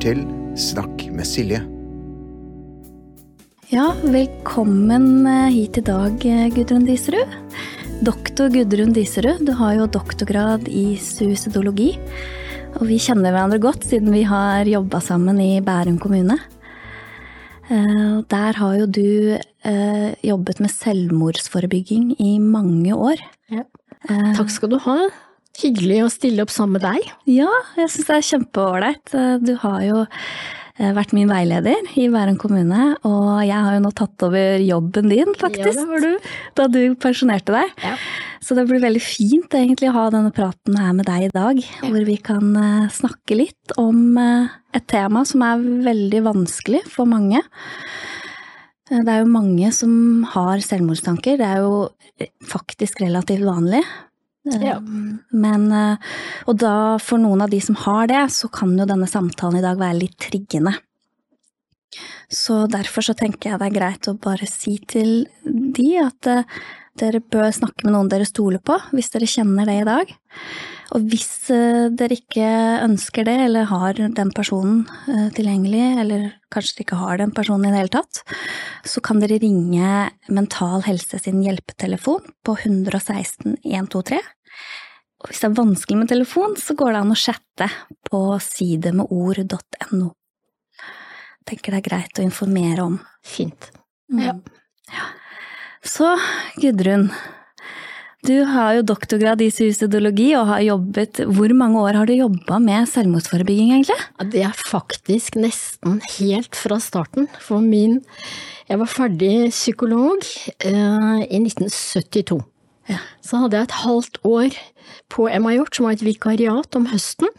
[0.00, 0.22] til
[0.56, 1.60] Snakk med Silje.
[3.70, 7.28] Ja, velkommen eh, hit i dag, eh, Gudrun Diserud.
[8.06, 11.92] Doktor Gudrun Diserud, du har jo doktorgrad i suicidologi.
[12.80, 16.38] Og vi kjenner hverandre godt siden vi har jobba sammen i Bærum kommune.
[17.68, 19.36] Eh, der har jo du
[20.24, 23.20] jobbet med selvmordsforebygging i mange år.
[23.52, 23.68] Ja.
[24.08, 24.96] Takk skal du ha.
[25.60, 27.10] Hyggelig å stille opp sammen med deg.
[27.30, 29.14] Ja, jeg syns det er kjempeålreit.
[29.44, 30.06] Du har jo
[30.80, 35.10] Eh, vært min veileder i Bærum kommune, og jeg har jo nå tatt over jobben
[35.12, 35.76] din, faktisk.
[35.76, 36.30] Ja, du.
[36.56, 37.74] Da du pensjonerte deg.
[37.84, 37.96] Ja.
[38.40, 41.60] Så det blir veldig fint egentlig å ha denne praten her med deg i dag,
[41.60, 41.82] ja.
[41.84, 47.10] hvor vi kan eh, snakke litt om eh, et tema som er veldig vanskelig for
[47.10, 47.42] mange.
[48.90, 49.92] Det er jo mange som
[50.32, 53.84] har selvmordstanker, det er jo faktisk relativt vanlig.
[54.58, 54.78] Ja.
[55.30, 56.14] Men, eh,
[56.50, 59.64] og da, for noen av de som har det, så kan jo denne samtalen i
[59.64, 60.74] dag være litt triggende.
[62.30, 66.60] Så derfor så tenker jeg det er greit å bare si til de at eh,
[67.00, 70.12] dere bør snakke med noen dere stoler på, hvis dere kjenner det i dag.
[70.90, 72.50] Og hvis eh, dere ikke
[72.86, 74.82] ønsker det, eller har den personen
[75.36, 78.22] tilgjengelig, eller kanskje dere ikke har den personen i det hele tatt,
[78.86, 84.18] så kan dere ringe Mental Helse sin hjelpetelefon på 116 123.
[85.20, 87.68] Og hvis det er vanskelig med telefon, så går det an å chatte
[88.08, 90.12] på sidemedord.no.
[91.48, 92.96] Tenker det er greit å informere om.
[93.26, 93.68] Fint.
[94.12, 94.22] Mm.
[94.24, 94.34] Ja.
[94.94, 95.10] ja.
[95.84, 96.14] Så,
[96.60, 97.08] Gudrun,
[98.26, 102.58] du har jo doktorgrad i suicidologi og har jobbet Hvor mange år har du jobba
[102.60, 103.96] med selvmordsforebygging, egentlig?
[104.32, 107.30] Det er faktisk nesten helt fra starten.
[107.40, 108.00] For min
[108.68, 112.40] Jeg var ferdig psykolog eh, i 1972.
[112.90, 113.00] Ja.
[113.24, 114.60] Så hadde jeg et halvt år
[115.12, 117.30] på Emma-Hjort, som var et vikariat om høsten.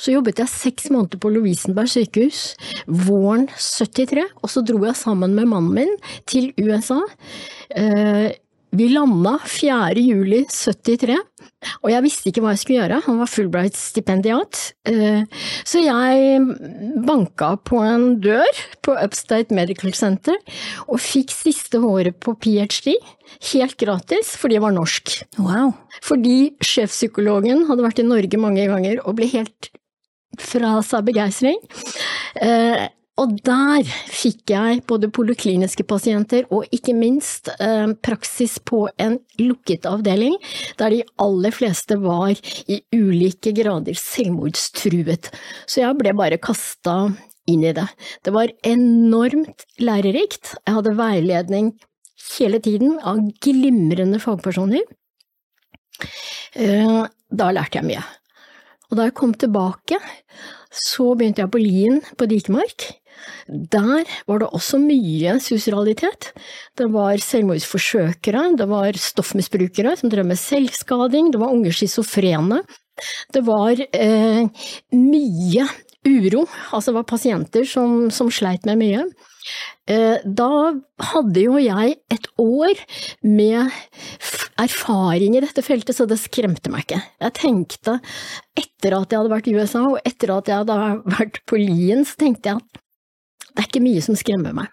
[0.00, 2.54] Så jobbet jeg seks måneder på Lovisenberg sykehus
[2.88, 5.92] våren 73, og så dro jeg sammen med mannen min
[6.26, 6.98] til USA.
[7.76, 8.32] Eh,
[8.72, 10.00] vi landa 4.
[10.00, 11.16] juli 73,
[11.82, 14.60] og jeg visste ikke hva jeg skulle gjøre, han var Fulbright-stipendiat.
[14.88, 15.26] Eh,
[15.68, 16.40] så jeg
[17.04, 20.38] banka på en dør på Upstate Medical Center
[20.86, 22.96] og fikk siste håret på ph.d.
[23.52, 25.18] Helt gratis, fordi jeg var norsk.
[25.40, 25.74] Wow.
[26.04, 29.70] Fordi sjefpsykologen hadde vært i Norge mange ganger og ble helt
[30.40, 31.60] fra seg begeistring.
[33.22, 39.86] Og der fikk jeg både polikliniske pasienter og ikke minst eh, praksis på en lukket
[39.86, 40.34] avdeling,
[40.80, 45.30] der de aller fleste var i ulike grader selvmordstruet.
[45.70, 46.96] Så jeg ble bare kasta
[47.50, 47.86] inn i det.
[48.24, 50.56] Det var enormt lærerikt.
[50.66, 51.72] Jeg hadde veiledning
[52.38, 54.82] hele tiden av glimrende fagpersoner.
[56.58, 56.98] Eh,
[57.30, 58.02] da lærte jeg mye.
[58.90, 59.96] Og da jeg kom tilbake,
[60.72, 62.88] så begynte jeg på Lien på Dikemark.
[63.46, 66.32] Der var det også mye suicidalitet.
[66.78, 72.62] Det var selvmordsforsøkere, det var stoffmisbrukere som drev med selvskading, det var unge schizofrene.
[73.32, 74.42] Det var eh,
[74.96, 75.68] mye
[76.06, 79.04] uro, altså det var pasienter som, som sleit med mye.
[79.90, 80.50] Eh, da
[81.12, 82.82] hadde jo jeg et år
[83.26, 83.72] med
[84.62, 87.00] erfaring i dette feltet, så det skremte meg ikke.
[87.24, 87.96] Jeg tenkte,
[88.58, 90.78] etter at jeg hadde vært i USA, og etter at jeg hadde
[91.18, 92.80] vært på Lien, så tenkte jeg at
[93.52, 94.70] det er ikke mye som skremmer meg.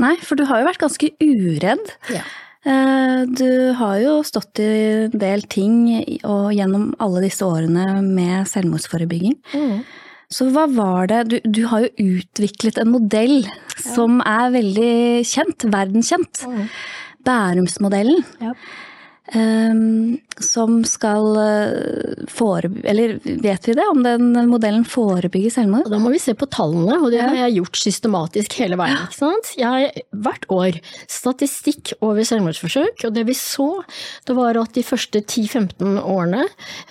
[0.00, 1.90] Nei, for du har jo vært ganske uredd.
[2.12, 2.22] Ja.
[2.60, 4.68] Eh, du har jo stått i
[5.08, 5.80] en del ting
[6.28, 9.38] og gjennom alle disse årene med selvmordsforebygging.
[9.56, 9.82] Mm.
[10.30, 13.56] Så hva var det Du, du har jo utviklet en modell ja.
[13.82, 14.92] som er veldig
[15.26, 16.44] kjent, verdenskjent.
[16.46, 16.68] Mm.
[17.26, 18.22] Bærumsmodellen.
[18.40, 18.54] Ja.
[19.30, 25.86] Um, som skal uh, forebygge Eller vet vi det, om den modellen forebygger selvmord?
[25.92, 28.96] Da må vi se på tallene, og det har jeg gjort systematisk hele veien.
[29.04, 29.52] ikke sant?
[29.60, 33.68] Jeg, hvert år statistikk over selvmordsforsøk, og det vi så,
[34.26, 36.42] det var at de første 10-15 årene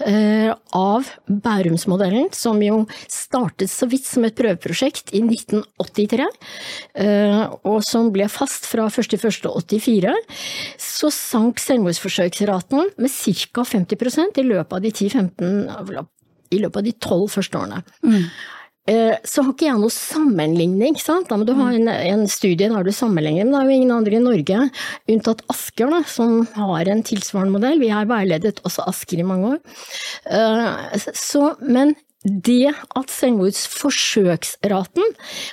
[0.05, 7.43] uh, av Bærumsmodellen, som jo startet så vidt som et prøveprosjekt i 1983, uh, eh,
[7.67, 10.15] og som ble fast fra 1.1.84,
[10.79, 13.63] så sank selvmordsforsøk besøksraten med ca.
[13.63, 16.07] 50% i løpet av de 10-15
[16.49, 17.83] i løpet av de tolv første årene.
[18.01, 18.23] Mm.
[18.89, 21.29] Eh, så har ikke jeg noe sammenligning, ikke sant.
[21.45, 24.23] Du ha en, en studie der du sammenligner, men det er jo ingen andre i
[24.23, 24.69] Norge,
[25.13, 27.77] unntatt Asker, da, som har en tilsvarende modell.
[27.83, 29.59] Vi har veiledet også Asker i mange år.
[30.25, 30.67] Eh,
[31.13, 31.93] så, men
[32.23, 35.05] det at selvmordsforsøksraten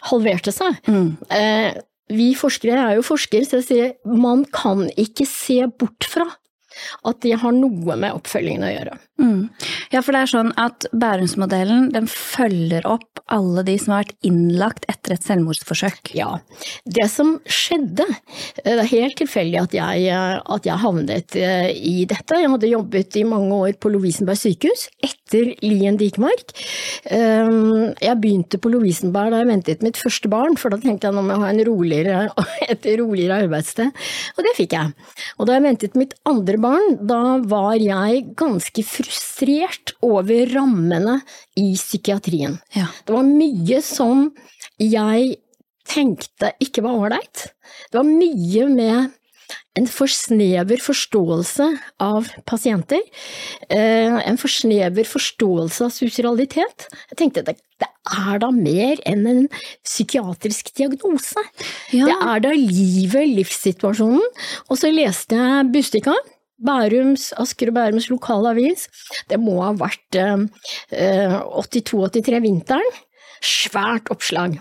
[0.09, 1.13] halverte seg mm.
[1.31, 1.77] Eh,
[2.11, 6.27] vi forskere jeg er jo forskere, så jeg sier man kan ikke se bort fra
[7.07, 8.97] at de har noe med oppfølgingen å gjøre.
[9.17, 9.49] Mm.
[9.95, 14.27] Ja, for det er sånn at Bærumsmodellen den følger opp alle de som har vært
[14.29, 16.13] innlagt etter et selvmordsforsøk.
[16.15, 16.37] Ja.
[16.85, 18.05] Det som skjedde,
[18.61, 22.39] det er helt tilfeldig at jeg, at jeg havnet eh, i dette.
[22.43, 26.53] Jeg hadde jobbet i mange år på Lovisenberg sykehus etter Lien Dikmark.
[27.07, 31.25] Jeg begynte på Lovisenberg da jeg ventet mitt første barn, for da tenkte jeg nå
[31.25, 34.05] må jeg ha en roligere, et roligere arbeidssted.
[34.37, 34.95] Og det fikk jeg.
[35.41, 36.66] Og da jeg ventet mitt andre barn,
[37.09, 41.21] da var jeg ganske frustrert frustrert over rammene
[41.57, 42.59] i psykiatrien.
[42.75, 42.89] Ja.
[43.05, 44.31] Det var mye som
[44.81, 45.37] jeg
[45.87, 47.53] tenkte ikke var ålreit.
[47.91, 49.13] Det var mye med
[49.77, 51.67] en for snever forståelse
[52.03, 53.03] av pasienter.
[53.69, 56.89] Eh, en for snever forståelse av sosialitet.
[57.13, 59.43] Jeg tenkte det, det er da mer enn en
[59.85, 61.45] psykiatrisk diagnose.
[61.93, 62.09] Ja.
[62.09, 64.25] Det er da livet, livssituasjonen.
[64.67, 66.17] Og så leste jeg Bustika
[66.57, 68.87] Bærums, Asker og Bærums lokalavis.
[69.29, 72.99] Det må ha vært eh, 82-83 vinteren.
[73.45, 74.57] Svært oppslag.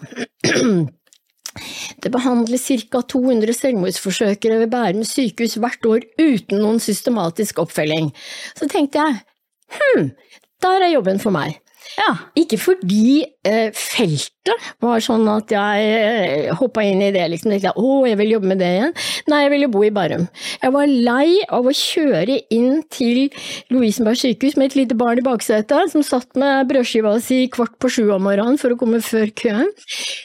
[2.03, 2.99] Det behandles ca.
[2.99, 8.09] 200 selvmordsforsøkere ved Bærum sykehus hvert år uten noen systematisk oppfølging.
[8.59, 9.21] Så tenkte jeg
[9.77, 10.09] hm,
[10.65, 11.55] der er jobben for meg.
[11.95, 12.11] Ja.
[12.37, 17.53] Ikke fordi eh, feltet var sånn at jeg eh, hoppa inn i det, liksom.
[17.53, 18.93] Tenkte, å, jeg vil jobbe med det igjen.
[19.31, 20.27] Nei, jeg ville bo i Bærum.
[20.61, 23.25] Jeg var lei av å kjøre inn til
[23.73, 27.91] Lovisenberg sykehus med et lite barn i baksetet, som satt med brødskiva si kvart på
[27.97, 29.71] sju om morgenen for å komme før køen.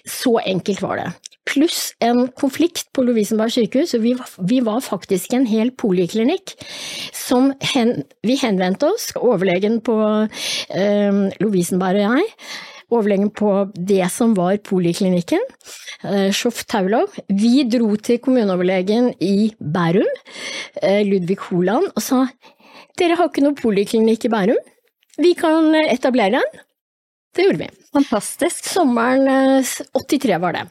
[0.09, 1.11] Så enkelt var det
[1.51, 3.97] pluss en konflikt på Lovisenberg sykehus.
[3.99, 4.15] Vi
[4.51, 6.55] vi var faktisk en hel poliklinikk
[7.17, 9.97] som hen, vi henvendte oss, overlegen på
[10.75, 12.31] eh, Lovisenberg og jeg,
[12.91, 15.43] overlegen på det som var poliklinikken,
[16.05, 16.31] eh,
[16.67, 17.15] Taulov.
[17.29, 20.09] Vi dro til kommuneoverlegen i Bærum,
[20.83, 22.27] eh, Ludvig Holand, og sa
[22.99, 24.59] dere har ikke noe poliklinikk i Bærum,
[25.21, 26.61] vi kan etablere en.
[27.37, 27.69] Det gjorde vi.
[27.93, 28.65] Fantastisk.
[28.67, 29.29] Sommeren
[30.09, 30.65] 83 eh, var det.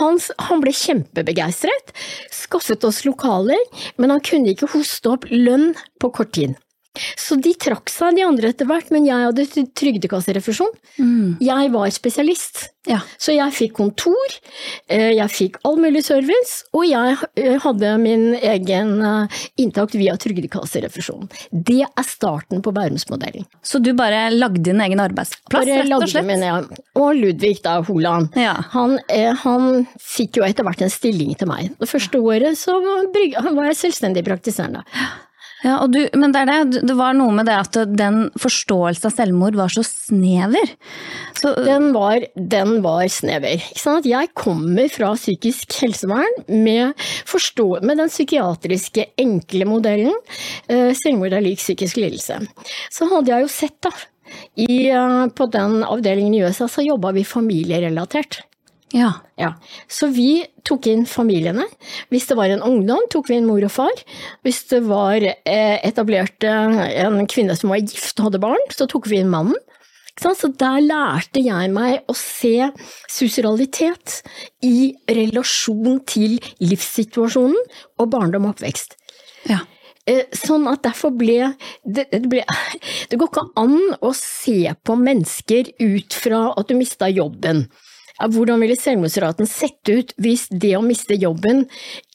[0.00, 1.92] Han, han ble kjempebegeistret,
[2.32, 3.60] skaffet oss lokaler,
[4.00, 6.56] men han kunne ikke hoste opp lønn på kort tid.
[6.98, 10.72] Så de trakk seg, de andre etter hvert, men jeg hadde trygdekasserefusjon.
[10.98, 11.36] Mm.
[11.44, 12.98] Jeg var spesialist, ja.
[13.14, 14.34] så jeg fikk kontor,
[14.90, 20.16] eh, jeg fikk all mulig service, og jeg eh, hadde min egen eh, inntakt via
[20.18, 21.30] trygdekasserefusjon.
[21.54, 23.46] Det er starten på Bærumsmodellen.
[23.62, 26.26] Så du bare lagde din egen arbeidsplass, bare rett og slett?
[26.26, 26.58] Min, ja.
[26.98, 28.34] Og Ludvig da, Holand.
[28.34, 28.58] Ja.
[28.74, 28.98] Han,
[29.44, 31.70] han, fikk jo etter hvert en stilling til meg.
[31.78, 34.82] Det første året så var jeg selvstendig praktiserende.
[35.60, 39.58] Ja, du, men det, det, det, var noe med det at den forståelsen av selvmord
[39.58, 40.72] var så snever.
[41.36, 43.60] Så, den, var, den var snever.
[44.08, 46.96] Jeg kommer fra psykisk helsevern med,
[47.28, 50.16] forstå, med den psykiatriske enkle modellen.
[50.68, 52.40] Eh, selvmord er lik psykisk lidelse.
[52.88, 53.92] Så hadde jeg jo sett, da.
[54.56, 58.46] I, eh, på den avdelingen i USA så jobba vi familierelatert.
[58.92, 59.12] Ja.
[59.38, 59.52] ja.
[59.88, 61.66] Så vi tok inn familiene.
[62.10, 64.04] Hvis det var en ungdom, tok vi inn mor og far.
[64.46, 69.06] Hvis det var eh, etablert en kvinne som var gift og hadde barn, så tok
[69.10, 69.58] vi inn mannen.
[70.20, 72.68] Så der lærte jeg meg å se
[73.08, 74.20] sosialitet
[74.66, 77.56] i relasjon til livssituasjonen
[77.96, 78.98] og barndom og oppvekst.
[79.48, 79.62] Ja.
[80.08, 81.52] Eh, sånn at derfor ble
[81.84, 87.08] det, ble det, går ikke an å se på mennesker ut fra at du mista
[87.08, 87.66] jobben
[88.28, 91.64] hvordan ville selvmordsraten sett ut hvis det å miste jobben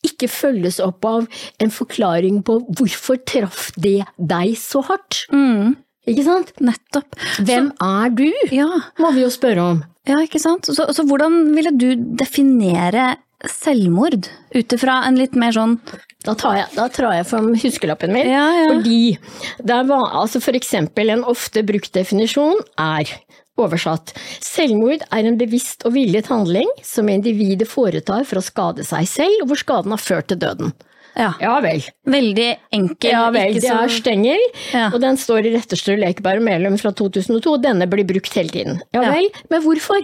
[0.05, 1.25] ikke følges opp av
[1.62, 5.25] en forklaring på hvorfor traff det deg så hardt?
[5.33, 5.75] Mm.
[6.05, 6.53] Ikke sant?
[6.62, 7.17] Nettopp.
[7.41, 8.69] Hvem så, er du, ja.
[9.01, 9.83] må vi jo spørre om.
[10.05, 10.69] Ja, ikke sant.
[10.69, 13.15] Så, så hvordan ville du definere
[13.50, 15.79] selvmord ut ifra en litt mer sånn
[16.25, 18.29] da tar jeg, da tar jeg fram huskelappen min.
[18.31, 18.69] Ja, ja.
[18.71, 23.12] Fordi var altså for eksempel en ofte brukt definisjon er
[23.55, 24.12] Oversatt.
[24.43, 29.45] Selvmord er en bevisst og villet handling som individet foretar for å skade seg selv,
[29.45, 30.75] og hvor skaden har ført til døden.
[31.15, 31.79] Ja, ja vel.
[32.12, 33.13] Veldig enkel.
[33.13, 33.55] Ja vel.
[33.55, 34.41] Det er Stengel,
[34.74, 34.89] ja.
[34.91, 38.81] og den står i Retterstø Lekeberg Melum fra 2002, og denne blir brukt hele tiden.
[38.95, 40.03] Ja, vel, men hvorfor?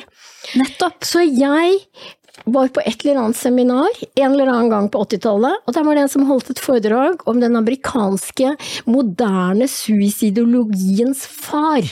[0.55, 1.03] Nettopp.
[1.07, 1.81] Så jeg
[2.45, 5.99] var på et eller annet seminar en eller annen gang på 80-tallet, og der var
[5.99, 8.55] det en som holdt et foredrag om den amerikanske
[8.87, 11.83] moderne suicidologiens far,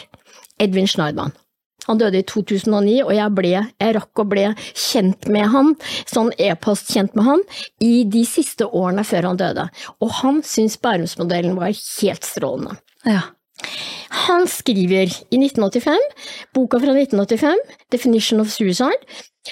[0.64, 1.36] Edvin Schneidmann.
[1.90, 4.46] Han døde i 2009, og jeg, ble, jeg rakk å bli
[4.78, 5.74] kjent med han,
[6.10, 7.44] sånn e-post kjent med han,
[7.82, 9.66] i de siste årene før han døde.
[10.00, 12.78] Og han syntes Bærumsmodellen var helt strålende.
[13.08, 13.26] Ja.
[14.28, 15.98] Han skriver i 1985,
[16.56, 19.02] boka fra 1985, Definition of Suicide,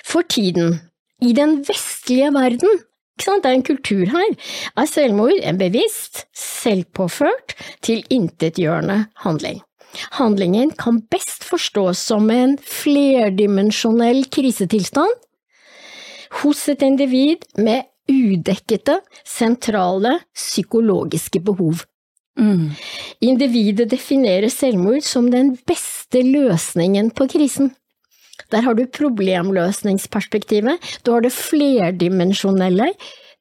[0.06, 0.78] for tiden,
[1.22, 2.84] i den vestlige verden,
[3.18, 4.36] Det er en kultur her.
[4.78, 9.64] Er selvmord en bevisst, selvpåført, tilintetgjørende handling?
[10.18, 15.14] Handlingen kan best forstås som en flerdimensjonell krisetilstand
[16.42, 21.84] hos et individ med udekkede, sentrale psykologiske behov.
[22.40, 22.70] Mm.
[23.26, 27.74] Individet definerer selvmord som den beste løsningen på krisen.
[28.54, 32.94] Der har du problemløsningsperspektivet, du har det flerdimensjonelle.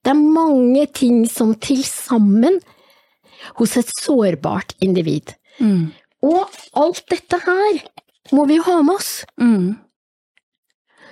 [0.02, 2.58] Det er mange ting som til sammen
[3.60, 5.34] hos et sårbart individ.
[5.60, 5.92] Mm.
[6.24, 7.82] Og alt dette her
[8.34, 9.10] må vi jo ha med oss.
[9.40, 9.76] Mm.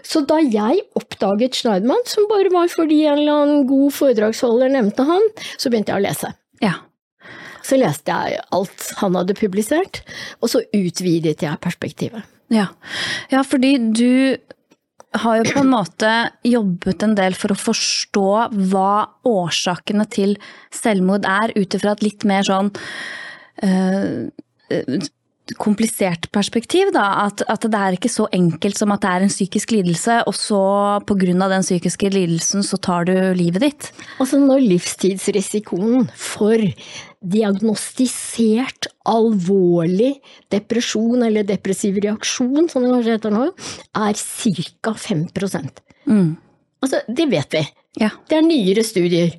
[0.05, 5.07] Så da jeg oppdaget Schneidmann, som bare var fordi en eller annen god foredragsholder nevnte
[5.09, 6.33] han, så begynte jeg å lese.
[6.65, 6.75] Ja.
[7.65, 10.03] Så leste jeg alt han hadde publisert,
[10.45, 12.27] og så utvidet jeg perspektivet.
[12.53, 12.69] Ja,
[13.33, 14.37] ja fordi du
[15.23, 16.13] har jo på en måte
[16.45, 18.29] jobbet en del for å forstå
[18.73, 18.93] hva
[19.31, 20.35] årsakene til
[20.75, 22.73] selvmord er, ut ifra et litt mer sånn
[23.63, 24.27] øh,
[25.61, 27.05] komplisert perspektiv, da.
[27.27, 30.37] At, at, det er ikke så enkelt som at det er en psykisk lidelse, og
[30.37, 30.61] så
[31.05, 31.49] pga.
[31.53, 33.91] den psykiske lidelsen så tar du livet ditt.
[34.19, 36.57] Altså når livstidsrisikoen for
[37.21, 40.15] diagnostisert alvorlig
[40.53, 43.51] depresjon eller depressiv reaksjon, som det kanskje heter nå,
[44.01, 44.95] er ca.
[44.95, 45.27] 5
[46.07, 46.37] mm.
[46.83, 47.65] Altså, det vet vi.
[48.01, 48.11] Ja.
[48.29, 49.37] Det er nyere studier.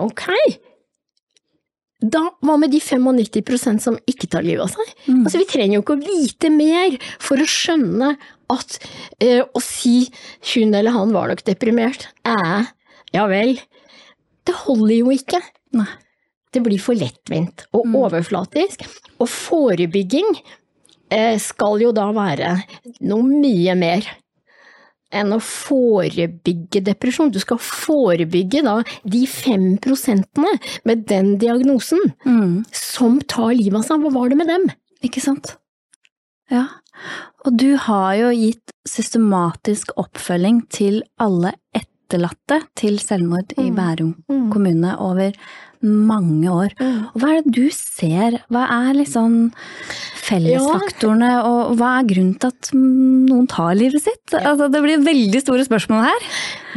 [0.00, 0.24] Ok,
[2.00, 4.92] da, hva med de 95 som ikke tar livet av seg?
[5.06, 5.24] Mm.
[5.24, 8.14] Altså, vi trenger jo ikke å vite mer for å skjønne
[8.50, 8.76] at
[9.22, 10.08] eh, å si
[10.52, 12.70] hun eller han var nok deprimert, eh,
[13.14, 13.58] ja vel,
[14.48, 15.42] det holder jo ikke.
[15.76, 15.90] Nei.
[16.50, 17.92] Det blir for lettvint og mm.
[18.00, 18.82] overflatisk.
[19.22, 20.32] Og forebygging
[21.14, 22.56] eh, skal jo da være
[23.06, 24.08] noe mye mer
[25.14, 27.32] enn å forebygge depresjon.
[27.34, 30.52] Du skal forebygge da de fem prosentene
[30.88, 32.70] med den diagnosen mm.
[32.74, 34.04] som tar livet av seg.
[34.04, 34.68] Hva var det med dem?
[35.06, 35.56] Ikke sant.
[36.52, 36.66] Ja.
[37.46, 43.64] Og du har jo gitt systematisk oppfølging til alle etterlatte til selvmord mm.
[43.64, 44.46] i Bærum mm.
[44.52, 45.36] kommune over
[45.82, 46.74] mange år.
[46.80, 46.96] Mm.
[47.10, 48.38] Og hva er det du ser?
[48.52, 49.36] Hva er liksom
[50.20, 51.44] fellesfaktorene, ja.
[51.46, 54.36] og hva er grunnen til at noen tar livet sitt?
[54.36, 56.28] Altså, det blir veldig store spørsmål her.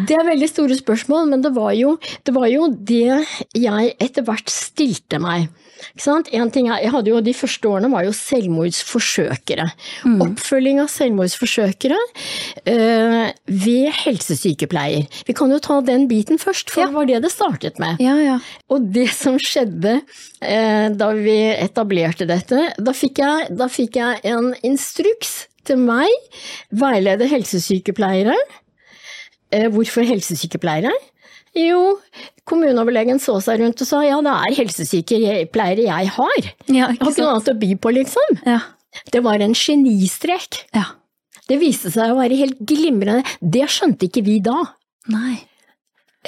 [0.08, 3.20] Det er veldig store spørsmål, men det var jo det, var jo det
[3.58, 5.52] jeg etter hvert stilte meg.
[6.34, 9.68] En ting er, jeg hadde jo, De første årene var jo selvmordsforsøkere.
[10.08, 10.22] Mm.
[10.26, 12.00] Oppfølging av selvmordsforsøkere
[12.64, 15.08] ved helsesykepleier.
[15.28, 16.90] Vi kan jo ta den biten først, for ja.
[16.90, 18.02] det var det det startet med.
[18.04, 18.40] Ja, ja.
[18.74, 24.22] Og det som skjedde øh, da vi etablerte dette, da fikk, jeg, da fikk jeg
[24.34, 26.12] en instruks til meg,
[26.76, 28.36] veileder helsesykepleiere.
[29.54, 30.94] Eh, hvorfor helsesykepleiere?
[31.54, 32.00] Jo,
[32.50, 36.48] kommuneoverlegen så seg rundt og sa ja, det er helsesykepleiere jeg har.
[36.66, 38.40] Ja, jeg har ikke noe annet å by på, liksom.
[38.50, 38.60] Ja.
[39.14, 40.64] Det var en genistrek.
[40.74, 40.92] Ja.
[41.50, 43.24] Det viste seg å være helt glimrende.
[43.40, 44.62] Det skjønte ikke vi da.
[45.12, 45.42] Nei.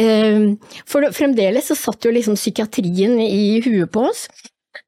[0.02, 0.58] Ehm,
[0.88, 4.26] for fremdeles så satt jo liksom psykiatrien i huet på oss.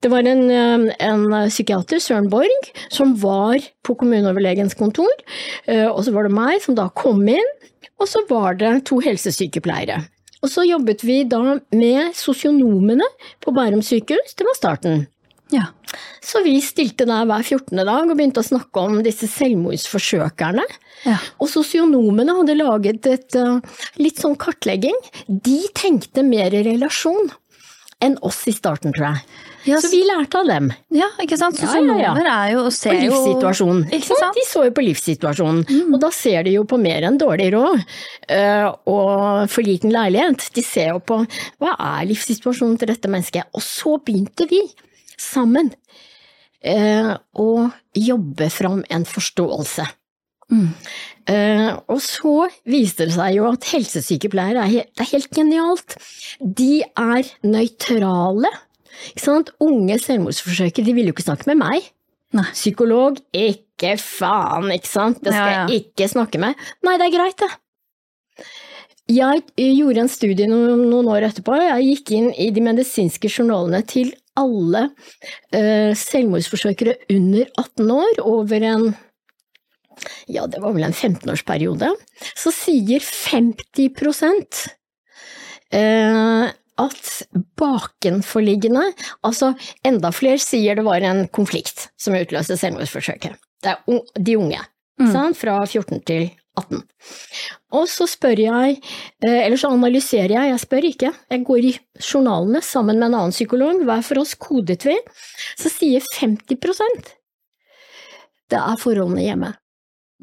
[0.04, 5.14] Det var en, ehm, en, psykiater, Søren Borg, som var på kommuneoverlegens kontor,
[5.66, 7.52] eh, og så var det meg som da kom inn,
[7.98, 10.04] og så var det to helsesykepleiere.
[10.44, 13.08] Og så jobbet vi da med sosionomene
[13.42, 15.08] på Bærum sykehus, det var starten.
[15.54, 15.70] Ja.
[16.24, 17.78] Så vi stilte der hver 14.
[17.78, 20.66] dag og begynte å snakke om disse selvmordsforsøkerne.
[21.08, 21.18] Ja.
[21.40, 23.60] Og sosionomene hadde laget et uh,
[24.02, 24.98] litt sånn kartlegging.
[25.28, 27.32] De tenkte mer i relasjon
[28.04, 29.22] enn oss i starten, tror jeg.
[29.68, 29.84] Yes.
[29.84, 30.70] så vi lærte av dem.
[30.96, 31.58] Ja, ikke sant.
[31.60, 33.88] Sosionomer ja, ja, er jo og ser jo livssituasjonen.
[33.98, 34.38] Ikke sant?
[34.38, 35.96] De så jo på livssituasjonen, mm.
[35.96, 40.48] og da ser de jo på mer enn dårlig råd uh, og for liten leilighet.
[40.56, 41.20] De ser jo på
[41.60, 43.50] hva er livssituasjonen til dette mennesket.
[43.58, 44.62] Og så begynte vi
[45.22, 45.74] sammen
[46.68, 47.52] og å
[47.96, 49.86] jobbe fram en forståelse.
[50.48, 50.72] Mm.
[51.28, 52.34] Uh, og så
[52.68, 55.98] viste det seg jo at helsesykepleiere er, det er helt genialt.
[56.40, 58.52] De er nøytrale
[59.62, 61.90] Unge selvmordsforsøkere de ville jo ikke snakke med meg.
[62.36, 62.48] Nei.
[62.50, 65.20] Psykolog, ikke faen, ikke sant.
[65.22, 65.66] Det skal ja, ja.
[65.70, 66.58] jeg ikke snakke med.
[66.86, 68.48] Nei, det er greit, det.
[69.08, 69.44] Jeg
[69.78, 71.56] gjorde en studie noen, noen år etterpå.
[71.62, 74.88] Jeg gikk inn i de medisinske journalene til alle
[75.56, 78.88] uh, selvmordsforsøkere under 18 år over en
[80.30, 81.90] ja, det var vel en 15-årsperiode.
[82.38, 84.60] Så sier 50%
[85.74, 86.46] uh,
[86.78, 87.12] at
[87.58, 88.84] bakenforliggende
[89.26, 89.54] Altså,
[89.86, 93.38] enda flere sier det var en konflikt som utløste selvmordsforsøket.
[93.64, 94.62] Det er de unge,
[95.02, 95.34] mm.
[95.38, 96.82] fra 14 til 18.
[97.78, 98.80] Og så spør jeg,
[99.26, 103.20] eh, eller så analyserer jeg, jeg spør ikke, jeg går i journalene sammen med en
[103.22, 104.98] annen psykolog, hver for oss kodet vi,
[105.60, 107.14] så sier 50%
[108.52, 109.54] det er forholdene hjemme.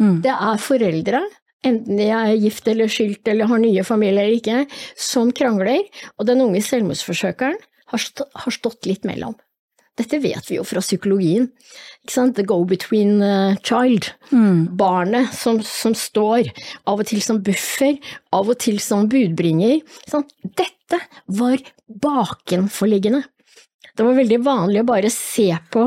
[0.00, 0.18] Mm.
[0.24, 1.20] Det er foreldre,
[1.64, 4.64] enten de er gift eller skilt eller har nye familier eller ikke,
[4.96, 5.84] som krangler,
[6.18, 7.60] og den unge selvmordsforsøkeren
[7.92, 9.36] har stått litt mellom.
[9.98, 11.46] Dette vet vi jo fra psykologien.
[12.02, 12.34] Ikke sant?
[12.36, 14.10] The go-between uh, child.
[14.32, 14.74] Mm.
[14.78, 16.50] Barnet som, som, står,
[16.90, 18.00] av og til som buffer,
[18.34, 19.84] av og til som budbringer.
[20.58, 21.00] Dette
[21.38, 21.62] var
[22.02, 23.22] bakenforliggende.
[23.94, 25.86] Det var veldig vanlig å bare se på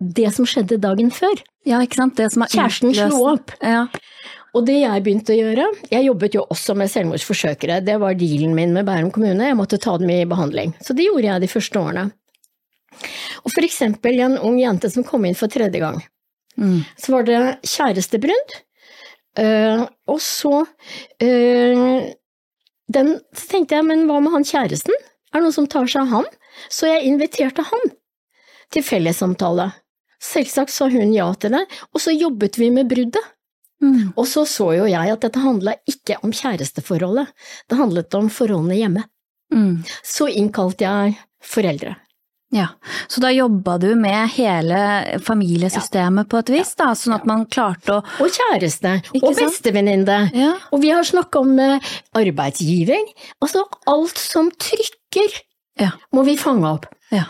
[0.00, 1.40] det som skjedde dagen før.
[1.68, 2.16] Ja, ikke sant?
[2.20, 3.52] Det som Kjæresten slo opp.
[3.64, 3.86] Ja.
[4.56, 8.56] Og det jeg begynte å gjøre Jeg jobbet jo også med selvmordsforsøkere, det var dealen
[8.56, 10.74] min med Bærum kommune, jeg måtte ta dem i behandling.
[10.82, 12.08] Så det gjorde jeg de første årene.
[13.44, 16.00] Og eksempel en ung jente som kom inn for tredje gang.
[16.60, 16.82] Mm.
[16.98, 18.58] Så var det kjærestebrudd,
[19.38, 21.98] Uh, og så uh,
[22.90, 24.96] den, Så tenkte jeg, men hva med han kjæresten?
[25.30, 26.26] Er det noen som tar seg av han?
[26.66, 27.92] Så jeg inviterte han
[28.74, 29.68] til fellessamtale.
[30.20, 31.62] Selvsagt sa hun ja til det,
[31.94, 33.22] og så jobbet vi med bruddet.
[33.80, 34.10] Mm.
[34.18, 37.30] Og så så jo jeg at dette handla ikke om kjæresteforholdet,
[37.70, 39.06] det handlet om forholdene hjemme.
[39.54, 39.86] Mm.
[40.04, 41.94] Så innkalte jeg foreldre.
[42.50, 42.66] Ja,
[43.06, 48.00] så da jobba du med hele familiesystemet på et vis, da, sånn at man klarte
[48.00, 50.16] å Og kjæreste, Ikke og bestevenninne.
[50.34, 50.56] Ja.
[50.74, 53.06] Og vi har snakka om eh, arbeidsgiver.
[53.40, 55.38] Altså alt som trykker,
[55.80, 55.92] Ja.
[56.12, 56.86] må vi fange opp.
[57.14, 57.24] Ja.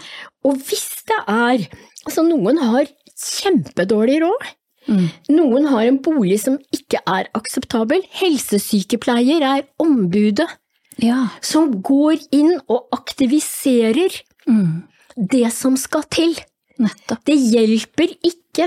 [0.45, 1.69] Og hvis det er
[2.07, 2.87] Altså, noen har
[3.21, 4.45] kjempedårlig råd.
[4.89, 5.11] Mm.
[5.37, 8.01] Noen har en bolig som ikke er akseptabel.
[8.17, 10.49] Helsesykepleier er ombudet
[10.97, 11.27] ja.
[11.45, 14.83] som går inn og aktiviserer Mm.
[15.17, 16.37] Det som skal til.
[16.81, 17.21] Nettopp.
[17.29, 18.67] Det hjelper ikke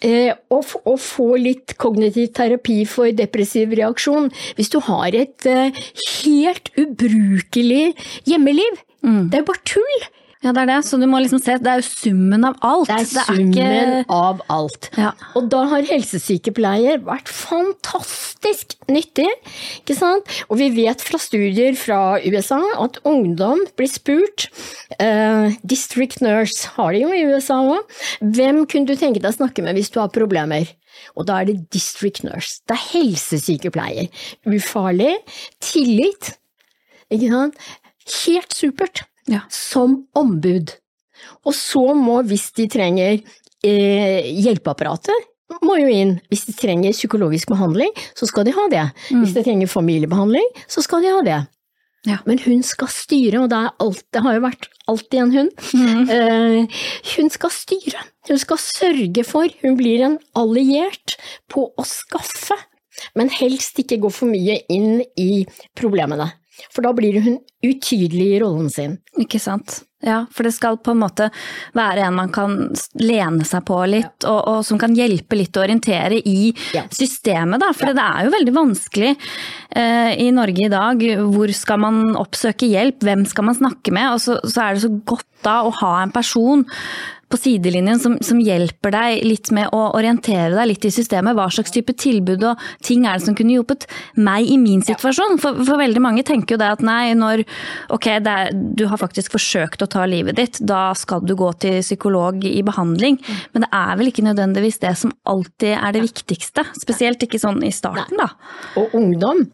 [0.00, 5.82] eh, å, å få litt kognitiv terapi for depressiv reaksjon hvis du har et eh,
[6.22, 7.90] helt ubrukelig
[8.28, 8.80] hjemmeliv.
[9.04, 9.28] Mm.
[9.32, 10.08] Det er bare tull!
[10.40, 12.88] Ja, det er det, så du må liksom se, det er jo summen av alt.
[12.88, 14.86] Det er summen av alt.
[14.96, 15.10] Ja.
[15.36, 19.26] Og da har helsesykepleier vært fantastisk nyttig,
[19.82, 20.32] ikke sant?
[20.48, 24.46] Og vi vet fra studier fra USA at ungdom blir spurt,
[24.96, 29.38] uh, district nurse har de jo i USA òg, hvem kunne du tenke deg å
[29.42, 30.72] snakke med hvis du har problemer?
[31.20, 34.08] Og da er det district nurse, det er helsesykepleier.
[34.48, 35.18] Ufarlig,
[35.60, 36.32] tillit,
[37.12, 37.62] ikke sant?
[38.24, 39.44] Helt supert Ja.
[39.52, 40.72] som ombud.
[41.44, 43.18] Og så må, hvis de trenger
[43.66, 45.28] eh, hjelpeapparatet,
[45.66, 46.16] må jo inn.
[46.30, 48.84] Hvis de trenger psykologisk behandling, så skal de ha det.
[49.10, 51.40] Hvis de trenger familiebehandling, så skal de ha det.
[52.08, 52.16] Ja.
[52.24, 55.50] Men hun skal styre, og det, alt, det har jo vært alltid en hund.
[56.10, 56.80] Eh,
[57.16, 58.06] hun skal styre.
[58.30, 61.18] Hun skal sørge for, hun blir en alliert
[61.52, 62.56] på å skaffe,
[63.16, 65.44] men helst ikke gå for mye inn i
[65.78, 66.30] problemene.
[66.72, 68.98] For da blir hun utydelig i rollen sin.
[69.20, 69.82] Ikke sant.
[70.00, 71.26] Ja, for det skal på en måte
[71.76, 72.54] være en man kan
[72.96, 76.86] lene seg på litt, og, og som kan hjelpe litt å orientere i Ja.
[76.88, 77.68] systemet, da.
[77.76, 81.04] For det er jo veldig vanskelig eh, i Norge i dag.
[81.34, 84.14] Hvor skal man oppsøke hjelp, hvem skal man snakke med?
[84.14, 86.64] Og så, så er det så godt da å ha en person
[87.30, 91.36] på sidelinjen som, som hjelper deg litt med å orientere deg litt i systemet.
[91.38, 93.86] Hva slags type tilbud og ting er det som kunne hjulpet
[94.18, 95.38] meg i min situasjon?
[95.42, 97.44] For, for veldig mange tenker jo det at nei, når
[97.94, 101.80] ok, er, du har faktisk forsøkt å ta livet ditt, da skal du gå til
[101.84, 103.20] psykolog i behandling.
[103.54, 106.66] Men det er vel ikke nødvendigvis det som alltid er det viktigste.
[106.82, 108.32] Spesielt ikke sånn i starten, da.
[108.80, 109.46] Og ungdom.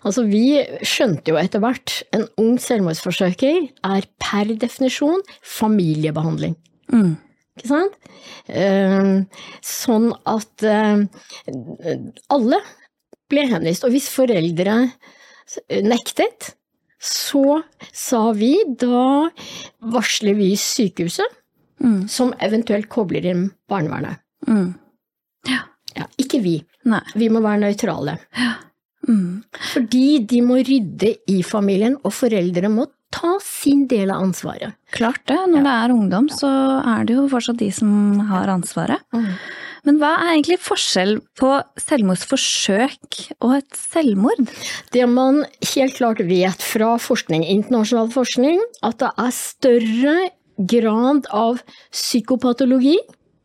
[0.00, 6.56] Altså, vi skjønte jo etter hvert en ung selvmordsforsøker er per definisjon familiebehandling.
[6.92, 7.16] Mm.
[7.58, 7.96] Ikke sant?
[8.48, 9.10] Eh,
[9.62, 11.02] sånn at eh,
[12.30, 12.60] alle
[13.30, 13.84] ble henvist.
[13.86, 14.78] Og hvis foreldre
[15.86, 16.54] nektet,
[17.00, 17.60] så
[17.96, 19.28] sa vi da
[19.92, 21.36] varsler vi sykehuset,
[21.80, 22.08] Mm.
[22.12, 24.18] som eventuelt kobler inn barnevernet.
[24.46, 24.74] Mm.
[25.48, 26.58] Ja, ikke vi.
[26.84, 27.00] Nei.
[27.16, 28.18] Vi må være nøytrale.
[29.08, 29.40] Mm.
[29.72, 34.76] Fordi de må rydde i familien, og foreldre må ta sin del av ansvaret.
[34.94, 35.38] Klart det.
[35.50, 36.50] Når det er ungdom, så
[36.96, 39.02] er det jo fortsatt de som har ansvaret.
[39.86, 44.42] Men hva er egentlig forskjell på selvmordsforsøk og et selvmord?
[44.92, 45.42] Det man
[45.72, 50.18] helt klart vet fra forskning, internasjonal forskning, at det er større
[50.70, 51.62] grad av
[51.94, 52.98] psykopatologi,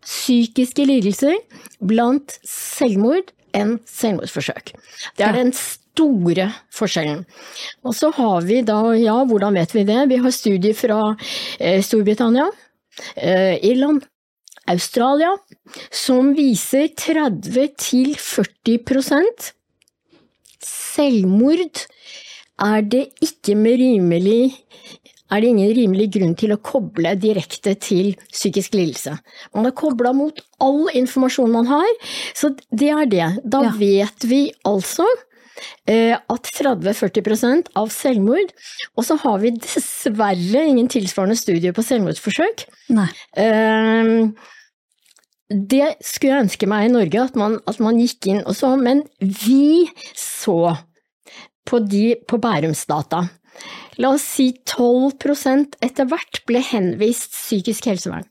[0.06, 1.40] psykiske lidelser,
[1.80, 4.76] blant selvmord enn selvmordsforsøk.
[5.16, 5.42] Det er Ja.
[5.96, 7.22] Store forskjellen.
[7.88, 10.02] Og så har vi da, ja, hvordan vet vi det?
[10.12, 11.00] Vi har studier fra
[11.60, 12.50] eh, Storbritannia,
[13.16, 14.04] eh, Irland,
[14.68, 15.32] Australia,
[15.94, 19.52] som viser 30-40%
[20.66, 21.86] selvmord
[22.66, 24.54] er det ikke med rimelig
[25.34, 29.16] er det ingen rimelig grunn til å koble direkte til psykisk lidelse.
[29.58, 31.90] Man er kobla mot all informasjon man har,
[32.38, 33.30] så det er det.
[33.44, 33.72] Da Ja.
[33.74, 35.04] vet vi altså
[35.88, 38.50] at 30-40% av selvmord
[38.98, 42.66] Og så har vi dessverre ingen tilsvarende studier på selvmordsforsøk.
[42.96, 43.08] Nei.
[43.40, 44.26] Eh,
[45.50, 48.74] det skulle jeg ønske meg i Norge, at man, at man gikk inn og så,
[48.82, 49.86] men vi
[50.18, 50.76] så
[51.66, 53.26] på, de, på Bærumsdata.
[54.02, 58.26] La oss si 12% etter hvert ble henvist psykisk helsevern.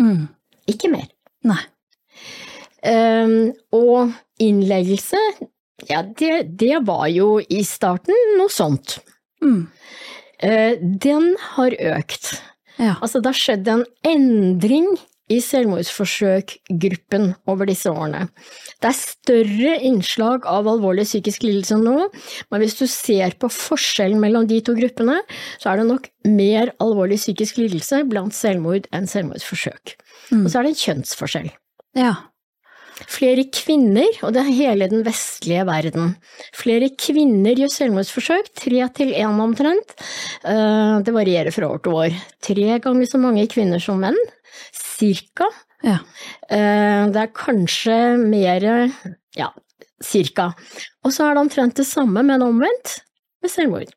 [0.00, 0.30] Mm.
[0.70, 1.08] Ikke mer.
[1.46, 1.60] Nei.
[2.82, 5.18] Um, og innleggelse,
[5.88, 8.98] ja, det, det var jo i starten noe sånt.
[9.42, 9.66] Mm.
[10.42, 12.34] Eh, den har økt.
[12.78, 12.96] Ja.
[13.00, 14.90] Altså, det har skjedd en endring
[15.32, 18.26] i selvmordsforsøkgruppen over disse årene.
[18.82, 22.08] Det er større innslag av alvorlig psykisk lidelse nå,
[22.50, 25.20] men hvis du ser på forskjellen mellom de to gruppene,
[25.62, 29.96] så er det nok mer alvorlig psykisk lidelse blant selvmord enn selvmordsforsøk.
[30.32, 30.44] Mm.
[30.44, 31.50] Og så er det en kjønnsforskjell.
[31.98, 32.14] ja.
[33.12, 36.14] Flere kvinner, og det er hele den vestlige verden,
[36.56, 39.94] flere kvinner gjør selvmordsforsøk, tre til én omtrent.
[40.44, 42.16] Eh, Det varierer fra år til år.
[42.40, 44.18] Tre ganger så mange kvinner som menn,
[44.72, 45.48] cirka.
[45.82, 45.98] Ja.
[46.50, 48.92] Eh, Det er kanskje mer,
[49.36, 49.48] ja,
[50.02, 50.52] cirka.
[51.04, 53.00] Og så er det omtrent det samme, men omvendt,
[53.42, 53.90] med selvmord.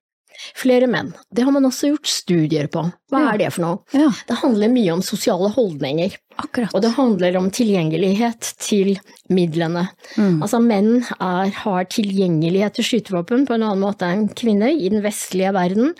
[0.55, 1.13] Flere menn.
[1.33, 2.85] Det har man også gjort studier på.
[3.11, 3.31] Hva Ja.
[3.33, 3.79] er det for noe?
[3.93, 4.09] ja.
[4.27, 6.15] Det handler mye om sosiale holdninger.
[6.37, 6.73] Akkurat.
[6.75, 8.97] Og det handler om tilgjengelighet til
[9.31, 9.85] midlene.
[10.17, 10.41] Mm.
[10.43, 15.01] Altså menn er, har tilgjengelighet til skytevåpen på en annen måte enn kvinner i den
[15.05, 15.93] vestlige verden,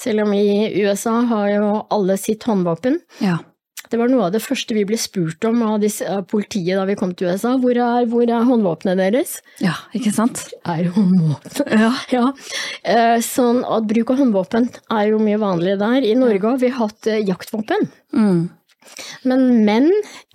[0.00, 3.00] selv om i USA har jo alle sitt håndvåpen.
[3.20, 3.38] Ja.
[3.92, 6.86] Det var noe av det første vi ble spurt om av, disse, av politiet da
[6.88, 7.54] vi kom til USA.
[7.60, 9.36] Hvor er, hvor er håndvåpnene deres?
[9.60, 10.46] ja, ikke sant?
[10.64, 11.92] Er håndvåpen Ja.
[12.12, 12.24] Ja,
[12.88, 16.04] eh, sånn at bruk av håndvåpen er jo mye vanlig der.
[16.04, 17.88] I Norge har vi hatt eh, jaktvåpen.
[18.16, 18.42] Mm.
[19.28, 19.88] Men menn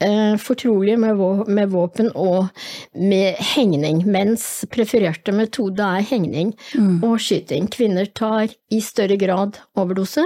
[0.03, 1.19] eh, fortrolige med,
[1.51, 2.47] med våpen og
[2.95, 4.03] med hengning.
[4.07, 7.01] Menns prefererte metode er hengning Mm.
[7.03, 7.67] og skyting.
[7.73, 10.23] Kvinner tar i større grad overdose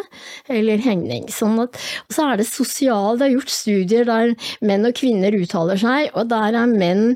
[0.50, 1.28] eller hengning.
[1.32, 4.34] Sånn at, og så er det sosial, det er gjort studier der
[4.66, 7.16] menn og kvinner uttaler seg, og der er menn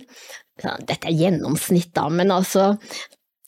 [0.64, 2.78] ja, Dette er gjennomsnitt, da, men altså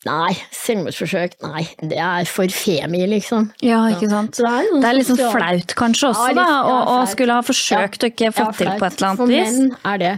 [0.07, 3.49] Nei, selvmordsforsøk, nei, det er for femi, liksom.
[3.65, 4.37] ja, ikke sant.
[4.39, 7.43] Det er, Det er litt sånn flaut kanskje også, Ja, litt- da, å skulle ha
[7.45, 9.57] forsøkt og ikke fått til på et eller for annet vis.
[9.59, 10.13] menn er det.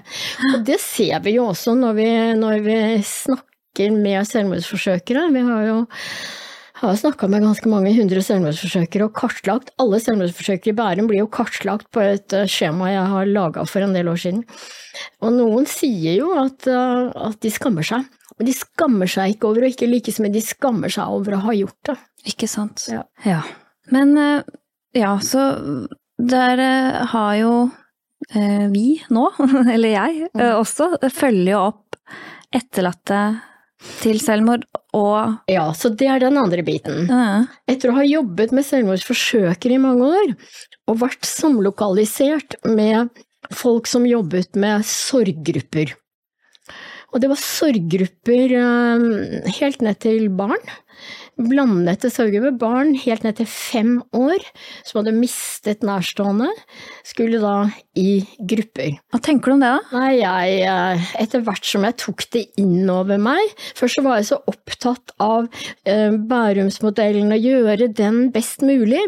[0.54, 5.30] Og det ser vi jo også når vi, når vi snakker med selvmordsforsøkere.
[5.34, 5.80] Vi har jo
[6.80, 11.28] har snakka med ganske mange hundre selvmordsforsøkere og kartlagt Alle selvmordsforsøkere i Bærum blir jo
[11.28, 14.46] kartlagt på et eh, skjema jeg har laga for en del år siden.
[15.22, 18.06] Og noen sier jo at, eh, at de skammer seg.
[18.40, 21.44] Og de skammer seg ikke over å ikke lykkes, men de skammer seg over å
[21.50, 21.98] ha gjort det.
[22.32, 22.86] Ikke sant.
[22.92, 23.04] Ja.
[23.28, 23.42] Ja.
[23.92, 24.48] Men eh,
[24.98, 25.44] ja, så
[26.20, 26.62] der
[27.12, 27.54] har jo
[28.36, 29.28] eh, vi nå,
[29.76, 30.44] eller jeg mm.
[30.60, 32.00] også, følger jo opp
[32.56, 33.22] etterlatte
[34.02, 34.66] til selvmord
[34.98, 37.08] og Ja, så det er den andre biten.
[37.08, 40.36] eh, Etter å ha jobbet med selvmordsforsøkere i mange år,
[40.90, 43.14] og vært samlokalisert med
[43.56, 45.96] folk som jobbet med sorggrupper.
[47.14, 50.62] Og det var sorggrupper eh, helt ned til barn.
[51.40, 52.58] Blandede sorggrupper.
[52.60, 54.44] Barn helt ned til fem år
[54.84, 56.50] som hadde mistet nærstående,
[57.08, 57.70] skulle da
[58.00, 58.20] i
[58.52, 58.98] grupper.
[59.14, 59.96] Hva tenker du om det, da?
[59.96, 64.20] Nei, jeg eh, Etter hvert som jeg tok det inn over meg Først så var
[64.20, 65.48] jeg så opptatt av
[65.90, 69.02] eh, Bærumsmodellen og gjøre den best mulig.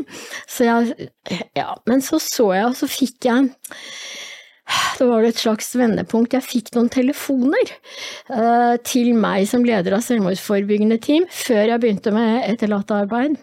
[0.50, 1.12] Så jeg
[1.58, 3.52] Ja, men så så jeg, og så fikk jeg
[5.00, 6.36] det var et slags vendepunkt.
[6.38, 7.74] Jeg fikk noen telefoner
[8.32, 13.40] uh, til meg som leder av selvmordsforebyggende team før jeg begynte med etterlattearbeid.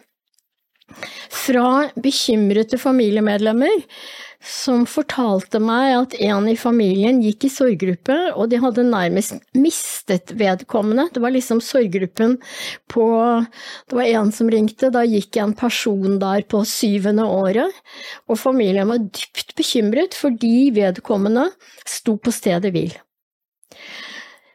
[1.34, 3.74] Fra bekymrete familiemedlemmer
[4.44, 10.30] som fortalte meg at en i familien gikk i sorggruppe, og de hadde nærmest mistet
[10.38, 11.08] vedkommende.
[11.14, 12.36] Det var liksom sorggruppen
[12.90, 13.08] på
[13.88, 17.82] Det var en som ringte, da gikk en person der på syvende året,
[18.30, 21.48] og familien var dypt bekymret fordi vedkommende
[21.86, 22.94] sto på stedet hvil.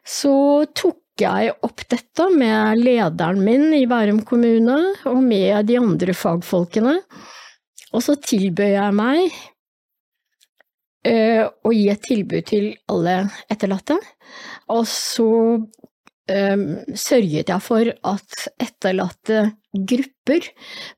[0.03, 6.15] Så tok jeg opp dette med lederen min i Bærum kommune og med de andre
[6.17, 7.01] fagfolkene,
[7.93, 9.43] og så tilbød jeg meg
[11.07, 13.97] eh, å gi et tilbud til alle etterlatte,
[14.73, 16.63] og så um,
[16.95, 20.47] sørget jeg for at etterlatte grupper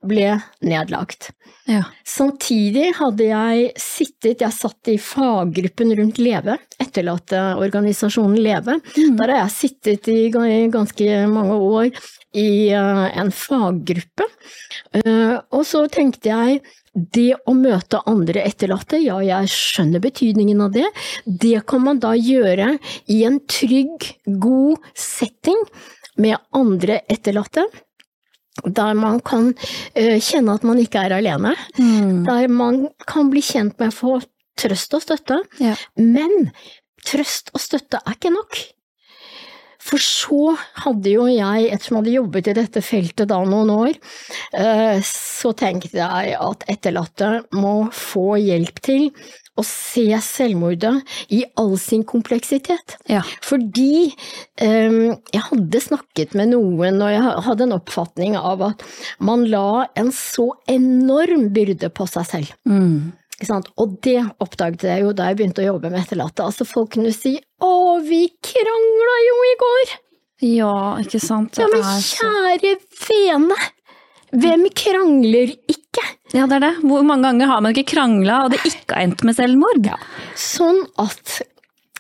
[0.06, 1.32] ble nedlagt.
[1.66, 1.82] Ja.
[2.06, 8.78] Samtidig hadde jeg sittet, jeg satt i faggruppen rundt Leve, etterlatteorganisasjonen Leve.
[8.94, 9.16] Mm.
[9.18, 11.90] Der har jeg sittet i ganske mange år
[12.36, 14.28] i eh, en faggruppe.
[15.00, 16.62] Eh, og så tenkte jeg
[16.96, 20.86] det å møte andre etterlatte, ja, jeg skjønner betydningen av det.
[21.26, 22.78] Det kan man da gjøre
[23.12, 24.08] i en trygg,
[24.40, 25.60] god setting
[26.22, 27.66] med andre etterlatte.
[28.64, 31.52] Der man kan uh, kjenne at man ikke er alene.
[31.76, 32.24] Mm.
[32.28, 34.16] Der man kan bli kjent med å få
[34.56, 35.42] trøst og støtte.
[35.60, 35.76] Ja.
[36.00, 36.54] Men
[37.06, 38.62] trøst og støtte er ikke nok.
[39.86, 43.98] For så hadde jo jeg, ettersom jeg hadde jobbet i dette feltet da noen år,
[44.58, 49.10] uh, så tenkte jeg at etterlatte må få hjelp til
[49.56, 50.94] å se selvmordet
[51.32, 52.98] i all sin kompleksitet.
[53.08, 53.22] Ja.
[53.46, 54.10] Fordi
[54.60, 58.84] um, jeg hadde snakket med noen, og jeg hadde en oppfatning av at
[59.24, 62.58] man la en så enorm byrde på seg selv.
[62.68, 63.14] Mm.
[63.44, 66.46] Og det oppdaget jeg jo da jeg begynte å jobbe med etterlatte.
[66.46, 69.96] Altså folk kunne si 'Å, vi krangla jo i går'.
[70.46, 71.58] Ja, ikke sant.
[71.60, 72.76] Ja, men kjære
[73.08, 73.58] vene,
[74.36, 76.04] hvem krangler ikke?
[76.36, 76.74] Ja, det er det.
[76.84, 79.92] Hvor mange ganger har man ikke krangla og det ikke har endt med selvmord?
[80.36, 81.42] Sånn at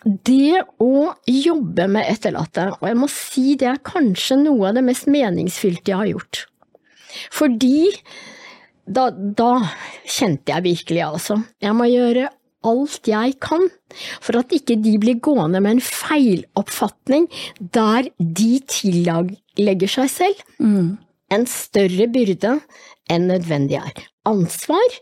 [0.05, 4.83] det å jobbe med etterlatte, og jeg må si det er kanskje noe av det
[4.85, 6.43] mest meningsfylte jeg har gjort.
[7.33, 7.95] Fordi
[8.87, 9.51] da, da
[10.05, 11.39] kjente jeg virkelig, altså.
[11.61, 12.29] Jeg må gjøre
[12.65, 13.67] alt jeg kan
[14.23, 17.27] for at ikke de blir gående med en feiloppfatning
[17.59, 20.97] der de tillegger seg selv Mm.
[21.31, 22.55] en større byrde
[23.09, 24.01] enn nødvendig er.
[24.25, 24.97] Ansvar,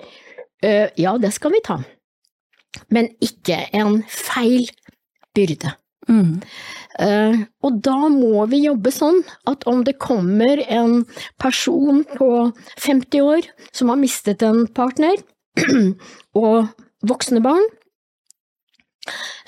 [0.63, 1.77] øh, ja, det skal vi ta,
[2.91, 4.67] men ikke en feil
[5.35, 5.71] byrde.
[6.09, 6.39] Mm.
[6.99, 11.03] Uh, og da må vi jobbe sånn at om det kommer en
[11.41, 12.29] person på
[12.77, 15.17] 50 år som har mistet en partner,
[16.43, 16.69] og
[17.05, 17.65] voksne barn,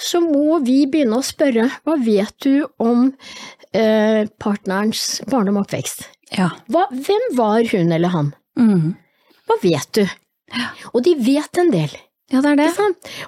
[0.01, 6.09] så må vi begynne å spørre hva vet du om uh, partnerens barndom og oppvekst?
[6.35, 6.49] Ja.
[6.71, 8.33] Hva, hvem var hun eller han?
[8.59, 8.95] Mm.
[9.45, 10.03] Hva vet du?
[10.93, 11.93] Og de vet en del.
[12.33, 12.69] Ja, det er det.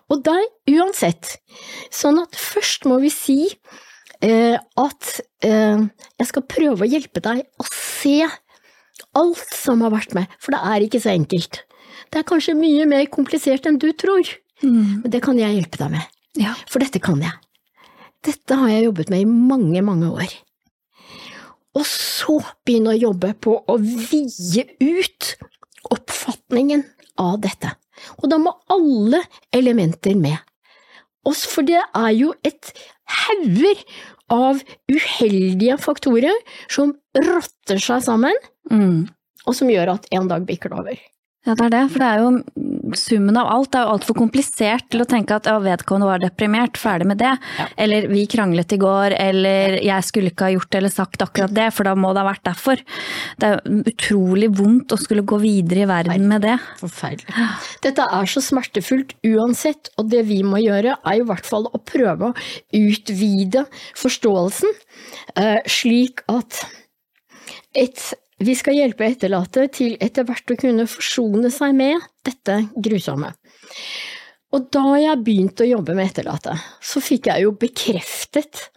[0.10, 0.36] Og da,
[0.72, 1.36] uansett,
[1.94, 3.38] sånn at først må vi si
[4.22, 5.12] eh, at
[5.46, 5.84] eh,
[6.18, 8.20] jeg skal prøve å hjelpe deg å se
[9.18, 11.62] alt som har vært med, for det er ikke så enkelt.
[12.14, 14.26] Det er kanskje mye mer komplisert enn du tror,
[14.64, 15.04] Mm.
[15.04, 16.06] men det kan jeg hjelpe deg med,
[16.42, 16.56] Ja.
[16.66, 17.30] for dette kan jeg.
[18.26, 20.32] Dette har jeg jobbet med i mange, mange år.
[21.78, 25.36] Og så begynne å jobbe på å vie ut
[25.94, 26.82] oppfatningen
[27.22, 27.76] av dette.
[28.22, 29.24] Og da må alle
[29.56, 30.38] elementer med.
[31.28, 32.72] Også For det er jo et
[33.28, 33.82] hauger
[34.32, 36.36] av uheldige faktorer
[36.70, 38.36] som rotter seg sammen,
[38.72, 39.08] Mm.
[39.48, 40.98] og som gjør at en dag bikker det over.
[41.46, 41.82] Ja, det er det.
[41.94, 43.70] For det er jo summen av alt.
[43.72, 47.22] Det er jo altfor komplisert til å tenke at ja, vedkommende var deprimert, ferdig med
[47.22, 47.34] det.
[47.60, 47.68] Ja.
[47.86, 51.70] Eller vi kranglet i går, eller jeg skulle ikke ha gjort eller sagt akkurat det,
[51.76, 52.84] for da må det ha vært derfor.
[53.40, 56.58] Det er jo utrolig vondt å skulle gå videre i verden med det.
[56.82, 57.48] Forferdelig.
[57.86, 61.84] Dette er så smertefullt uansett, og det vi må gjøre er i hvert fall å
[61.84, 62.38] prøve å
[62.76, 64.76] utvide forståelsen,
[65.40, 66.66] eh, slik at
[67.78, 68.02] et,
[68.44, 73.32] vi skal hjelpe etterlatte til etter hvert å kunne forsone seg med dette grusomme.
[74.56, 78.70] Og da jeg begynte å jobbe med etterlatte, så fikk jeg jo bekreftet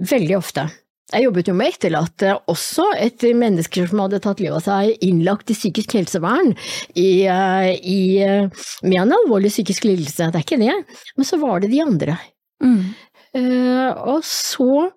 [0.00, 0.66] veldig ofte
[1.14, 5.52] jeg jobbet jo med etterlatte også etter mennesker som hadde tatt livet av seg, innlagt
[5.52, 6.54] i psykisk helsevern
[6.96, 10.74] i, eh, i, eh, med en alvorlig psykisk lidelse, det er ikke det,
[11.16, 12.18] men så var det de andre.
[12.62, 12.94] Mm.
[13.34, 14.92] Uh, og så,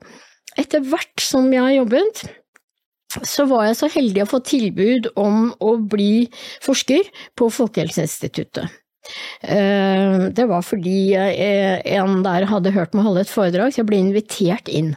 [0.61, 2.21] etter hvert som jeg jobbet,
[3.25, 6.27] så var jeg så heldig å få tilbud om å bli
[6.65, 8.67] forsker på Folkehelseinstituttet.
[9.41, 13.89] Eh, Det var fordi eh, en der hadde hørt meg holde et foredrag, så jeg
[13.89, 14.95] ble invitert inn.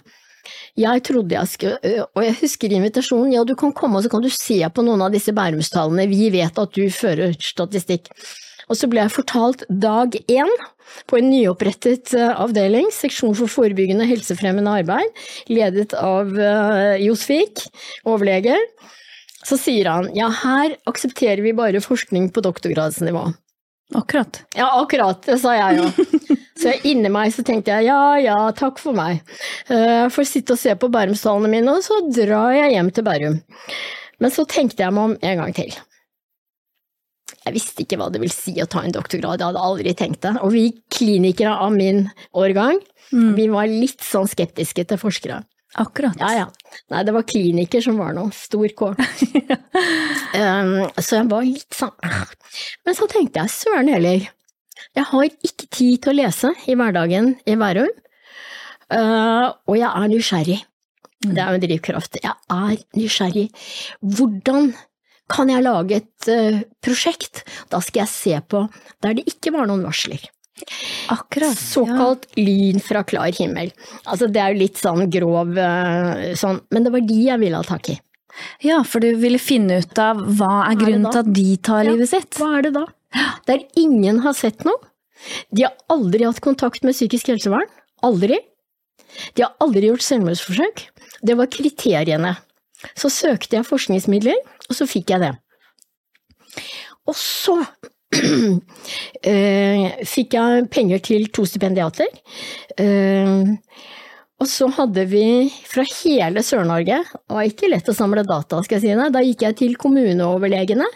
[0.78, 4.12] Jeg trodde jeg skulle, øh, og jeg husker invitasjonen, ja du kan komme og så
[4.12, 8.10] kan du se på noen av disse Bærumstallene, vi vet at du fører statistikk.
[8.70, 10.52] Og så ble jeg fortalt dag én
[11.10, 15.10] på en nyopprettet øh, avdeling, seksjon for forebyggende helsefremmende arbeid,
[15.50, 17.64] ledet av uh, Josvik,
[18.06, 18.56] overlege.
[19.46, 23.28] Så sier han ja, her aksepterer vi bare forskning på doktorgradsnivå.
[23.98, 24.42] Akkurat.
[24.54, 26.38] Ja, akkurat, det sa jeg jo.
[26.60, 29.22] Så inni meg så tenkte jeg ja, ja, takk for meg.
[29.72, 33.06] Eh, Jeg får sitte og se på Bærumstallene mine, og så drar jeg hjem til
[33.06, 33.38] Bærum.
[34.20, 35.72] Men så tenkte jeg meg om en gang til.
[37.44, 40.22] Jeg visste ikke hva det vil si å ta en doktorgrad, jeg hadde aldri tenkt
[40.26, 40.34] det.
[40.44, 43.34] Og vi klinikere av min årgang, Mm.
[43.34, 45.40] vi var litt sånn skeptiske til forskere.
[45.82, 46.14] Akkurat.
[46.18, 46.44] Ja, ja.
[46.90, 48.30] Nei, det var kliniker som var noe.
[48.34, 48.90] Stor K.
[48.94, 51.94] um, så jeg var litt sånn
[52.86, 54.28] Men så tenkte jeg, søren heller,
[54.96, 57.90] jeg har ikke tid til å lese i hverdagen i Bærum,
[58.94, 60.60] uh, og jeg er nysgjerrig.
[61.20, 62.16] Det er jo en drivkraft.
[62.22, 63.48] Jeg er nysgjerrig.
[64.00, 64.70] Hvordan
[65.30, 67.44] kan jeg lage et uh, prosjekt?
[67.72, 68.66] Da skal jeg se på
[69.04, 70.22] der det ikke var noen varsler.
[71.12, 71.56] Akkurat.
[71.56, 72.44] Såkalt ja.
[72.44, 73.72] lyn fra klar himmel.
[74.04, 77.60] Altså det er jo litt sånn grov uh, sånn, men det var de jeg ville
[77.60, 77.96] ha tak i.
[78.62, 81.94] Ja, for du ville finne ut av hva er grunnen til at de tar ja,
[81.94, 82.38] livet sitt?
[82.38, 82.86] Hva er det da?
[83.48, 84.78] Der ingen har sett noe.
[85.50, 87.68] De har aldri hatt kontakt med psykisk helsevern.
[88.06, 88.38] Aldri.
[89.34, 90.86] De har aldri gjort selvmordsforsøk.
[91.26, 92.36] Det var kriteriene.
[92.98, 94.38] Så søkte jeg forskningsmidler,
[94.68, 95.32] og så fikk jeg det.
[97.08, 97.56] Og så
[99.30, 102.10] eh, fikk jeg penger til to stipendiater.
[102.80, 103.54] Eh,
[104.40, 108.78] og så hadde vi fra hele Sør-Norge, det var ikke lett å samle data, skal
[108.78, 110.86] jeg si det, da gikk jeg til kommuneoverlegene,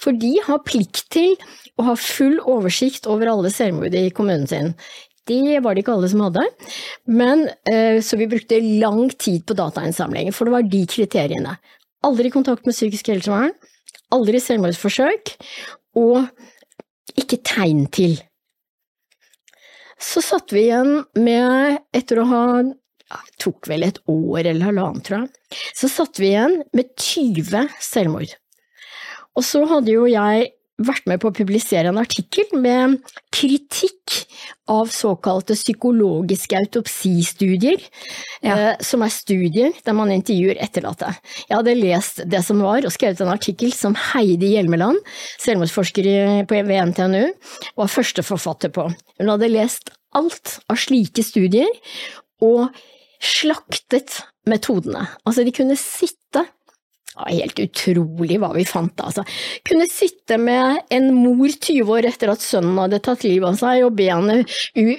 [0.00, 1.36] for de har plikt til
[1.76, 4.72] å ha full oversikt over alle selvmord i kommunen sin.
[5.26, 6.44] Det var det ikke alle som hadde,
[7.10, 11.56] men eh, så vi brukte lang tid på datainnsamling, for det var de kriteriene.
[12.06, 13.54] Aldri kontakt med psykisk helsevern,
[14.14, 15.34] aldri selvmordsforsøk,
[15.98, 18.18] og ikke tegn til.
[19.98, 25.04] Så satt vi igjen med, etter å ha ja, tok vel et år eller halvannet,
[25.06, 28.34] tror jeg, så satt vi igjen med 20 selvmord.
[29.36, 32.98] Og så hadde jo jeg vært med på å publisere en artikkel med
[33.34, 34.18] kritikk
[34.70, 37.80] av såkalte psykologiske autopsistudier,
[38.44, 38.56] ja.
[38.56, 41.12] eh, som er studier der man intervjuer etterlatte.
[41.46, 45.00] Jeg hadde lest det som var, og skrevet en artikkel som Heidi Hjelmeland,
[45.42, 46.10] selvmordsforsker
[46.50, 47.24] ved NTNU,
[47.78, 48.90] var førsteforfatter på.
[49.20, 51.72] Hun hadde lest alt av slike studier,
[52.44, 52.68] og
[53.22, 55.06] slaktet metodene.
[55.24, 56.25] Altså, de kunne sitte
[57.16, 59.22] det var helt utrolig hva vi fant, altså.
[59.64, 63.86] Kunne sitte med en mor 20 år etter at sønnen hadde tatt livet av seg,
[63.86, 64.42] og be henne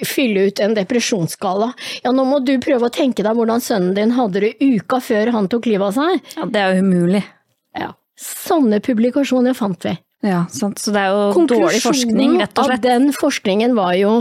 [0.08, 1.70] fylle ut en depresjonsskala.
[2.02, 5.30] Ja, nå må du prøve å tenke deg hvordan sønnen din hadde det uka før
[5.36, 6.34] han tok livet av seg.
[6.34, 7.22] Ja, det er jo umulig.
[7.78, 7.92] Ja.
[8.18, 9.94] Sånne publikasjoner fant vi.
[10.26, 10.80] Ja, sant.
[10.82, 12.80] Så det er jo dårlig forskning, rett og slett.
[12.80, 14.14] Konklusjonen av den forskningen var jo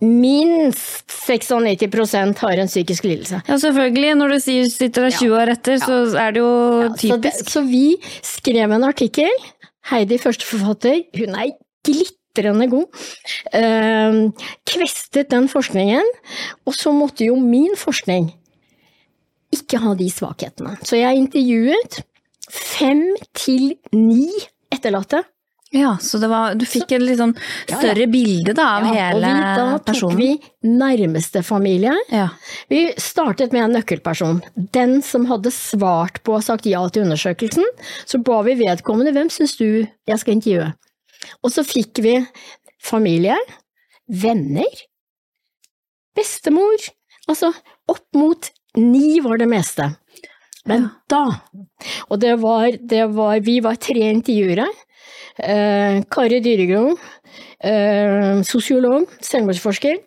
[0.00, 3.42] minst 96% har en psykisk lidelse.
[3.44, 4.14] Ja, selvfølgelig.
[4.20, 5.84] Når du sier, sitter der 20 år etter, ja.
[5.84, 6.54] så er det jo
[6.96, 7.10] typisk.
[7.10, 7.84] Så, det, så, vi
[8.24, 9.44] skrev en artikkel.
[9.90, 11.52] Heidi, førsteforfatter, hun er
[11.84, 13.04] glitrende god.
[13.52, 16.08] Eh, kvestet den forskningen,
[16.64, 18.32] og så måtte jo min forskning
[19.54, 20.78] ikke ha de svakhetene.
[20.88, 22.00] Så jeg intervjuet
[22.48, 23.04] fem
[23.36, 24.32] til ni
[24.72, 25.20] etterlatte
[25.74, 28.10] ja, så var, du fikk et litt sånn større ja, ja.
[28.12, 29.72] bilde da, av ja, hele personen?
[29.72, 30.28] Og da tok vi
[30.70, 31.96] nærmeste familie.
[32.70, 34.38] Vi startet med en nøkkelperson.
[34.76, 37.66] Den som hadde svart på og sagt ja til undersøkelsen.
[38.06, 40.70] Så ba vi vedkommende hvem syns du jeg skal intervjue?
[41.42, 42.16] Og så fikk vi
[42.84, 43.34] familie,
[44.06, 44.84] venner,
[46.14, 46.86] bestemor.
[47.26, 47.50] Altså
[47.90, 49.90] opp mot ni var det meste.
[50.70, 51.26] Men da,
[52.08, 54.70] og det var, det var Vi var tre intervjuere.
[55.42, 56.94] Eh, Kari Dyregrom
[57.58, 59.98] eh, sosiolog, selvmordsforsker.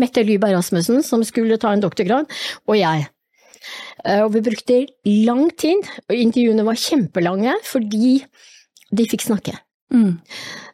[0.00, 2.30] Mette Lyberg Rasmussen, som skulle ta en doktorgrad,
[2.66, 3.06] og jeg.
[4.04, 8.16] Eh, og vi brukte lang tid, og intervjuene var kjempelange fordi
[8.92, 9.54] de fikk snakke.
[9.92, 10.18] Mm.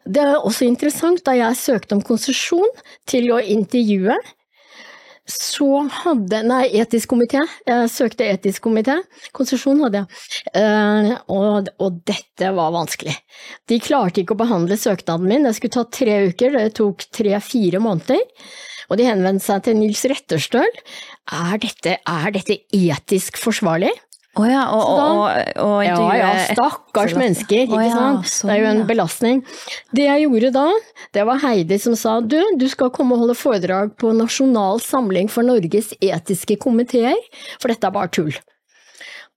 [0.07, 2.69] Det er også interessant, da jeg søkte om konsesjon
[3.09, 4.15] til å intervjue,
[5.29, 7.41] så hadde Nei, etisk komité.
[7.67, 8.95] Jeg søkte etisk komité.
[9.35, 10.19] Konsesjon hadde jeg.
[10.55, 13.13] Uh, og, og, dette var vanskelig.
[13.69, 15.45] De klarte ikke å behandle søknaden min.
[15.45, 18.25] Det skulle ta tre uker, det tok tre-fire måneder.
[18.89, 20.81] Og de henvendte seg til Nils Retterstøl.
[21.39, 23.93] Er dette, er dette etisk forsvarlig?
[24.37, 28.29] Oh ja, og, og, og, og Ja, ja, stakkars mennesker, ikke oh ja, sant.
[28.29, 29.41] Sånn, det er jo en belastning.
[29.95, 30.67] Det jeg gjorde da,
[31.17, 35.31] det var Heidi som sa du, du skal komme og holde foredrag på Nasjonal samling
[35.33, 37.17] for Norges etiske komiteer,
[37.57, 38.31] for dette er bare tull.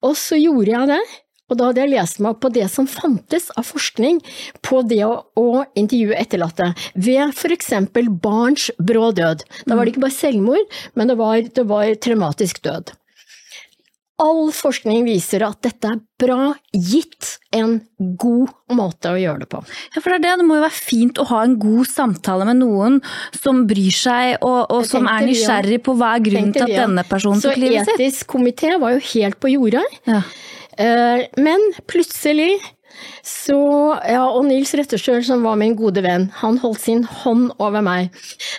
[0.04, 1.02] Og så gjorde jeg det,
[1.48, 4.20] og da hadde jeg lest meg opp på det som fantes av forskning
[4.64, 9.44] på det å, å intervjue etterlatte, ved for eksempel barns brå død.
[9.64, 12.92] Da var det ikke bare selvmord, men det var, det var traumatisk død
[14.22, 19.62] all forskning viser at dette er bra, gitt en god måte å gjøre det på.
[19.94, 20.34] Ja, for det er det.
[20.42, 23.00] Det må jo være fint å ha en god samtale med noen
[23.36, 27.06] som bryr seg, og, og som er nysgjerrig på hva er grunnen til at denne
[27.08, 27.96] personen tok livet sitt.
[27.96, 29.84] Så etisk komité var jo helt på jordet.
[30.08, 30.22] Ja.
[30.80, 32.54] Eh, men plutselig
[33.26, 33.56] så,
[34.08, 38.10] ja, og Nils Retterstøl, som var min gode venn, han holdt sin hånd over meg.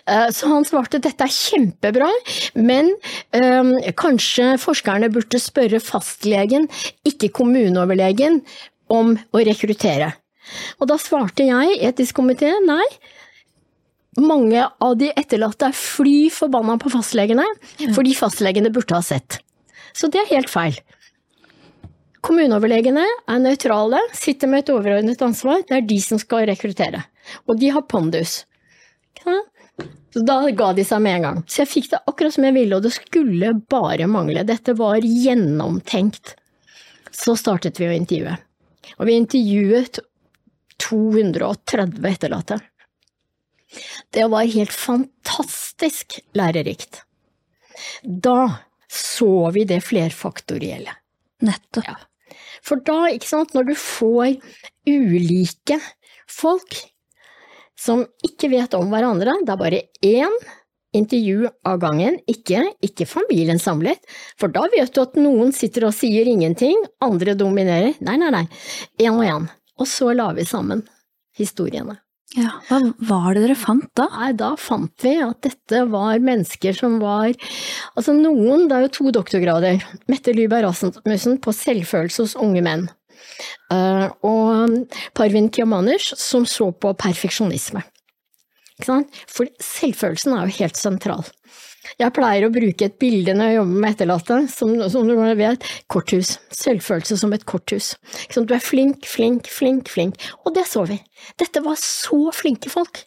[0.08, 2.10] Eh, Så han svarte dette er kjempebra,
[2.56, 2.92] men
[3.36, 6.70] eh, kanskje forskerne burde spørre fastlegen,
[7.08, 8.42] ikke kommuneoverlegen,
[8.94, 10.12] om å rekruttere.
[10.80, 12.84] Og da svarte jeg, etisk komité, nei.
[14.20, 17.46] Mange av de etterlatte er fly forbanna på fastlegene,
[17.96, 19.40] fordi fastlegene burde ha sett.
[19.98, 20.78] Så det er helt feil.
[22.24, 27.04] Kommuneoverlegene er nøytrale, sitter med et overordnet ansvar, det er de som skal rekruttere.
[27.48, 28.44] Og de har pondus.
[30.14, 31.42] Så da ga de seg med en gang.
[31.50, 34.46] Så jeg fikk det akkurat som jeg ville, og det skulle bare mangle.
[34.48, 36.36] Dette var gjennomtenkt.
[37.14, 38.36] Så startet vi å intervjue.
[39.00, 40.00] Og vi intervjuet
[40.84, 42.60] 230 etterlatte.
[44.14, 47.02] Det var helt fantastisk lærerikt.
[48.04, 48.64] Da
[48.94, 50.94] så vi det flerfaktorielle.
[51.44, 51.88] Nettopp.
[51.90, 51.98] Ja.
[52.64, 54.38] For da, ikke sant, når du får
[54.88, 55.80] ulike
[56.32, 56.78] folk
[57.80, 60.38] som ikke vet om hverandre, det er bare én
[60.94, 64.04] intervju av gangen, ikke, ikke familien samlet,
[64.40, 67.98] for da vet du at noen sitter og sier ingenting, andre dominerer.
[68.06, 68.46] Nei, nei, nei,
[69.02, 69.50] én og én.
[69.82, 70.86] Og så lager vi sammen
[71.38, 71.98] historiene.
[72.34, 74.08] Ja, Hva var det dere fant da?
[74.16, 77.30] Nei, da fant vi at dette var mennesker som var
[77.94, 79.84] Altså noen, det er jo to doktorgrader.
[80.10, 82.88] Mette Lyberg Rasmussen på selvfølelse hos unge menn.
[83.74, 87.84] Eh, og Parvin Kiamaners som så på perfeksjonisme.
[88.84, 91.22] For selvfølelsen er jo helt sentral.
[92.00, 95.66] Jeg pleier å bruke et bilde når jeg jobber med etterlatte, som, som du vet,
[95.92, 96.38] korthus.
[96.56, 97.94] Selvfølelse som et korthus.
[98.34, 100.30] Du er flink, flink, flink, flink.
[100.44, 101.00] Og det så vi.
[101.42, 103.04] Dette var så flinke folk.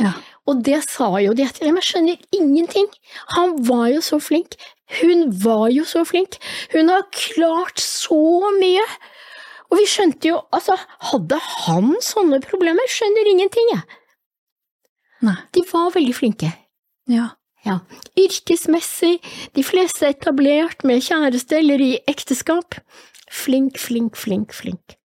[0.00, 0.14] Ja.
[0.46, 1.66] Og det sa jo de etter.
[1.68, 2.88] Men jeg skjønner ingenting.
[3.34, 4.56] Han var jo så flink.
[5.00, 6.38] Hun var jo så flink.
[6.74, 8.20] Hun har klart så
[8.60, 8.84] mye.
[9.66, 10.76] Og vi skjønte jo, altså,
[11.10, 12.86] hadde han sånne problemer?
[12.90, 13.82] Skjønner ingenting, jeg.
[15.26, 15.34] Nei.
[15.56, 16.52] De var veldig flinke.
[17.10, 17.32] Ja.
[17.66, 17.80] Ja.
[18.18, 19.16] Yrkesmessig,
[19.56, 22.78] de fleste etablert med kjæreste eller i ekteskap.
[23.32, 24.96] Flink, flink, flink, flink.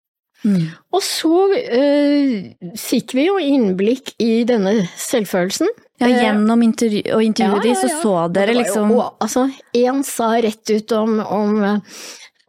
[0.43, 0.71] Mm.
[0.93, 2.31] Og så øh,
[2.79, 5.69] fikk vi jo innblikk i denne selvfølelsen.
[6.01, 9.43] Ja, gjennom intervju å intervjue de, så så dere Og jo- liksom og, Altså,
[9.77, 11.81] én sa rett ut om, om,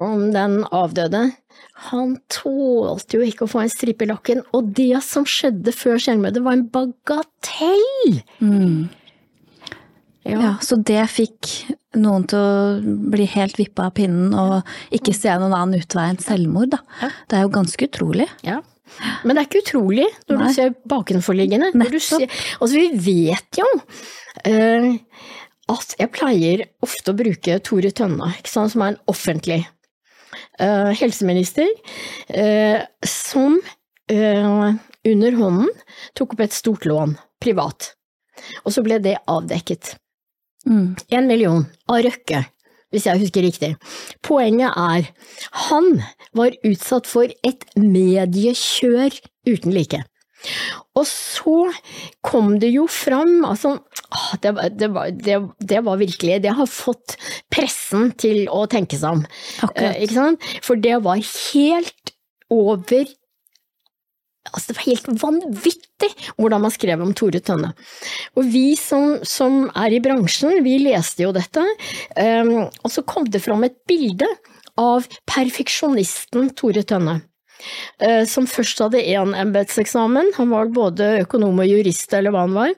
[0.01, 1.27] om den avdøde.
[1.91, 6.01] Han tålte jo ikke å få en stripe i lakken, og det som skjedde før
[6.01, 8.23] selvmordet var en bagatell!
[8.41, 8.89] mm.
[10.29, 11.49] Ja, så det fikk
[11.99, 16.21] noen til å bli helt vippa av pinnen og ikke se noen annen utvei enn
[16.23, 16.81] selvmord, da.
[17.03, 17.11] Ja.
[17.29, 18.29] Det er jo ganske utrolig.
[18.47, 18.61] Ja.
[19.25, 20.47] Men det er ikke utrolig når Nei.
[20.47, 21.71] du ser bakenforliggende.
[21.79, 22.27] Når du ser,
[22.59, 24.89] altså vi vet jo uh,
[25.73, 29.63] at jeg pleier ofte å bruke Tore Tønne, sant, som er en offentlig
[30.61, 31.71] uh, helseminister,
[32.37, 33.59] uh, som
[34.13, 35.69] under hånden
[36.19, 37.95] tok opp et stort lån, privat.
[38.67, 39.95] Og så ble det avdekket.
[40.69, 40.95] Mm.
[41.11, 42.45] En million av Røkke,
[42.93, 43.73] hvis jeg husker riktig.
[44.23, 45.09] Poenget er,
[45.69, 45.89] han
[46.39, 49.17] var utsatt for et mediekjør
[49.49, 50.03] uten like.
[50.99, 51.57] Og så
[52.27, 53.77] kom det jo fram, altså
[54.11, 54.89] ah, det, var- det,
[55.23, 55.37] det,
[55.71, 57.15] det var virkelig Det har fått
[57.53, 59.23] pressen til å tenke seg om.
[59.77, 60.09] Eh?
[60.67, 62.15] For det var helt
[62.53, 63.07] over
[64.51, 67.73] Altså, det var helt vanvittig hvordan man skrev om Tore Tønne.
[68.35, 71.63] Og vi som, som er i bransjen, vi leste jo dette,
[72.19, 74.27] um, og så kom det fram et bilde
[74.81, 77.21] av perfeksjonisten Tore Tønne.
[78.01, 82.57] Eh, Som først hadde én embetseksamen, han var både økonom og jurist eller hva han
[82.57, 82.75] var,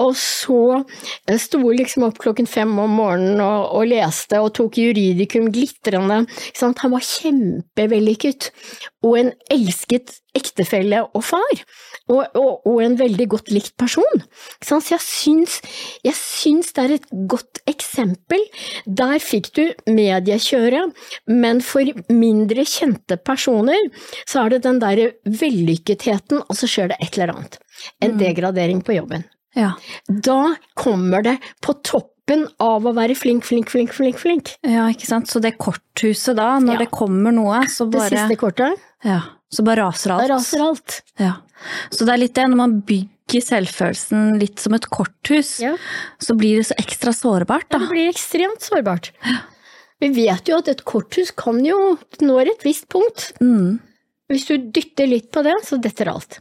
[0.00, 4.80] og så eh, sto liksom opp klokken fem om morgenen og, og leste og tok
[4.80, 6.24] juridikum glitrende.
[6.60, 8.50] Han var kjempevellykket,
[9.06, 11.62] og en elsket ektefelle og far,
[12.10, 14.22] og, og, og en veldig godt likt person.
[14.64, 15.60] Så jeg syns,
[16.04, 18.42] jeg syns det er et godt eksempel.
[18.86, 20.92] Der fikk du mediekjøret,
[21.30, 23.88] men for mindre kjente personer
[24.26, 27.58] så er det den derre vellykketheten, og så skjer det et eller annet.
[28.04, 29.24] En degradering på jobben.
[29.56, 29.72] Ja.
[30.06, 34.52] Da kommer det på toppen av å være flink, flink, flink, flink, flink.
[34.62, 35.26] ja, ikke sant.
[35.30, 36.78] Så det korthuset da, når Ja.
[36.84, 39.20] det kommer noe, så Det siste kortet, Ja.
[39.50, 40.28] Så bare raser alt.
[40.28, 41.00] da raser alt.
[41.18, 41.32] Ja.
[41.90, 45.76] Så det er litt det, når man bygger selvfølelsen litt som et korthus, Ja.
[46.18, 47.78] så blir det så ekstra sårbart, da.
[47.78, 49.12] Det blir ekstremt sårbart.
[50.00, 53.32] Vi vet jo at et korthus kan jo nå et visst punkt.
[53.40, 53.78] Mm.
[54.30, 56.38] Hvis du dytter litt på det, så detter alt.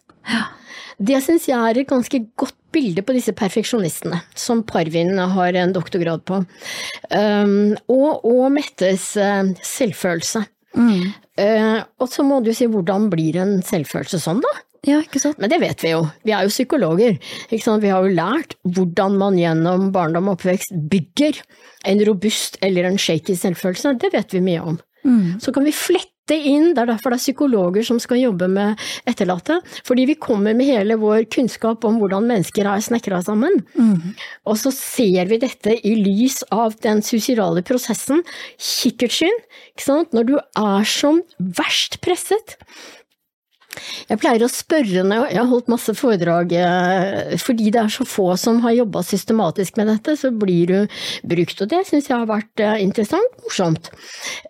[0.99, 5.74] Det syns jeg er et ganske godt bilde på disse perfeksjonistene, som Parvin har en
[5.74, 6.41] doktorgrad på.
[7.09, 10.43] Um, og, og Mettes eh, selvfølelse.
[10.78, 11.07] Mm.
[11.39, 14.51] Uh, og så må du si hvordan blir en selvfølelse sånn, da?
[14.88, 15.39] Ja, ikke sant?
[15.41, 17.17] Men det vet vi jo, vi er jo psykologer.
[17.49, 17.84] Ikke sant?
[17.84, 21.41] Vi har jo lært hvordan man gjennom barndom og oppvekst bygger
[21.89, 24.80] en robust eller en shaky selvfølelse, det vet vi mye om.
[25.07, 25.39] Mm.
[25.43, 28.82] Så kan vi flette inn, det er derfor det er psykologer som skal jobbe med
[29.09, 29.57] etterlatte,
[29.88, 33.61] fordi vi kommer med hele vår kunnskap om hvordan mennesker er snekra sammen.
[33.73, 34.13] Mm.
[34.45, 38.21] Og så ser vi dette i lys av den suicidale prosessen,
[38.59, 39.41] kikkertsyn,
[40.13, 42.59] når du er som verst presset.
[44.09, 48.05] Jeg pleier å spørre når jeg har holdt masse foredrag, eh, fordi det er så
[48.07, 52.17] få som har jobba systematisk med dette, så blir du brukt, og det syns jeg
[52.17, 53.91] har vært eh, interessant, morsomt.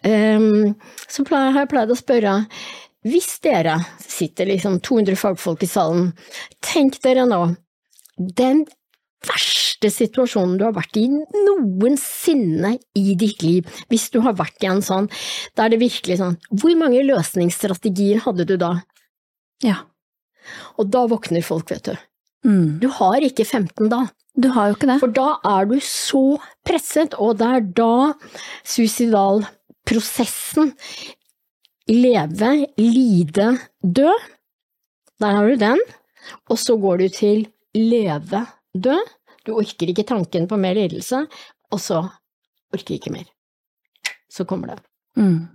[0.07, 0.75] Um,
[1.11, 2.35] så har jeg pleid å spørre,
[3.07, 6.11] hvis dere sitter liksom 200 fagfolk i salen,
[6.63, 7.43] tenk dere nå,
[8.17, 8.65] den
[9.27, 14.69] verste situasjonen du har vært i noensinne i ditt liv, hvis du har vært i
[14.71, 15.09] en sånn,
[15.55, 18.77] da er det virkelig sånn, hvor mange løsningsstrategier hadde du da?
[19.63, 19.75] Ja.
[20.79, 21.95] Og da våkner folk, vet du.
[22.47, 22.79] Mm.
[22.79, 24.05] Du har ikke 15 da,
[24.39, 24.99] Du har jo ikke det.
[25.01, 28.13] for da er du så presset, og det er da
[28.63, 30.71] suicidalprosessen
[31.89, 33.47] leve, lide,
[33.83, 34.11] dø,
[35.19, 35.79] der har du den,
[36.49, 38.95] og så går du til leve, dø,
[39.45, 41.25] du orker ikke tanken på mer lidelse,
[41.73, 42.03] og så
[42.73, 43.25] orker ikke mer.
[44.29, 44.79] Så kommer det.
[45.17, 45.47] Mm.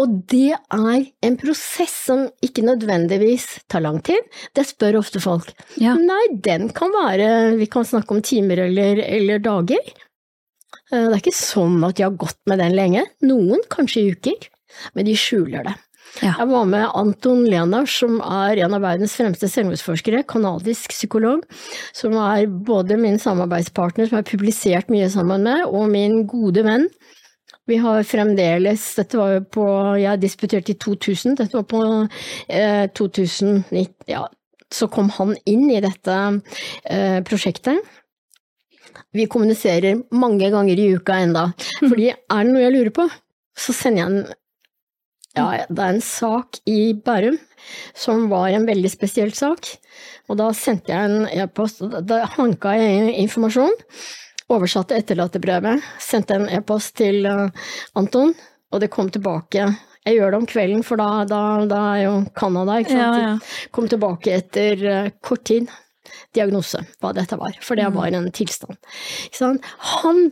[0.00, 4.20] Og det er en prosess som ikke nødvendigvis tar lang tid.
[4.56, 5.50] Det spør ofte folk.
[5.80, 5.96] Ja.
[5.98, 9.92] Nei, den kan være Vi kan snakke om timer eller, eller dager.
[10.90, 13.04] Eh, Det er ikke sånn at de har gått med den lenge.
[13.22, 14.50] Noen kanskje i uker,
[14.94, 15.76] men de skjuler det.
[16.18, 16.32] Ja.
[16.40, 21.44] Jeg var med Anton Lenar, som er en av verdens fremste selvmordsforskere, kanadisk psykolog,
[21.94, 26.64] som er både min samarbeidspartner, som jeg har publisert mye sammen med, og min gode
[26.66, 26.88] venn.
[27.68, 29.64] Vi har fremdeles Dette var jo på
[30.00, 31.82] Jeg disputerte i 2000, dette var på
[32.48, 34.24] eh, 2019 Ja,
[34.72, 36.16] så kom han inn i dette
[36.86, 37.80] eh, prosjektet.
[39.14, 41.48] Vi kommuniserer mange ganger i uka enda,
[41.80, 43.08] fordi er det noe jeg lurer på,
[43.58, 44.36] så sender jeg en
[45.38, 47.36] ja, det er en sak i Bærum
[47.98, 49.66] som var en veldig spesiell sak,
[50.30, 53.74] og da sendte jeg en e-post, da- hanka jeg informasjon,
[54.50, 58.34] oversatte etterlatebrevet, sendte en e-post til eh, Anton,
[58.70, 59.68] og det kom tilbake.
[60.06, 63.20] Jeg gjør det om kvelden, for da, da, da er jo Canada, ikke sant.
[63.20, 63.68] Ja, ja.
[63.74, 65.70] Kom tilbake etter eh, kort tid.
[66.34, 68.78] Diagnose, hva dette var, for det var en tilstand.
[70.00, 70.22] Han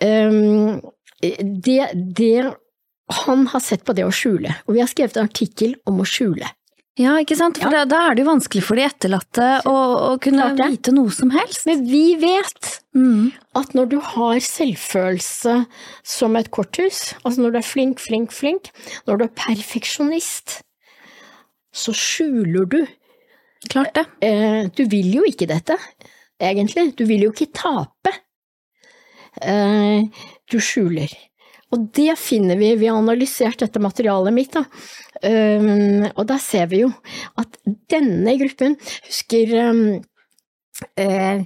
[0.00, 0.80] um,
[1.20, 2.54] det, det
[3.26, 6.08] Han har sett på det å skjule, og vi har skrevet en artikkel om å
[6.08, 6.48] skjule.
[7.00, 7.56] Ja, ikke sant?
[7.62, 9.74] For da, da er det jo vanskelig for de etterlatte å,
[10.10, 11.64] å kunne vite noe som helst.
[11.68, 13.30] Men vi vet Mm.
[13.54, 15.52] at når du har selvfølelse
[16.02, 18.72] som et korthus, altså når du er flink, flink, flink,
[19.06, 20.56] når du er perfeksjonist,
[21.70, 22.80] så skjuler du.
[23.70, 24.04] Klart det.
[24.26, 25.76] Eh, du vil jo ikke dette,
[26.42, 26.88] egentlig.
[26.98, 28.12] Du vil jo ikke tape.
[29.40, 30.02] Eh,
[30.50, 31.14] du skjuler.
[31.70, 34.64] Og det finner vi, vi har analysert dette materialet mitt, da.
[35.22, 36.88] Um, og der ser vi jo
[37.38, 37.58] at
[37.92, 39.82] denne gruppen Husker um,
[40.96, 41.42] eh,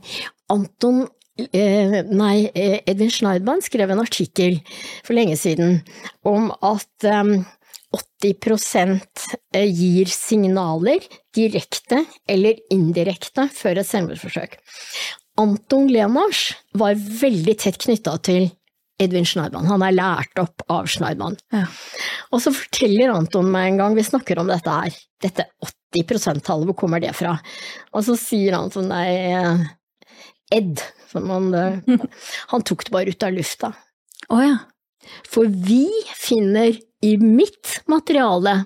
[0.55, 1.01] Anton
[1.49, 4.61] eh, Nei, eh, Edvin Schneidmann skrev en artikkel
[5.03, 5.81] for lenge siden
[6.23, 7.35] om at eh,
[8.23, 9.01] 80
[9.55, 11.05] eh, gir signaler,
[11.35, 14.59] direkte eller indirekte, før et selvmordsforsøk.
[15.41, 18.53] Anton Lenars var veldig tett knytta til
[19.03, 19.67] Edvin Schneidmann.
[19.67, 21.37] Han er lært opp av Schneidmann.
[21.55, 21.65] Ja.
[22.31, 25.49] Og så forteller Anton meg en gang, vi snakker om dette her, dette
[25.95, 27.37] 80 %-tallet, hvor kommer det fra?
[27.95, 29.67] Og så sier han sånn, nei,
[30.55, 32.01] Ed, som han eh,
[32.53, 33.73] Han tok det bare ut av lufta.
[34.31, 34.57] Å ja.
[35.29, 35.87] For vi
[36.17, 38.63] finner i mitt materiale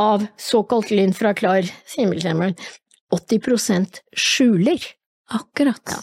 [0.00, 2.54] av såkalt lyn fra klar himmelskjermer
[3.14, 4.80] 80% skjuler.
[5.34, 5.82] Akkurat.
[5.90, 6.00] Ja.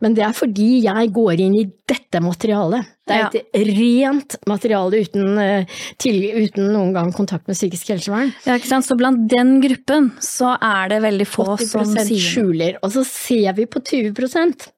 [0.00, 2.88] Men det er fordi jeg går inn i dette materialet.
[3.10, 8.32] Det er et rent materiale uten, eh, til, uten noen gang kontakt med psykisk helsevern.
[8.46, 8.86] Ja, ikke sant?
[8.86, 12.28] Så blant den gruppen så er det veldig få som sier noe.
[12.30, 12.78] skjuler.
[12.84, 14.70] Og så ser vi på 20%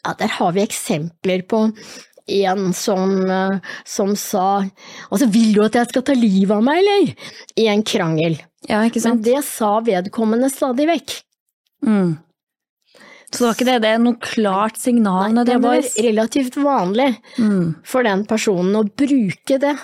[0.00, 1.66] Ja, der har vi eksempler på
[2.30, 4.64] en som, eh, som sa
[5.10, 7.14] Altså, vil du at jeg skal ta livet av meg, eller?
[7.56, 8.38] I en krangel.
[8.68, 11.22] Ja, ikke Men det sa vedkommende stadig vekk.
[11.86, 12.18] Mm.
[13.30, 17.12] Så det var ikke det, det er noe klart signal Nei, det var relativt vanlig
[17.38, 17.76] Mm.
[17.86, 19.76] for den personen å bruke det.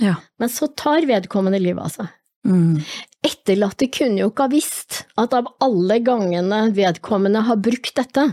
[0.00, 0.14] Ja.
[0.38, 2.10] Men så tar vedkommende livet av seg.
[2.46, 2.82] Mm.
[3.24, 8.30] Etterlatte kunne jo ikke ha visst at av alle gangene vedkommende har brukt dette,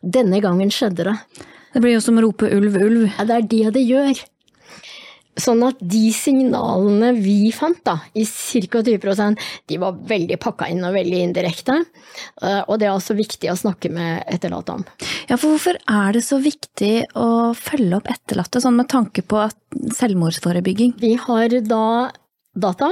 [0.00, 1.16] denne gangen skjedde det.
[1.74, 3.02] Det blir jo som å rope ulv, ulv.
[3.18, 4.22] Ja, det er det det gjør.
[5.38, 8.82] Sånn at de signalene vi fant, da, i ca.
[8.82, 11.76] 20% de var veldig pakka inn og veldig indirekte.
[12.42, 14.84] Eh, og det er altså viktig å snakke med etterlatte om.
[15.30, 19.46] Ja, for hvorfor er det så viktig å følge opp etterlatte, sånn med tanke på
[19.96, 20.96] selvmordsforebygging?
[21.00, 21.84] Vi har da
[22.60, 22.90] data,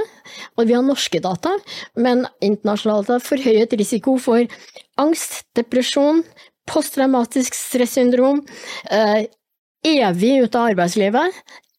[0.54, 1.56] og vi har norske data,
[1.98, 4.46] men internasjonale data forhøyet risiko for
[5.02, 6.22] angst, depresjon,
[6.68, 8.44] posttraumatisk stressyndrom,
[8.90, 9.26] eh,
[9.84, 11.34] evig ute av arbeidslivet,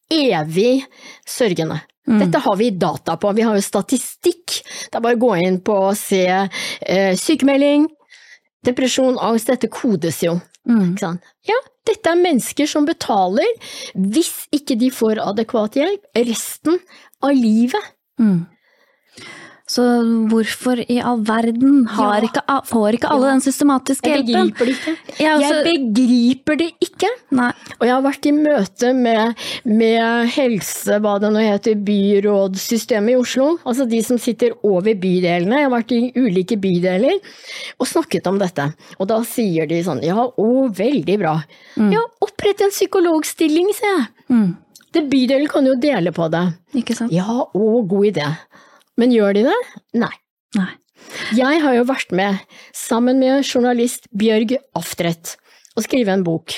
[0.09, 0.83] evig
[1.27, 1.81] sørgende.
[2.09, 2.19] Mm.
[2.23, 4.59] Dette har vi data på, vi har jo statistikk.
[4.89, 7.85] Det er bare å gå inn på og se eh, sykemelding,
[8.65, 10.39] depresjon, angst, dette kodes jo.
[10.69, 10.95] Mm.
[11.47, 13.47] Ja, dette er mennesker som betaler,
[13.93, 16.79] hvis ikke de får adekvat hjelp, resten
[17.25, 17.93] av livet.
[18.21, 18.47] Mm.
[19.69, 19.83] Så
[20.31, 22.07] hvorfor i all verden ja.
[22.25, 23.33] ikke, får ikke alle ja.
[23.35, 24.31] den systematiske hjelpen?
[24.33, 24.93] Jeg begriper det ikke.
[25.19, 27.11] Jeg, altså, jeg begriper det ikke.
[27.37, 27.49] Nei.
[27.77, 33.19] Og jeg har vært i møte med, med helse, hva det nå heter, byrådssystemet i
[33.19, 33.49] Oslo.
[33.61, 35.61] Altså de som sitter over bydelene.
[35.61, 37.19] Jeg har vært i ulike bydeler
[37.77, 38.71] og snakket om dette.
[38.97, 41.35] Og da sier de sånn ja, å, veldig bra.
[41.77, 41.93] Mm.
[41.93, 44.09] Ja, opprett en psykologstilling, sier jeg.
[44.33, 44.49] Mm.
[44.97, 46.47] Det bydelen kan jo dele på det.
[46.81, 47.13] Ikke sant?
[47.13, 48.25] Ja, å, god idé.
[48.99, 49.57] Men gjør de det?
[50.01, 50.13] Nei.
[50.57, 50.71] Nei.
[51.37, 52.39] Jeg har jo vært med,
[52.75, 55.37] sammen med journalist Bjørg Aftredt,
[55.77, 56.57] å skrive en bok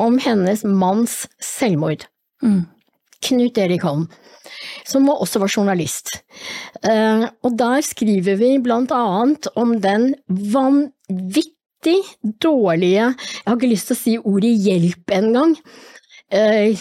[0.00, 2.04] om hennes manns selvmord.
[2.44, 2.66] Mm.
[3.24, 4.06] Knut Erik Holm,
[4.86, 6.20] som også var journalist.
[6.84, 11.48] Uh, og der skriver vi blant annet om den vanvittig
[12.42, 15.56] dårlige Jeg har ikke lyst til å si ordet hjelp engang.
[16.28, 16.76] Uh,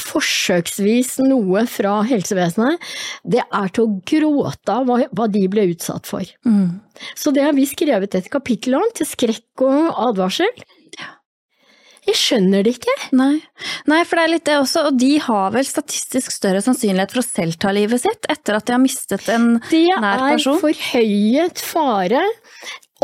[0.00, 2.80] forsøksvis noe fra helsevesenet,
[3.28, 6.24] det er til å gråte av hva, hva de ble utsatt for.
[6.48, 6.80] Mm.
[7.18, 10.64] Så det har vi skrevet et kapittel om, til skrekk og advarsel.
[12.08, 12.94] Jeg skjønner det ikke.
[13.18, 13.34] Nei.
[13.90, 14.00] Nei.
[14.08, 17.26] for det er litt det også, og de har vel statistisk større sannsynlighet for å
[17.26, 20.56] selv ta livet sitt etter at de har mistet en nær person?
[20.56, 22.22] Det er forhøyet fare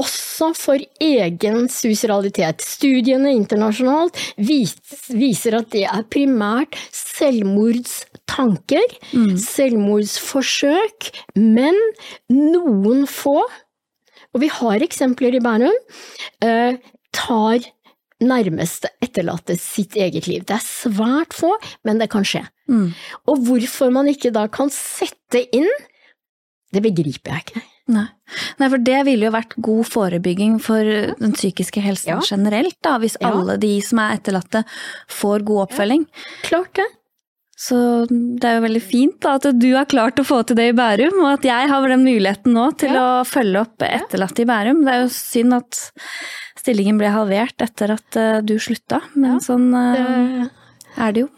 [0.00, 2.62] også for egen suicidalitet.
[2.64, 9.36] Studiene internasjonalt viser at det er primært selvmordstanker, mm.
[9.44, 11.78] selvmordsforsøk, men
[12.32, 13.44] noen få,
[14.34, 15.76] og vi har eksempler i Bernum,
[16.42, 16.80] eh,
[17.14, 17.62] tar
[18.24, 20.44] nærmeste etterlatte sitt eget liv.
[20.46, 21.52] Det er svært få,
[21.86, 22.44] men det kan skje.
[22.70, 22.88] Mm.
[23.30, 25.70] Og hvorfor man ikke da kan sette inn,
[26.74, 27.64] det begriper jeg ikke.
[27.92, 28.06] Nei.
[28.56, 28.68] Nei.
[28.72, 30.88] for det ville jo vært god forebygging for
[31.20, 32.20] den psykiske helsen ja.
[32.24, 33.28] generelt, da, hvis ja.
[33.30, 34.64] alle de som er etterlatte
[35.12, 36.06] får god oppfølging.
[36.08, 36.36] Ja.
[36.48, 36.86] Klart det.
[37.64, 37.76] Så
[38.10, 40.76] det er jo veldig fint da, at du har klart å få til det i
[40.76, 44.82] Bærum, og at jeg har den muligheten nå til å følge opp etterlatte i Bærum.
[44.84, 45.82] Det er jo synd at
[46.58, 50.48] stillingen ble halvert etter at uh, du slutta, men sånn uh, det...
[50.98, 51.30] er det jo.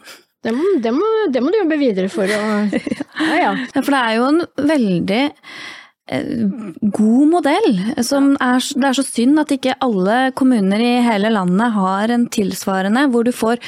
[0.47, 2.41] Det må, det, må, det må, du jobbe videre for å
[3.27, 3.53] Ja, ja.
[3.73, 5.76] For det er jo en veldig Eh,
[6.07, 7.71] god modell.
[7.97, 13.07] Er, det er så synd at ikke alle kommuner i hele landet har en tilsvarende,
[13.11, 13.59] hvor du får,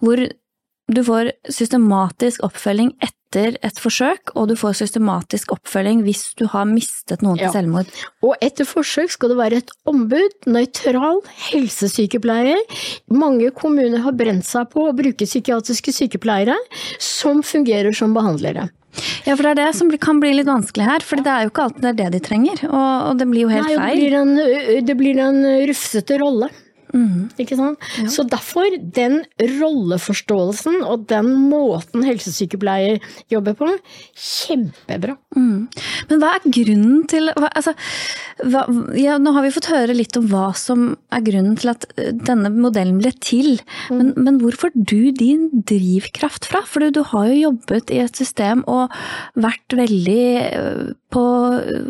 [0.00, 0.24] hvor
[0.92, 6.66] du får systematisk oppfølging etter et forsøk, og du får systematisk oppfølging hvis du har
[6.68, 7.88] mistet noen til selvmord.
[8.24, 12.60] Og etter forsøk skal det være et ombud, nøytral helsesykepleier.
[13.12, 16.58] Mange kommuner har brent seg på å bruke psykiatriske sykepleiere
[17.00, 18.68] som fungerer som behandlere.
[19.24, 21.06] Ja, for det er det som kan bli litt vanskelig her.
[21.06, 22.64] For det er jo ikke alltid det er det de trenger.
[22.68, 23.92] Og, det blir jo helt Nei, feil.
[23.92, 25.40] Det blir en, det blir en
[25.70, 26.50] rufsete rolle.
[26.92, 27.30] Mm.
[27.40, 27.80] Ikke sant?
[27.98, 28.08] Ja.
[28.12, 33.00] Så derfor, den rolleforståelsen og den måten helsesykepleier
[33.32, 33.70] jobber på,
[34.18, 35.16] kjempebra.
[35.36, 35.68] Mm.
[36.10, 37.74] Men hva er grunnen til hva, altså,
[38.42, 38.66] hva,
[38.98, 42.12] ja, Nå har vi fått høre litt om hva som er grunnen til at eh,
[42.12, 43.54] denne modellen ble til.
[43.88, 43.96] Mm.
[43.98, 46.64] Men, men, hvor får du din drivkraft fra?
[46.68, 48.92] For du har jo jobbet i et system og
[49.38, 51.22] vært veldig eh, på,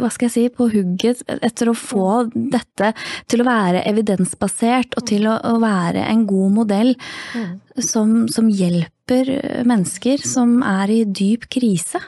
[0.01, 2.93] hva skal jeg si, på hugget etter å få dette
[3.31, 7.51] til å være evidensbasert og til å, å være en god modell mm.
[7.79, 9.31] som, som, hjelper
[9.68, 12.03] mennesker som er i dyp krise.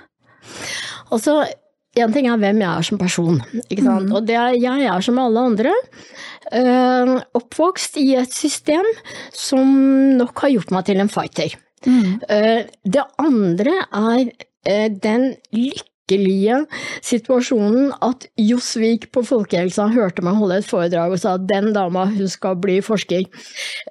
[1.15, 1.43] Altså,
[2.01, 4.09] en ting er hvem jeg er som person, ikke sant.
[4.09, 4.15] Mm.
[4.17, 5.75] Og det er, jeg er som alle andre.
[6.53, 8.87] Øh, oppvokst i et system
[9.35, 9.71] som
[10.19, 11.55] nok har gjort meg til en fighter.
[11.85, 12.21] Mm.
[12.31, 16.67] Uh, det andre er uh, den lykken lykkelige
[17.03, 22.07] situasjonen at Josvik på Folkehelsa hørte meg holde et foredrag og sa at den dama,
[22.07, 23.25] hun skal bli forsker.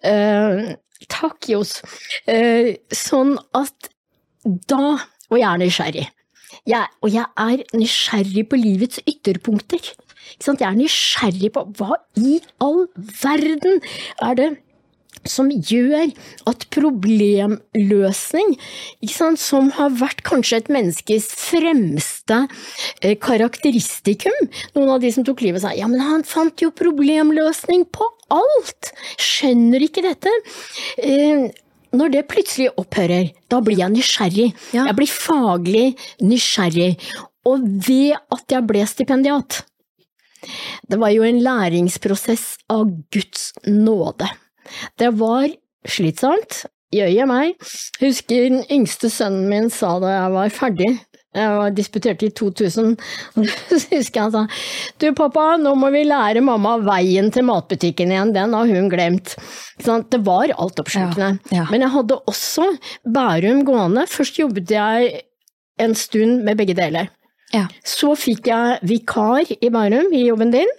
[0.04, 0.76] Eh,
[1.10, 1.82] takk, Johs.
[2.28, 3.90] Eh, sånn at
[4.44, 5.00] da
[5.32, 6.08] Og jeg er nysgjerrig.
[6.68, 9.82] Jeg, og jeg er nysgjerrig på livets ytterpunkter.
[10.46, 12.86] Jeg er nysgjerrig på hva i all
[13.24, 13.82] verden
[14.22, 14.50] er det
[15.30, 16.12] som gjør
[16.50, 18.56] at problemløsning,
[19.12, 22.44] sant, som har vært kanskje et menneskes fremste
[23.02, 24.36] eh, karakteristikum
[24.74, 28.94] Noen av de som tok livet, sa ja, men han fant jo problemløsning på alt!
[29.22, 30.32] Skjønner ikke dette?
[30.98, 31.50] Eh,
[31.94, 34.48] når det plutselig opphører, da blir jeg nysgjerrig.
[34.74, 34.88] Ja.
[34.90, 35.86] Jeg blir faglig
[36.26, 36.96] nysgjerrig.
[37.50, 39.66] Og ved at jeg ble stipendiat
[40.88, 44.30] Det var jo en læringsprosess av Guds nåde.
[45.00, 45.48] Det var
[45.90, 47.58] slitsomt, jøye meg.
[48.02, 50.92] Husker den yngste sønnen min sa da jeg var ferdig,
[51.34, 52.94] jeg var disputert i 2000,
[53.42, 54.44] så husker jeg han sa
[55.02, 59.34] du pappa, nå må vi lære mamma veien til matbutikken igjen, den har hun glemt.
[59.82, 61.34] Sånn, det var altoppslukende.
[61.50, 61.68] Ja, ja.
[61.74, 62.70] Men jeg hadde også
[63.16, 64.06] Bærum gående.
[64.10, 65.24] Først jobbet jeg
[65.82, 67.10] en stund med begge deler.
[67.54, 67.66] Ja.
[67.86, 70.70] Så fikk jeg vikar i Bærum i jobben din.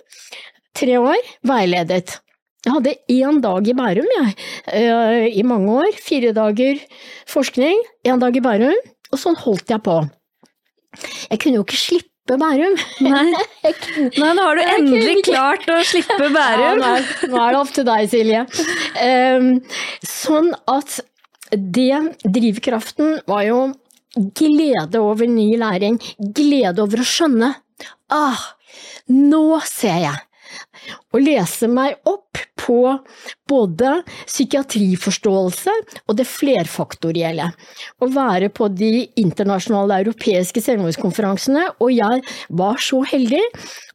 [0.74, 2.20] Tre år, veiledet.
[2.64, 4.34] Jeg hadde én dag i Bærum, jeg,
[4.72, 5.98] eh, i mange år.
[6.00, 6.80] Fire dager
[7.28, 7.76] forskning,
[8.08, 8.78] én dag i Bærum,
[9.12, 9.98] og sånn holdt jeg på.
[11.28, 12.78] Jeg kunne jo ikke slippe Bærum.
[13.04, 13.26] Nei.
[14.20, 16.80] Nei, nå har du endelig klart å slippe Bærum.
[16.80, 18.44] nå, er, nå er det opp til deg, Silje.
[19.04, 19.50] Um,
[20.08, 21.00] sånn at
[21.52, 23.58] det drivkraften var jo
[24.38, 27.50] glede over ny læring, glede over å skjønne.
[28.14, 28.40] Ah,
[29.10, 30.22] nå ser jeg.
[31.14, 32.80] Å lese meg opp på
[33.51, 35.74] både psykiatriforståelse
[36.07, 37.51] og det flerfaktorielle.
[38.01, 42.22] Å være på de internasjonale europeiske selvmordskonferansene, og jeg
[42.57, 43.42] var så heldig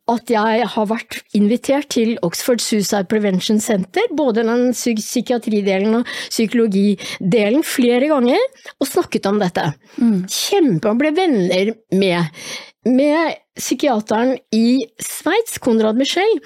[0.09, 7.61] at jeg har vært invitert til Oxford Suicide Prevention Center, både den psykiatridelen og psykologidelen,
[7.65, 8.41] flere ganger,
[8.79, 9.69] og snakket om dette.
[9.99, 12.41] Kjempe, og ble venner med.
[12.87, 16.39] Med psykiateren i Sveits, Konrad Michel.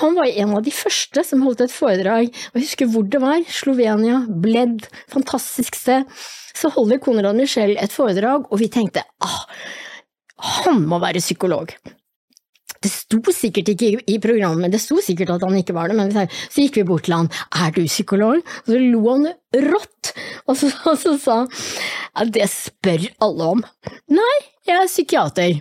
[0.00, 3.20] Han var en av de første som holdt et foredrag, og jeg husker hvor det
[3.22, 6.04] var, Slovenia, Bledd, fantastisk sted.
[6.58, 9.46] Så holder Konrad Michel et foredrag, og vi tenkte ah,
[10.60, 11.72] han må være psykolog.
[12.78, 16.12] Det sto sikkert ikke i- programmet, det sto sikkert at han ikke var det, men
[16.14, 16.28] så
[16.62, 18.38] gikk vi bort til han, er du psykolog?
[18.44, 19.26] Og så lo han
[19.72, 20.12] rått,
[20.46, 21.48] og så, og så sa han,
[22.12, 23.64] ja, det spør alle om.
[24.12, 24.36] Nei,
[24.68, 25.58] jeg er psykiater.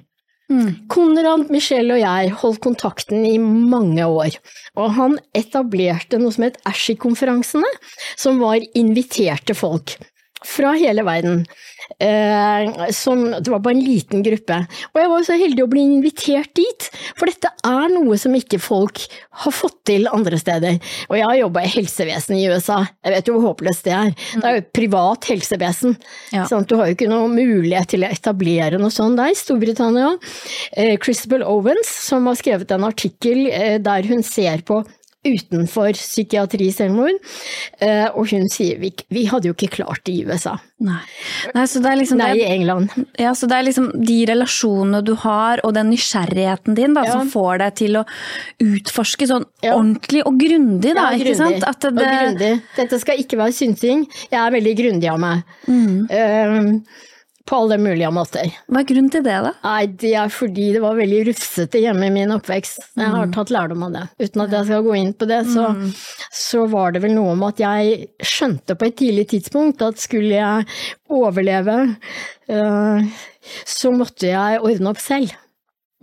[0.88, 4.38] Konrad, Michel og jeg holdt kontakten i mange år,
[4.80, 7.68] og han etablerte noe som het ASHI-konferansene,
[8.16, 9.98] som var inviterte folk
[10.48, 11.44] fra hele verden.
[12.00, 14.60] Eh, som, det var bare en liten gruppe.
[14.92, 18.60] Og jeg var så heldig å bli invitert dit, for dette er noe som ikke
[18.62, 19.02] folk
[19.44, 20.78] har fått til andre steder.
[21.08, 24.14] Og jeg har jobba i helsevesenet i USA, jeg vet jo hvor håpløst det er.
[24.36, 25.98] Det er jo et privat helsevesen.
[26.36, 26.46] Ja.
[26.50, 26.70] Sant?
[26.70, 29.34] Du har jo ikke noe mulighet til å etablere noe sånt der.
[29.38, 30.14] Storbritannia.
[30.74, 34.84] Eh, Christabel Owens, som har skrevet en artikkel eh, der hun ser på
[35.26, 37.18] utenfor psykiatri selvmord,
[37.84, 40.54] eh, og hun sier vi, vi hadde jo ikke klart det i USA.
[40.80, 41.00] Nei.
[41.56, 42.94] Nei, så det liksom Nei, det, i England.
[43.20, 47.18] ja, så det er liksom de relasjonene du har, og den nysgjerrigheten din, da, Ja.
[47.18, 48.06] som får deg til å
[48.62, 49.74] utforske sånn Ja.
[49.76, 51.64] ordentlig og grundig, da, Ja, ikke sant?
[51.68, 52.62] At Og grundig.
[52.78, 54.06] Dette skal ikke være synsing.
[54.32, 55.44] Jeg er veldig grundig av meg.
[55.68, 56.08] Mm.
[56.12, 56.80] Eh,
[57.48, 58.50] på alle mulige måter.
[58.68, 59.52] hva er grunnen til det, da?
[59.64, 62.80] Nei, det er fordi det var veldig rufsete hjemme i min oppvekst.
[62.98, 63.16] Jeg Mm.
[63.16, 64.04] har tatt lærdom av det.
[64.20, 65.66] Uten at jeg skal gå inn på det, så,
[66.32, 70.36] så var det vel noe om at jeg skjønte på et tidlig tidspunkt at skulle
[70.36, 70.66] jeg
[71.10, 71.78] overleve,
[72.50, 73.08] eh,
[73.66, 75.32] så måtte jeg ordne opp selv.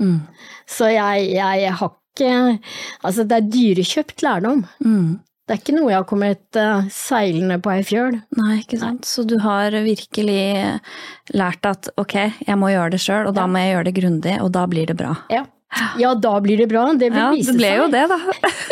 [0.01, 0.23] Mm.
[0.67, 2.59] Så jeg, jeg har ikke
[3.05, 4.61] Altså, det er dyrekjøpt lærdom.
[4.85, 5.21] Mm.
[5.45, 8.15] Det er ikke noe jeg har kommet eh, seilende på ei fjøl.
[8.39, 9.05] Nei, ikke sant.
[9.05, 10.39] Så du har virkelig
[11.37, 12.15] lært at ok,
[12.47, 14.89] jeg må gjøre det sjøl, og da må jeg gjøre det grundig, og da blir
[14.89, 15.11] det bra.
[15.29, 15.43] Ja.
[16.01, 16.87] ja, da blir det bra.
[16.97, 17.83] Det vil Ja, vise det ble seg.
[17.83, 18.19] jo det, da.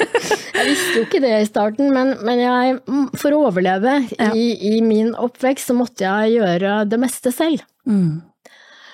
[0.62, 4.28] Jeg visste jo ikke det i starten, men, men jeg, mm, for å overleve Ja.
[4.36, 4.44] i,
[4.76, 7.64] i min oppvekst, så måtte jeg gjøre det meste selv.
[7.88, 8.20] Mm.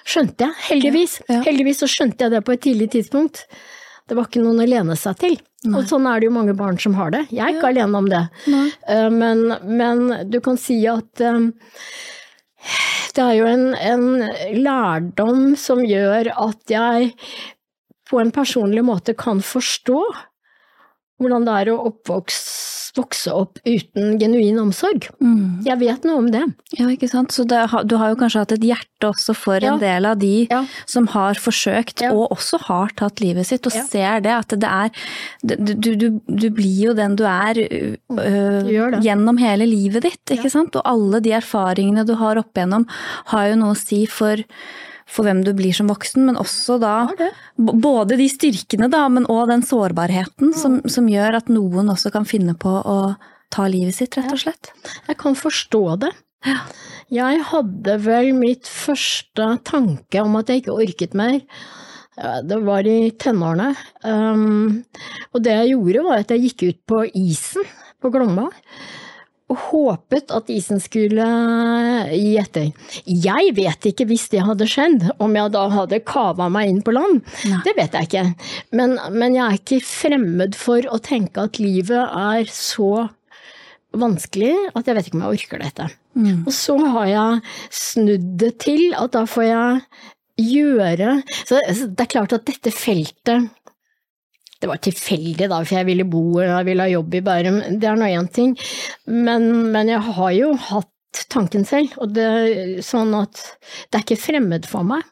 [0.09, 1.19] Skjønte jeg, heldigvis.
[1.29, 1.43] Ja.
[1.45, 3.43] Heldigvis så skjønte jeg det på et tidlig tidspunkt.
[4.09, 5.37] Det var ikke noen å lene seg til.
[5.75, 7.25] Og sånn er det jo mange barn som har det.
[7.35, 8.23] Jeg er ikke alene om det.
[8.89, 11.51] Eh, Men, men du kan si at um,
[13.17, 14.07] det er jo en, en
[14.63, 17.13] lærdom som gjør at jeg
[18.09, 19.99] på en personlig måte kan forstå
[21.19, 21.93] hvordan det er å
[22.99, 25.09] vokse opp uten genuin omsorg.
[25.23, 25.61] Mm.
[25.67, 26.43] Jeg vet noe om det.
[26.79, 27.35] Ja, ikke sant.
[27.35, 27.61] Så det,
[27.91, 29.75] du har jo kanskje hatt et hjerte også for Ja.
[29.75, 30.65] en del av de Ja.
[30.87, 32.13] som har forsøkt, Ja.
[32.13, 34.91] og også har tatt livet sitt, og ser det at det er
[35.45, 40.75] Du, du, du, blir jo den du er øh, gjennom hele livet ditt, ikke sant?
[40.77, 42.87] Og alle de erfaringene du har opp igjennom,
[43.27, 44.37] har jo noe å si for
[45.09, 47.09] for hvem du blir som voksen, men også da
[47.57, 52.29] både de styrkene, da, men òg den sårbarheten som, som gjør at noen også kan
[52.29, 52.99] finne på å
[53.55, 54.73] ta livet sitt, rett og slett.
[55.09, 56.13] Jeg kan forstå det.
[57.09, 61.41] Jeg hadde vel mitt første tanke om at jeg ikke orket mer.
[62.45, 63.71] Det var i tenårene.
[64.05, 64.83] Um,
[65.33, 67.69] og det jeg gjorde, var at jeg gikk ut på isen
[68.03, 68.49] på Glomma
[69.49, 71.27] og håpet at isen skulle
[72.13, 72.69] gi etter.
[73.09, 76.93] Jeg vet ikke hvis det hadde skjedd, om jeg da hadde kava meg inn på
[76.97, 77.23] land.
[77.49, 77.61] Nei.
[77.65, 78.25] Det vet jeg ikke.
[78.77, 83.09] Men, men, jeg er ikke fremmed for å tenke at livet er så
[83.97, 85.89] vanskelig at jeg vet ikke om jeg orker dette.
[86.19, 86.45] Mm.
[86.45, 87.43] Og så har jeg
[87.73, 89.83] snudd det til at da får jeg
[90.39, 91.17] gjøre
[91.49, 93.49] Så det er klart at dette feltet
[94.59, 97.59] det var tilfeldig, da, for jeg ville bo og jeg ville ha jobb i Bærum.
[97.79, 98.55] Det er nå én ting,
[99.07, 102.31] men, men, jeg har jo hatt tanken selv, og det,
[102.85, 103.39] sånn at
[103.89, 105.07] det er ikke fremmed for meg.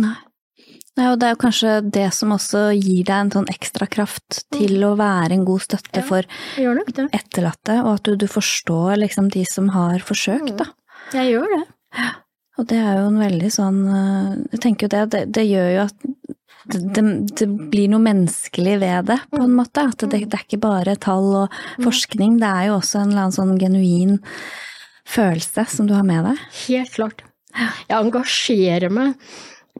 [0.00, 0.16] Nei.
[0.98, 4.42] Nei, og det er jo kanskje det som også gir deg en sånn ekstra kraft
[4.52, 4.86] til mm.
[4.88, 6.26] å være en god støtte ja, for
[7.16, 10.66] etterlatte, og at du, du forstår liksom de som har forsøkt, da.
[10.66, 11.14] Mm.
[11.14, 11.62] Jeg gjør det.
[12.60, 15.70] Og det er jo en veldig sånn eh, Jeg tenker jo det, det, det gjør
[15.72, 16.04] jo at
[16.74, 17.04] det,
[17.38, 19.86] det, blir noe menneskelig ved det, på en måte.
[19.92, 23.26] At det, det, er ikke bare tall og forskning, det er jo også en eller
[23.26, 24.18] annen sånn genuin
[25.10, 26.44] følelse som du har med deg.
[26.66, 27.24] Helt klart.
[27.88, 29.16] Jeg engasjerer meg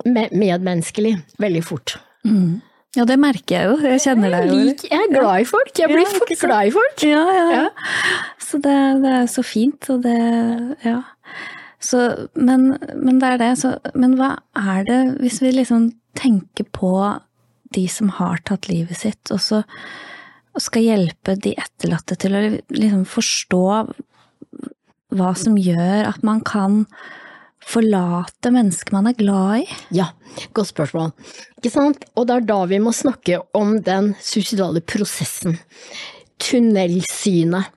[0.05, 1.99] medmenneskelig veldig fort.
[2.26, 2.61] Mm.
[2.99, 3.74] Ja, det merker jeg jo.
[3.86, 4.59] Jeg kjenner deg jo.
[4.91, 5.70] Jeg er glad i folk.
[5.78, 7.05] Jeg blir ja, fort glad i folk.
[7.07, 7.45] Ja, ja.
[7.55, 8.14] ja.
[8.43, 10.18] Så det, det, er så fint, og det
[10.86, 11.01] Ja.
[11.80, 15.86] Så, men, men, det er det, så Men hva er det, hvis vi liksom
[16.18, 16.92] tenker på
[17.74, 19.62] de som har tatt livet sitt, og så
[20.58, 22.42] skal hjelpe de etterlatte til å
[22.74, 23.64] liksom forstå
[25.16, 26.84] hva som gjør at man kan
[27.70, 29.66] forlate mennesker man er glad i?
[29.94, 30.11] Ja,
[30.56, 31.12] godt spørsmål.
[31.58, 32.06] Ikke sant?
[32.16, 35.58] Og det er da vi må snakke om den suicidale prosessen.
[36.40, 37.70] Tunnelsynet.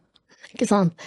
[0.54, 0.98] Ikke sant?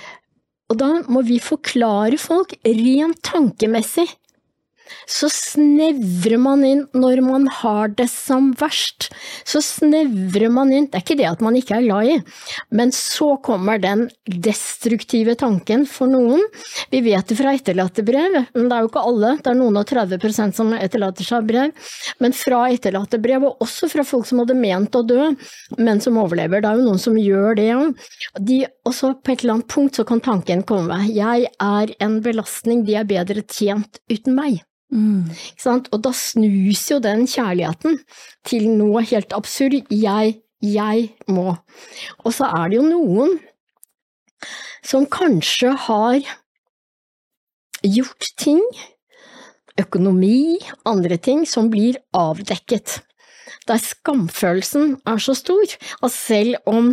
[0.70, 4.06] Og da må vi forklare folk rent tankemessig
[5.10, 9.08] så snevrer man inn når man har det som verst.
[9.46, 12.16] Så snevrer man inn, det er ikke det at man ikke er glad i,
[12.76, 16.42] men så kommer den destruktive tanken for noen.
[16.92, 19.88] Vi vet det fra etterlattebrev, men det er jo ikke alle, det er noen og
[19.88, 21.90] 30% som etterlater seg brev,
[22.22, 25.30] men fra etterlattebrev, og også fra folk som hadde ment å dø,
[25.78, 26.62] men som overlever.
[26.62, 28.06] Det er jo noen som gjør det òg.
[28.46, 32.84] De, også på et eller annet punkt så kan tanken komme, jeg er en belastning,
[32.86, 34.62] de er bedre tjent uten meg.
[34.94, 35.30] Mm.
[35.92, 37.98] Og da snus jo den kjærligheten
[38.46, 39.78] til noe helt absurd.
[39.90, 41.56] Jeg, jeg må.
[42.24, 43.38] Og så er det jo noen
[44.86, 46.20] som kanskje har
[47.86, 48.62] gjort ting,
[49.80, 50.58] økonomi,
[50.88, 53.00] andre ting, som blir avdekket
[53.66, 55.74] der skamfølelsen er så stor
[56.06, 56.92] at selv om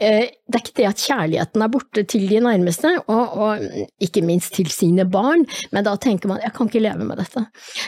[0.00, 3.66] eh, det er ikke det at kjærligheten er borte til de nærmeste, og, og,
[4.02, 7.44] ikke minst til sine barn, men da tenker man jeg kan ikke leve med dette.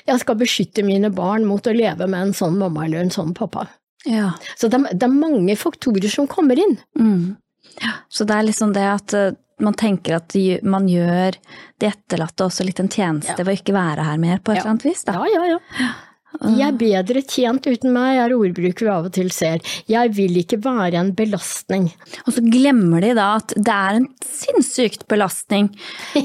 [0.06, 3.34] Jeg skal beskytte mine barn mot å leve med en sånn mamma eller en sånn
[3.36, 3.68] pappa.
[4.04, 4.34] Ja.
[4.60, 6.76] Så det, det, er mange faktorer som kommer inn.
[6.98, 7.36] Mm.
[7.80, 7.96] Ja.
[8.12, 9.30] Så det er liksom det at uh,
[9.64, 10.34] man tenker at
[10.66, 11.38] man gjør
[11.80, 13.44] de etterlatte også litt en tjeneste ja.
[13.44, 15.04] ved å ikke være her mer, på et eller annet vis?
[15.06, 15.16] Da.
[15.16, 15.92] Ja, ja, ja.
[16.42, 19.62] De er bedre tjent uten meg, er ordbruket vi av og til ser.
[19.90, 21.86] Jeg vil ikke være en belastning.
[22.24, 25.70] Og så glemmer de da at det er en sinnssykt belastning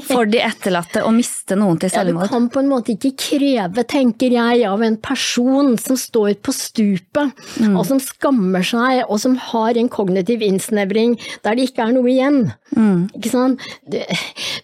[0.08, 2.08] for de etterlatte å miste noen til selvmord.
[2.20, 6.34] Ja, du kan på en måte ikke kreve, tenker jeg, av en person som står
[6.44, 7.30] på stupet,
[7.62, 7.76] mm.
[7.78, 12.10] og som skammer seg, og som har en kognitiv innsnevring der det ikke er noe
[12.10, 12.40] igjen.
[12.74, 13.06] Mm.
[13.16, 13.64] Ikke sant?
[13.90, 13.98] Du,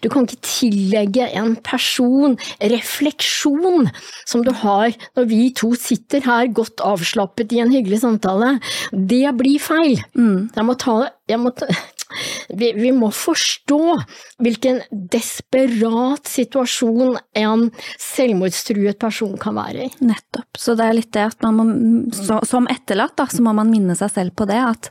[0.03, 3.89] du kan ikke tillegge en person refleksjon
[4.27, 8.57] som du har når vi vi to sitter her godt avslappet i en hyggelig samtale,
[8.91, 10.01] det blir feil.
[10.17, 10.49] Mm.
[10.55, 10.97] Jeg må ta,
[11.29, 11.69] jeg må ta
[12.49, 13.79] vi, vi, må forstå
[14.43, 17.67] hvilken desperat situasjon en
[18.01, 19.89] selvmordstruet person kan være i.
[20.07, 20.47] Nettopp.
[20.57, 21.67] Så det er litt det at man må,
[22.15, 24.59] så, som etterlatt, da, så må man minne seg selv på det.
[24.59, 24.89] At,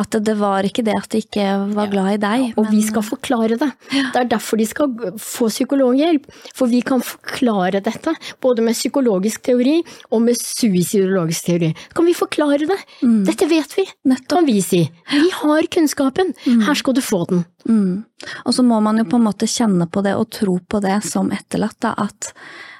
[0.00, 1.46] at det var ikke det at de ikke
[1.76, 2.46] var glad i deg.
[2.46, 2.72] Ja, og men...
[2.76, 3.70] vi skal forklare det.
[3.92, 6.28] Det er derfor de skal få psykologhjelp.
[6.56, 9.78] For vi kan forklare dette, både med psykologisk teori
[10.10, 11.72] og med suicidologisk teori.
[11.96, 12.80] Kan vi forklare det?
[13.02, 13.22] Mm.
[13.28, 14.32] Dette vet vi, Nettopp.
[14.36, 14.82] kan vi si.
[15.12, 16.32] Vi har kunnskapen.
[16.46, 16.62] Mm.
[16.68, 17.44] Her skal du få den.
[17.68, 18.04] Mm.
[18.44, 21.00] Og så må man jo på en måte kjenne på det og tro på det
[21.06, 22.32] som etterlatt, da, at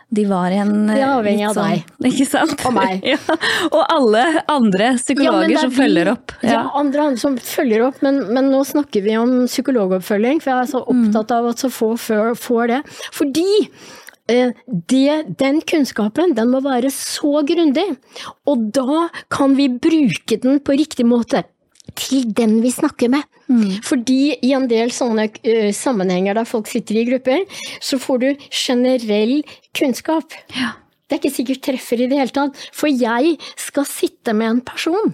[0.08, 1.94] de var i en Det er avhengig av sånn, deg.
[2.12, 2.62] Ikke sant?
[2.68, 3.02] Og meg.
[3.14, 3.18] ja.
[3.72, 6.34] Og alle andre psykologer ja, som vi, følger opp.
[6.44, 10.52] Ja, ja andre, andre, som følger opp, men, men, nå snakker vi om psykologoppfølging, for
[10.52, 10.90] jeg er så mm.
[10.94, 12.80] opptatt av at så få får det.
[13.16, 13.48] Fordi
[14.30, 14.54] eh,
[14.94, 17.88] det, den kunnskapen den må være så grundig,
[18.46, 21.42] og da kan vi bruke den på riktig måte
[21.98, 23.26] til den vi snakker med.
[23.46, 23.82] Mm.
[23.86, 27.44] Fordi i en del sånne uh, sammenhenger der folk sitter i grupper,
[27.80, 29.38] så får du generell
[29.76, 30.34] kunnskap.
[30.56, 30.74] Ja.
[31.06, 34.64] Det er ikke sikkert treffer i det hele tatt, for jeg skal sitte med en
[34.66, 35.12] person,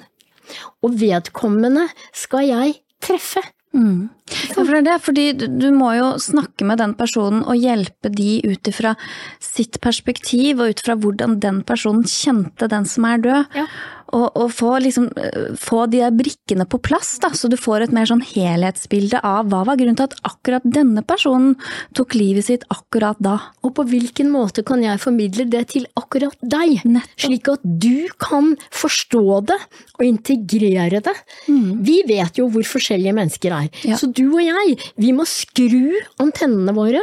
[0.81, 3.43] og vedkommende skal jeg treffe.
[3.73, 4.11] Mm.
[4.29, 7.57] Ja, for det er det, fordi du, du må jo snakke med den personen og
[7.57, 8.93] hjelpe de ut ifra
[9.41, 13.57] sitt perspektiv, og ut fra hvordan den personen kjente den som er død.
[13.57, 13.67] Ja.
[14.13, 17.87] Og, og få, liksom, eh, få de der brikkene på plass, da, så du får
[17.87, 21.55] et mer sånn helhetsbilde av hva var grunnen til at akkurat denne personen
[21.97, 23.39] tok livet sitt akkurat da.
[23.65, 27.25] Og på hvilken måte kan jeg formidle det til akkurat deg, Nettopp.
[27.25, 29.59] slik at du kan forstå det
[29.97, 31.17] og integrere det.
[31.49, 33.97] Vi vet jo hvor forskjellige mennesker er, Ja.
[33.97, 35.89] så du og jeg, vi må skru
[36.21, 37.01] antennene våre.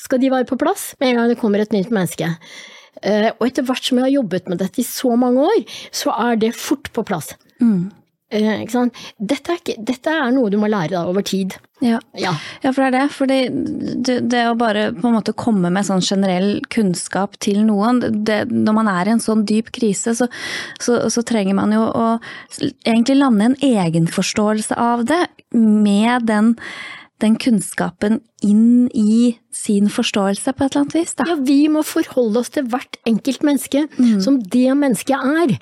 [0.00, 2.34] Skal de være på plass med en gang det kommer et nytt menneske?
[3.02, 6.12] Eh, og etter hvert som jeg har jobbet med dette i så mange år, så
[6.28, 7.34] er det fort på plass.
[7.62, 7.90] Mm.
[8.30, 8.62] Eh?
[9.18, 11.56] Dette, er ikke, dette er noe du må lære deg over tid.
[11.82, 11.98] Ja.
[12.14, 12.34] Ja.
[12.62, 13.04] Ja, for det er det.
[13.16, 18.02] For det, det å bare på en måte komme med sånn generell kunnskap til noen
[18.26, 20.28] det, Når man er i en sånn dyp krise, så,
[20.78, 22.06] så, så trenger man jo å
[22.84, 25.24] egentlig lande en egenforståelse av det
[25.56, 26.54] med den,
[27.22, 31.14] den kunnskapen inn i sin forståelse på et eller annet vis.
[31.18, 31.26] Da.
[31.28, 33.84] Ja, vi må forholde oss til hvert enkelt menneske
[34.24, 35.54] som det mennesket er.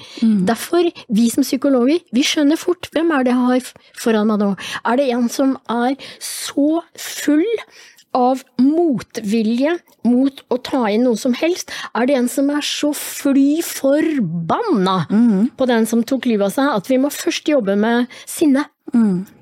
[0.48, 4.52] Derfor, vi som psykologer, vi skjønner fort hvem er det jeg har foran meg nå.
[4.86, 7.46] Er det en som er så full
[8.18, 9.76] av motvilje
[10.08, 11.70] mot å ta inn noe som helst?
[11.94, 14.98] Er det en som er så fly forbanna
[15.58, 18.66] på den som tok livet av seg, at vi må først jobbe med sinne?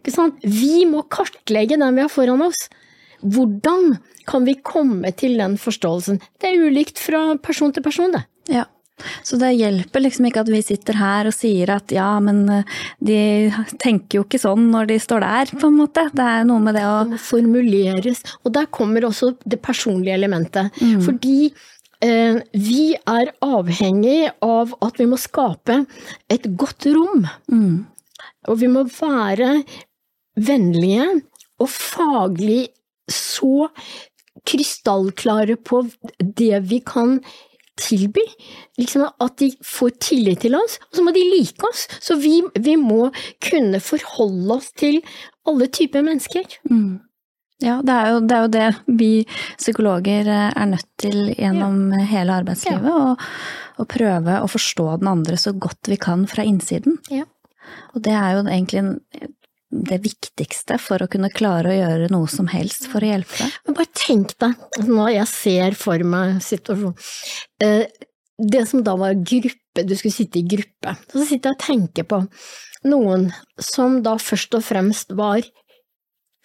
[0.02, 0.42] Ikke sant?
[0.42, 2.66] Vi må kartlegge den vi har foran oss.
[3.24, 3.96] Hvordan
[4.28, 6.20] kan vi komme til den forståelsen?
[6.42, 8.26] Det er ulikt fra person til person, det.
[8.52, 8.66] Ja.
[9.26, 12.76] Så det hjelper liksom ikke at vi sitter her og sier at ja, men eh,
[13.04, 13.18] de
[13.82, 16.06] tenker jo ikke sånn når de står der, på en måte.
[16.16, 18.22] Det er noe med det å må formuleres.
[18.44, 20.80] Og der kommer også det personlige elementet.
[21.04, 21.50] Fordi
[22.04, 25.82] eh, vi er avhengig av at vi må skape
[26.32, 27.28] et godt rom.
[27.52, 27.76] mm,
[28.48, 29.60] Og vi må være
[30.36, 31.08] vennlige
[31.60, 32.66] og faglig
[33.12, 33.68] så
[34.46, 35.82] krystallklare på
[36.20, 37.18] det vi kan
[37.80, 38.24] tilby.
[38.80, 41.86] Liksom at de får tillit til oss, og så må de like oss.
[42.00, 43.10] Så vi, vi må
[43.44, 45.02] kunne forholde oss til
[45.46, 46.60] alle typer mennesker.
[46.70, 47.02] mm.
[47.64, 49.10] Ja, det er, jo, det er jo det vi
[49.56, 52.84] psykologer eh, er nødt til gjennom hele arbeidslivet.
[52.92, 53.14] Å,
[53.80, 56.98] å prøve å forstå den andre så godt vi kan fra innsiden.
[57.08, 57.24] Ja.
[57.94, 58.90] Og det er jo egentlig en,
[59.70, 63.56] det viktigste for å kunne klare å gjøre noe som helst for å hjelpe deg.
[63.66, 66.94] Men bare tenk deg, altså når jeg ser for meg situasjonen
[67.64, 67.86] eh,
[68.36, 72.08] Det som da var gruppe, du skulle sitte i gruppe, så sitter jeg og tenker
[72.08, 72.22] på
[72.86, 75.42] noen som da først og fremst var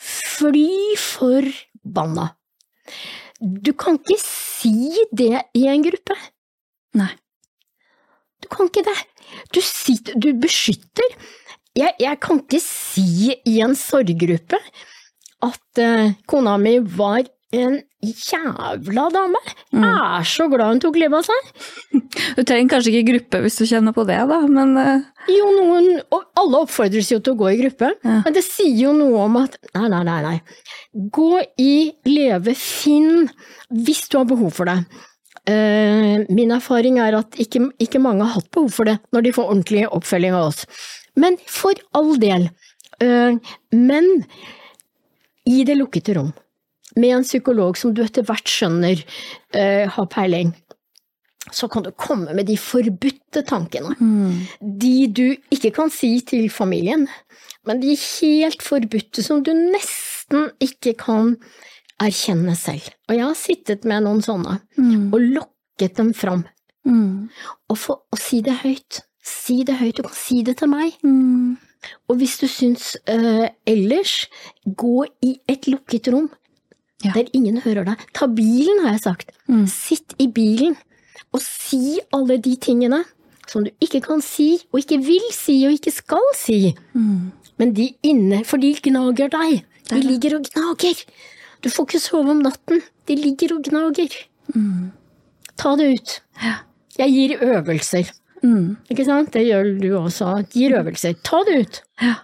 [0.02, 2.32] fly forbanna.
[3.42, 6.16] Du kan ikke si det i en gruppe.
[6.98, 7.12] Nei.
[8.42, 8.98] Du kan ikke det.
[9.54, 11.16] Du, sitter, du beskytter.
[11.78, 14.60] Jeg, jeg kan ikke si i en sorggruppe
[15.42, 19.40] at uh, kona mi var en jævla dame.
[19.76, 21.50] Jeg er så glad hun tok livet av seg.
[22.38, 25.04] Du trenger kanskje ikke gruppe hvis du kjenner på det, da, men uh...
[25.32, 28.18] Jo, noen, og alle oppfordres jo til å gå i gruppe, Ja.
[28.26, 30.36] men det sier jo noe om at nei, nei, nei, nei.
[31.16, 31.74] Gå i,
[32.08, 33.28] leve, finn,
[33.72, 34.78] hvis du har behov for det.
[35.48, 39.36] Uh, min erfaring er at ikke, ikke mange har hatt behov for det når de
[39.36, 40.64] får ordentlig oppfølging av oss.
[41.22, 42.50] Men for all del.
[43.02, 43.38] eh,
[43.72, 44.10] men
[45.50, 46.34] i det lukkede rom,
[46.96, 49.00] med en psykolog som du etter hvert skjønner
[49.56, 50.52] eh, har peiling,
[51.52, 53.96] så kan du komme med de forbudte tankene
[54.62, 57.08] de du ikke kan si til familien,
[57.68, 61.36] men de helt forbudte som du nesten ikke kan
[62.02, 62.86] erkjenne selv.
[63.10, 64.60] Og jeg har sittet med noen sånne
[65.14, 66.46] og lokket dem fram.
[66.86, 67.30] mm,
[67.70, 69.02] Og, for, og si det høyt.
[69.24, 70.94] Si det høyt, du kan si det til meg.
[71.04, 71.58] mm,
[72.10, 74.28] Og hvis du syns uh, ellers,
[74.66, 76.30] gå i et lukket rom
[77.04, 77.12] Ja.
[77.16, 77.98] der ingen hører deg.
[78.14, 79.32] Ta bilen, har jeg sagt.
[79.50, 79.66] Mm.
[79.68, 80.76] Sitt i bilen
[81.34, 83.04] og si alle de tingene
[83.48, 86.76] som du ikke kan si, og ikke vil si, og ikke skal si.
[86.94, 87.32] mm.
[87.58, 89.64] Men de inne, for de gnager deg.
[89.90, 91.02] De ligger og gnager.
[91.62, 92.82] Du får ikke sove om natten.
[93.08, 94.14] De ligger og gnager.
[95.58, 96.14] Ta det ut.
[96.42, 96.56] Ja.
[96.98, 98.10] Jeg gir øvelser.
[98.44, 98.76] Mm.
[98.90, 99.32] Ikke sant?
[99.36, 100.34] Det gjør du også.
[100.54, 101.16] Gir øvelser.
[101.24, 101.82] Ta det ut.
[102.02, 102.16] Ja.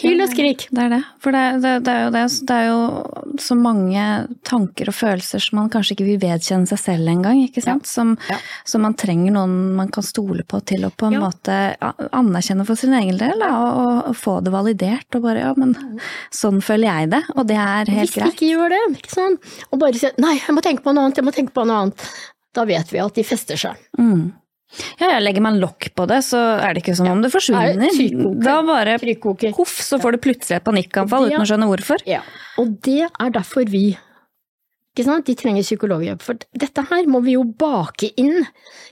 [0.00, 0.62] Hyl og skrik.
[0.72, 0.98] Det er det.
[1.20, 4.04] For det, det, det, er jo det, det er jo så mange
[4.48, 7.84] tanker og følelser som man kanskje ikke vil vedkjenne seg selv engang, ikke sant.
[7.90, 8.38] Som, Ja.
[8.64, 11.20] som man trenger noen man kan stole på til å på en Ja.
[11.26, 11.58] måte
[12.08, 15.08] anerkjenne for sin egen del, da, og, og få det validert.
[15.14, 15.76] Og bare ja, men
[16.32, 18.32] sånn føler jeg det, og det er helt Hvis greit.
[18.32, 19.52] Hvis ikke gjør det, ikke sant?
[19.70, 21.82] og bare sier nei, jeg må tenke på noe annet, jeg må tenke på noe
[21.84, 22.08] annet,
[22.56, 23.76] da vet vi at de fester seg.
[24.00, 24.32] Mm.
[25.00, 27.76] Ja, ja, legger man lokk på det, så er det ikke som om det forsvinner.
[28.42, 28.96] Da bare
[29.56, 32.04] hoff, så får du plutselig et panikkanfall uten å skjønne hvorfor.
[32.08, 32.22] Ja.
[32.62, 33.90] Og det er derfor vi
[34.92, 35.24] ikke sant?
[35.28, 36.20] De trenger psykologhjelp.
[36.24, 38.42] For dette her må vi jo bake inn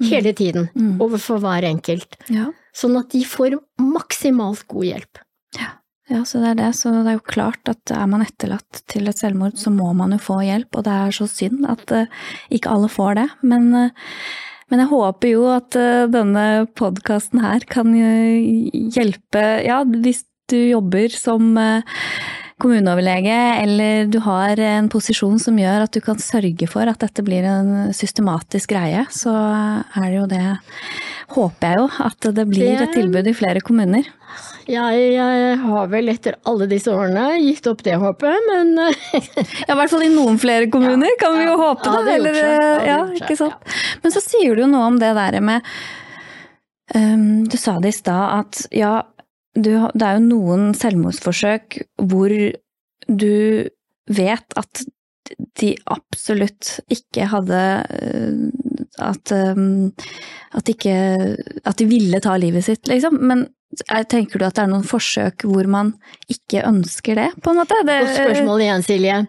[0.01, 0.95] hele tiden Mm.
[1.01, 2.17] overfor hver enkelt.
[2.33, 2.47] Ja.
[2.73, 5.25] Sånn at de får maksimalt god hjelp.
[6.11, 6.71] Ja, så det er det.
[6.75, 10.11] Så det er jo klart at er man etterlatt til et selvmord, så må man
[10.11, 12.07] jo få hjelp, og det er så synd at uh,
[12.51, 13.27] ikke alle får det.
[13.47, 13.91] Men, eh,
[14.71, 16.47] men jeg håper jo at eh, denne
[16.79, 21.99] podkasten her kan eh, hjelpe, ja, hvis du jobber som eh,
[22.61, 27.25] kommuneoverlege, eller du har en posisjon som gjør at du kan sørge for at dette
[27.27, 30.45] blir en systematisk greie, så er det jo det
[31.31, 34.09] Håper jeg jo at det blir et tilbud i flere kommuner.
[34.71, 38.75] Jeg, jeg har vel etter alle disse årene gitt opp det håpet, men
[39.67, 41.87] Ja, i hvert fall i noen flere kommuner, kan vi jo håpe.
[41.87, 42.03] ja, da.
[42.07, 43.79] det Eller, det har ja, ikke sant.
[44.03, 45.71] Men så sier du jo noe om det der med
[46.95, 48.95] um, Du sa det i stad at ja,
[49.55, 51.81] det er jo noen selvmordsforsøk
[52.11, 52.35] hvor
[53.11, 53.35] du
[54.11, 54.83] vet at
[55.61, 57.63] de absolutt ikke hadde
[58.03, 58.49] øh,
[58.99, 59.93] at, um,
[60.59, 60.95] at ikke
[61.65, 63.21] At de ville ta livet sitt, liksom.
[63.23, 63.45] Men
[63.89, 65.93] er- tenker du at det er noen forsøk hvor man
[66.29, 67.79] ikke ønsker det, på en måte?
[67.87, 69.21] Det, Godt spørsmål igjen, Silje.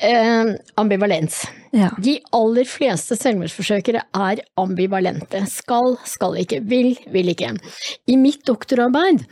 [0.00, 1.42] Eh, ambivalens.
[1.74, 1.90] Ja.
[1.98, 5.42] De aller fleste selvmordsforsøkere er ambivalente.
[5.50, 6.62] Skal, skal ikke.
[6.70, 7.56] Vil, vil ikke.
[8.06, 9.26] I mitt doktorarbeid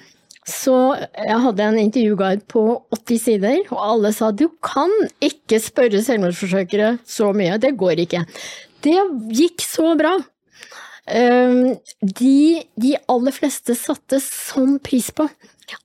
[0.49, 2.63] så jeg hadde en intervjuguide på
[2.95, 4.93] 80 sider, og alle sa du kan
[5.25, 8.25] ikke spørre selvmordsforsøkere så mye, det går ikke.
[8.85, 8.97] Det
[9.37, 10.17] gikk så bra.
[11.09, 15.25] Um, de, de aller fleste satte sånn pris på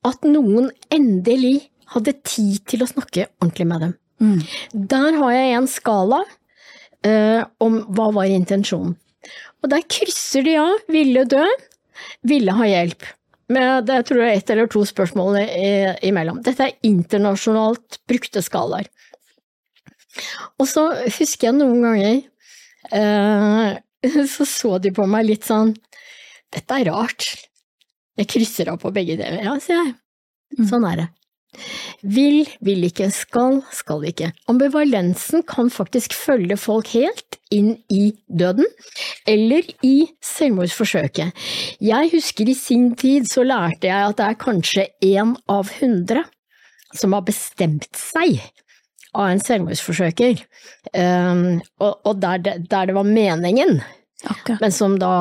[0.03, 3.93] at noen endelig hadde tid til å snakke ordentlig med dem.
[4.23, 4.39] Mm.
[4.91, 6.21] Der har jeg en skala
[7.05, 8.95] eh, om hva var intensjonen.
[9.63, 11.43] Og der krysser de av ville dø,
[12.27, 13.05] ville ha hjelp.
[13.53, 15.39] Med det tror jeg ett eller to spørsmål
[16.05, 16.41] imellom.
[16.45, 18.89] Dette er internasjonalt brukte skalaer.
[20.61, 22.21] Og så husker jeg noen ganger
[22.93, 23.79] eh,
[24.35, 25.73] så så de på meg litt sånn
[26.53, 27.25] Dette er rart.
[28.19, 29.41] Jeg krysser av på begge deler.
[29.41, 29.95] Ja, sier jeg.
[30.69, 31.07] Sånn er det.
[32.01, 34.31] Vil, vil ikke, skal, skal ikke.
[34.51, 38.65] Ambivalensen kan faktisk følge folk helt inn i døden,
[39.29, 39.95] eller i
[40.25, 41.45] selvmordsforsøket.
[41.83, 46.25] Jeg husker i sin tid så lærte jeg at det er kanskje én av hundre
[46.93, 48.41] som har bestemt seg
[49.13, 50.41] av en selvmordsforsøker,
[50.97, 53.81] um, og, og der, det, der det var meningen,
[54.25, 54.61] Akkurat.
[54.61, 55.13] men som da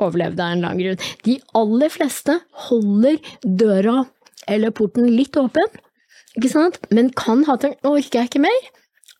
[0.00, 1.02] overlevde av en lang grunn.
[1.26, 2.38] De aller fleste
[2.68, 4.04] holder døra
[4.48, 5.66] eller porten litt åpen,
[6.36, 6.78] ikke sant?
[6.90, 8.70] men kan ha tenkt 'nå orker jeg ikke mer'.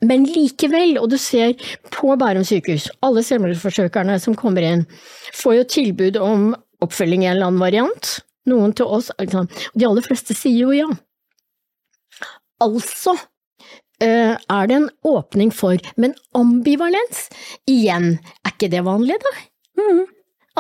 [0.01, 1.53] Men likevel, og du ser
[1.93, 4.87] på Bærum sykehus, alle selvmordsforsøkerne som kommer inn,
[5.37, 8.13] får jo tilbud om oppfølging i en eller annen variant.
[8.49, 10.89] Noen til oss, og de aller fleste sier jo ja.
[12.65, 13.13] Altså
[14.01, 17.27] eh, er det en åpning for, men ambivalens,
[17.69, 18.15] igjen,
[18.45, 19.37] er ikke det vanlig, da?
[19.81, 20.07] Mm.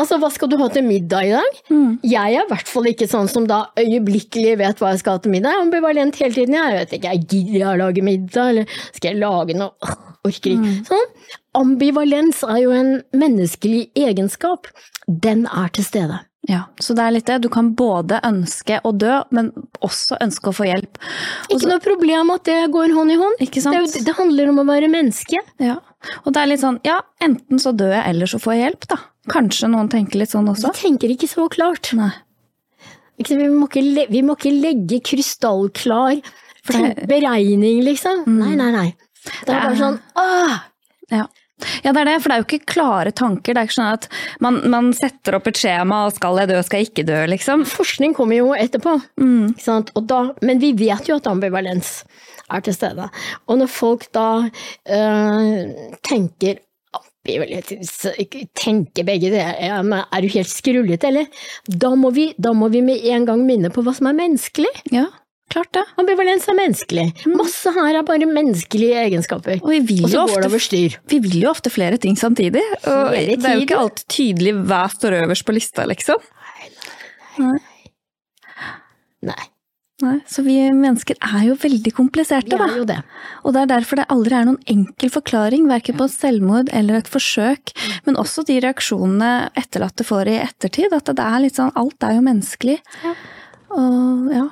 [0.00, 1.58] Altså, hva skal du ha til middag i dag?
[1.68, 1.98] Mm.
[2.08, 5.22] Jeg er i hvert fall ikke sånn som da øyeblikkelig vet hva jeg skal ha
[5.24, 5.52] til middag.
[5.52, 6.56] Jeg er ambivalent hele tiden.
[6.56, 9.98] Jeg vet ikke, jeg gidder jeg å lage middag, eller skal jeg lage noe?
[10.28, 10.72] Orker ikke.
[10.88, 11.12] Sånn.
[11.56, 14.68] Ambivalens er jo en menneskelig egenskap.
[15.08, 16.20] Den er til stede.
[16.48, 17.36] Ja, så det er litt det.
[17.44, 19.50] Du kan både ønske å dø, men
[19.84, 20.96] også ønske å få hjelp.
[21.50, 23.42] Også, Ikke noe problem at det går hånd i hånd.
[23.44, 23.76] Ikke sant?
[23.92, 25.42] Det, det handler om å være menneske.
[25.60, 25.76] Ja.
[26.24, 28.86] Og det er litt sånn, ja, enten så dør jeg, eller så får jeg hjelp,
[28.94, 28.98] da.
[29.30, 30.72] Kanskje noen tenker litt sånn Vi også?
[30.80, 31.92] tenker ikke så klart.
[31.98, 32.08] Nei.
[33.20, 36.22] Ikke, vi, må ikke, vi må ikke legge krystallklar
[36.72, 38.24] det- beregning, liksom.
[38.40, 38.88] Nei, nei, nei.
[39.44, 40.56] Det er bare sånn åh!
[41.12, 41.26] Ja.
[41.84, 43.54] Ja, det er det, for det er jo ikke klare tanker.
[43.54, 44.08] Det er ikke sånn at
[44.44, 47.66] man, man setter opp et skjema, og skal jeg dø, skal jeg ikke dø, liksom.
[47.68, 49.52] Forskning kommer jo etterpå, Mm.
[49.52, 49.92] ikke sant?
[49.98, 52.00] Og da, men vi vet jo at ambivalens
[52.50, 53.06] er til stede.
[53.46, 54.26] Og når folk da
[54.90, 55.70] øh,
[56.06, 56.58] tenker
[58.56, 61.26] tenker begge det, er du helt skrullete, eller?
[61.68, 64.70] Da må, vi, da må vi med en gang minne på hva som er menneskelig.
[64.90, 65.04] Ja,
[65.52, 65.84] klart det.
[66.00, 67.06] Ambivalens er menneskelig.
[67.36, 69.60] Masse her er bare menneskelige egenskaper.
[69.62, 70.98] Og vi vil, så går det over styr.
[71.10, 72.62] vi vil jo ofte flere ting samtidig.
[72.86, 76.20] Og det er jo ikke alt alltid tydelig hva står øverst på lista, liksom.
[77.40, 77.58] Nei.
[79.20, 79.40] Nei, Nei.
[80.00, 80.14] Nei.
[80.24, 82.68] så vi mennesker er jo veldig kompliserte, da.
[82.70, 82.98] Vi er jo det.
[83.44, 87.10] Og det er derfor det aldri er noen enkel forklaring, verken på selvmord eller et
[87.12, 87.74] forsøk,
[88.06, 90.96] men også de reaksjonene etterlatte får i ettertid.
[90.96, 92.78] At det er litt sånn Alt er jo menneskelig.
[93.04, 93.12] Ja.
[93.76, 94.46] Og ja.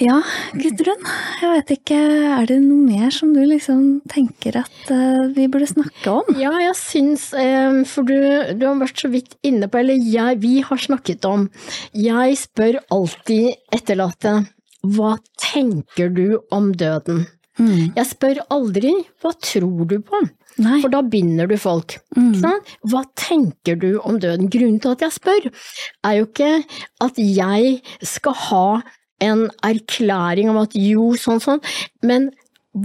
[0.00, 0.16] Ja,
[0.56, 1.02] Gudrun.
[1.42, 1.96] Jeg vet ikke,
[2.38, 6.30] er det noe mer som du liksom tenker at uh, vi burde snakke om?
[6.40, 8.16] Ja, jeg syns eh, For du,
[8.56, 11.50] du, har vært så vidt inne på, eller jeg, vi har snakket om
[11.92, 14.38] Jeg spør alltid etterlatte
[14.80, 17.26] hva tenker du om døden?
[17.60, 17.90] Mm.
[17.92, 20.22] Jeg spør aldri hva tror du på?
[20.60, 20.78] Nei.
[20.80, 21.98] For da binder du folk.
[22.16, 22.40] Mm.
[22.88, 24.48] Hva tenker du om døden?
[24.52, 25.50] Grunnen til at jeg spør,
[26.08, 26.50] er jo ikke
[27.04, 27.76] at jeg
[28.08, 28.64] skal ha
[29.24, 31.60] en erklæring om at jo, sånn, sånn,
[32.06, 32.30] men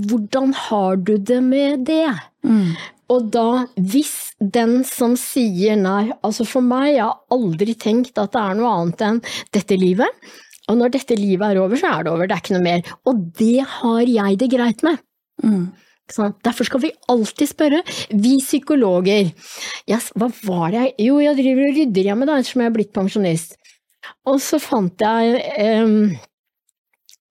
[0.10, 2.10] hvordan har du det med det?
[2.46, 2.74] Mm.
[3.14, 8.34] Og da, hvis den som sier nei, altså for meg, jeg har aldri tenkt at
[8.34, 9.22] det er noe annet enn
[9.54, 10.30] dette livet,
[10.66, 12.94] og når dette livet er over, så er det over, det er ikke noe mer.
[13.06, 15.04] Og det har jeg det greit med.
[15.46, 15.68] Mm.
[16.46, 17.82] Derfor skal vi alltid spørre,
[18.14, 19.32] vi psykologer.
[19.90, 22.76] Yes, hva var det jeg Jo, jeg driver og rydder hjemme da, ettersom jeg er
[22.78, 23.58] blitt pensjonist.
[24.26, 26.20] Og så fant jeg eh,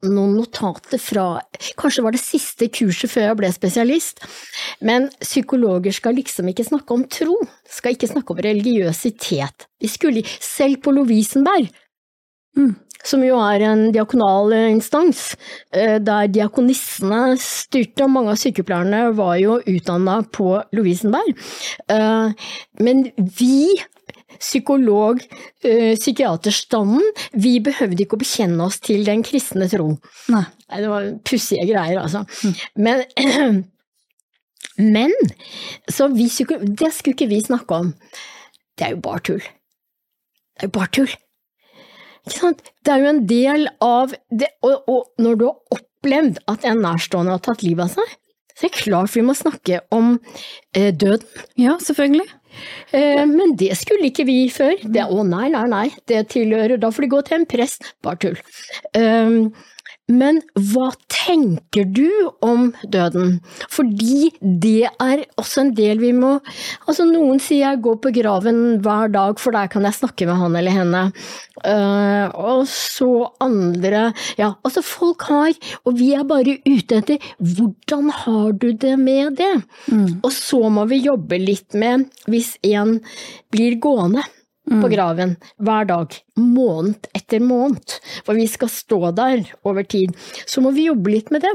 [0.05, 1.27] noen notater fra
[1.81, 4.21] Kanskje det var det siste kurset før jeg ble spesialist.
[4.85, 7.39] Men psykologer skal liksom ikke snakke om tro,
[7.71, 9.69] skal ikke snakke om religiøsitet.
[9.81, 11.71] Vi skulle selv på Lovisenberg,
[12.55, 12.77] Mm.
[13.03, 15.35] som jo er en diakonal instans,
[15.73, 21.35] eh, der diakonissene styrte, og mange av sykepleierne var jo utdanna på Lovisenberg.
[21.89, 22.31] Eh,
[22.79, 23.75] Men vi
[24.45, 25.23] psykolog,
[25.65, 29.95] eh, psykiaterstanden, vi behøvde ikke å bekjenne oss til den kristne tro.
[30.35, 30.45] Nei.
[30.75, 32.25] Det var pussige greier, altså.
[32.77, 33.05] Men,
[34.97, 35.13] men
[35.91, 37.93] så vi Det skulle ikke vi snakke om.
[38.75, 39.45] Det er jo bare tull.
[40.55, 41.15] Det er jo bare tull.
[42.25, 42.63] Ikke sant?
[42.85, 46.81] Det er jo en del av det, og, og når du har opplevd at en
[46.85, 48.15] nærstående har tatt livet av seg,
[48.55, 50.15] så er det klart vi må snakke om
[50.77, 51.27] eh, døden.
[51.59, 52.27] Ja, selvfølgelig.
[52.95, 54.77] Eh, men det skulle ikke vi før.
[54.85, 57.95] Det, å nei, nei, nei, det tilhører Da får de gå til en prest.
[58.05, 58.43] Bare tull.
[60.13, 62.11] Men hva tenker du
[62.45, 63.39] om døden?
[63.73, 66.35] Fordi det er også en del vi må
[66.85, 70.37] Altså, noen sier jeg går på graven hver dag, for der kan jeg snakke med
[70.43, 71.03] han eller henne.
[71.65, 75.55] Uh, og så andre Ja, altså, folk har
[75.87, 79.55] Og vi er bare ute etter hvordan har du det med det?
[79.89, 80.21] Mm.
[80.21, 82.99] Og så må vi jobbe litt med hvis en
[83.55, 84.25] blir gående
[84.71, 90.15] på graven hver dag, måned etter måned, for vi skal stå der over tid,
[90.49, 91.53] så må vi jobbe litt med det.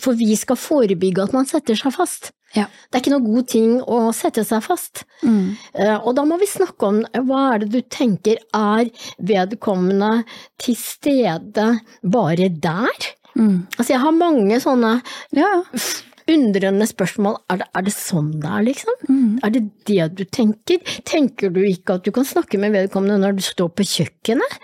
[0.00, 2.30] For vi skal forebygge at man setter seg fast.
[2.56, 2.66] Ja.
[2.88, 5.04] Det er ikke noe god ting å sette seg fast.
[5.24, 5.54] Mm.
[5.72, 6.98] Eh, Og da må vi snakke om
[7.28, 8.90] hva er det du tenker er
[9.20, 10.24] vedkommende
[10.60, 11.66] til stede
[12.04, 13.08] bare der?
[13.36, 13.66] Mm.
[13.78, 14.98] Altså jeg har mange sånne
[15.32, 15.52] Ja.
[16.30, 17.36] Undrende spørsmål.
[17.50, 19.00] Er det, er det sånn det er, liksom?
[19.08, 19.32] Mm.
[19.42, 20.78] Er det det du tenker?
[21.08, 24.58] Tenker du ikke at du kan snakke med vedkommende når du står på kjøkkenet?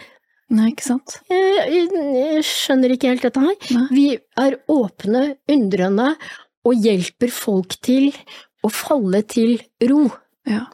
[0.55, 1.19] Nei, ikke sant.
[1.29, 3.57] Jeg, jeg skjønner ikke helt dette her.
[3.77, 3.87] Nei.
[3.93, 4.07] Vi
[4.41, 6.15] er åpne, undrende,
[6.65, 8.11] og hjelper folk til
[8.65, 9.59] å falle til
[9.91, 10.07] ro.
[10.49, 10.65] Ja.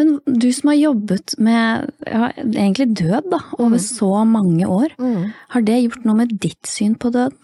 [0.00, 3.84] Men du som har jobbet med ja, egentlig død da, over Mm.
[3.86, 4.96] så mange år,
[5.54, 7.38] har det gjort noe med ditt syn på død?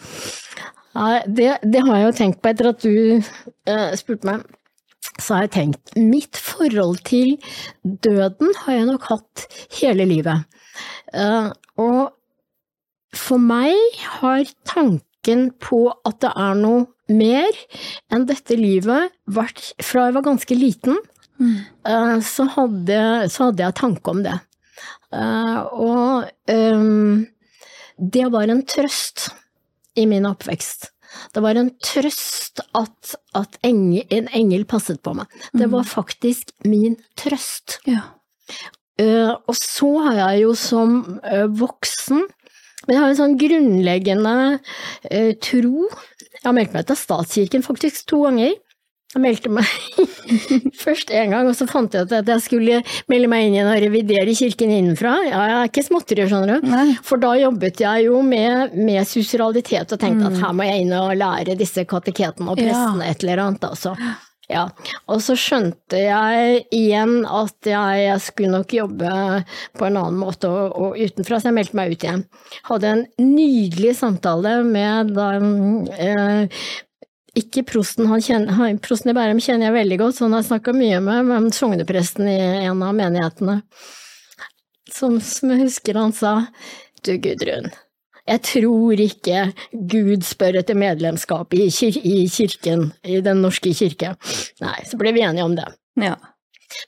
[0.97, 4.47] Nei, det, det har jeg jo tenkt på etter at du uh, spurte meg.
[5.21, 7.37] Så har jeg tenkt, mitt forhold til
[7.83, 9.45] døden har jeg nok hatt
[9.79, 10.49] hele livet.
[11.15, 12.17] Uh, og
[13.17, 13.77] for meg
[14.21, 17.57] har tanken på at det er noe mer
[18.12, 21.01] enn dette livet vært fra jeg var ganske liten,
[21.43, 23.01] eh, så, hadde,
[23.33, 24.37] så hadde jeg tanke om det.
[25.11, 27.27] Og um,
[27.99, 29.33] det var en trøst
[30.01, 30.90] i min oppvekst.
[31.35, 35.31] Det var en trøst at, at enge, en engel passet på meg.
[35.56, 37.81] Det var faktisk min trøst.
[37.90, 38.06] Ja.
[39.01, 44.35] Eh, og så har jeg jo som eh, voksen Men jeg har en sånn grunnleggende
[45.06, 45.86] eh, tro.
[46.32, 48.55] Jeg har meldt meg til statskirken faktisk to ganger.
[49.11, 49.66] Jeg meldte meg
[50.85, 52.77] først én gang, og så fant jeg ut at jeg skulle
[53.11, 55.16] melde meg inn igjen og revidere kirken innenfra.
[55.27, 56.69] Ja, jeg er ikke småtteri, skjønner du.
[57.09, 60.95] For da jobbet jeg jo med, med sosialitet og tenkte at her må jeg inn
[60.95, 62.85] og lære disse kateketene og Ja.
[63.11, 63.97] et eller annet, altså.
[64.51, 64.65] Ja,
[65.07, 69.11] og så skjønte jeg igjen at jeg, jeg skulle nok jobbe
[69.78, 72.24] på en annen måte og, og utenfra, så jeg meldte meg ut igjen.
[72.66, 75.28] Hadde en nydelig samtale med da,
[75.95, 76.65] eh,
[77.41, 81.03] ikke prosten, kjenner, prosten i Bærum kjenner jeg veldig godt, så han har snakka mye
[81.05, 82.39] med, men sognepresten i
[82.69, 83.61] en av menighetene.
[84.93, 86.35] som, som jeg husker han sa,
[87.07, 87.71] du Gudrun,
[88.29, 94.15] jeg tror ikke Gud spør etter medlemskap i, kir i kirken, i Den norske kirke.
[94.62, 95.67] Nei, så ble vi enige om det.
[96.01, 96.17] Ja.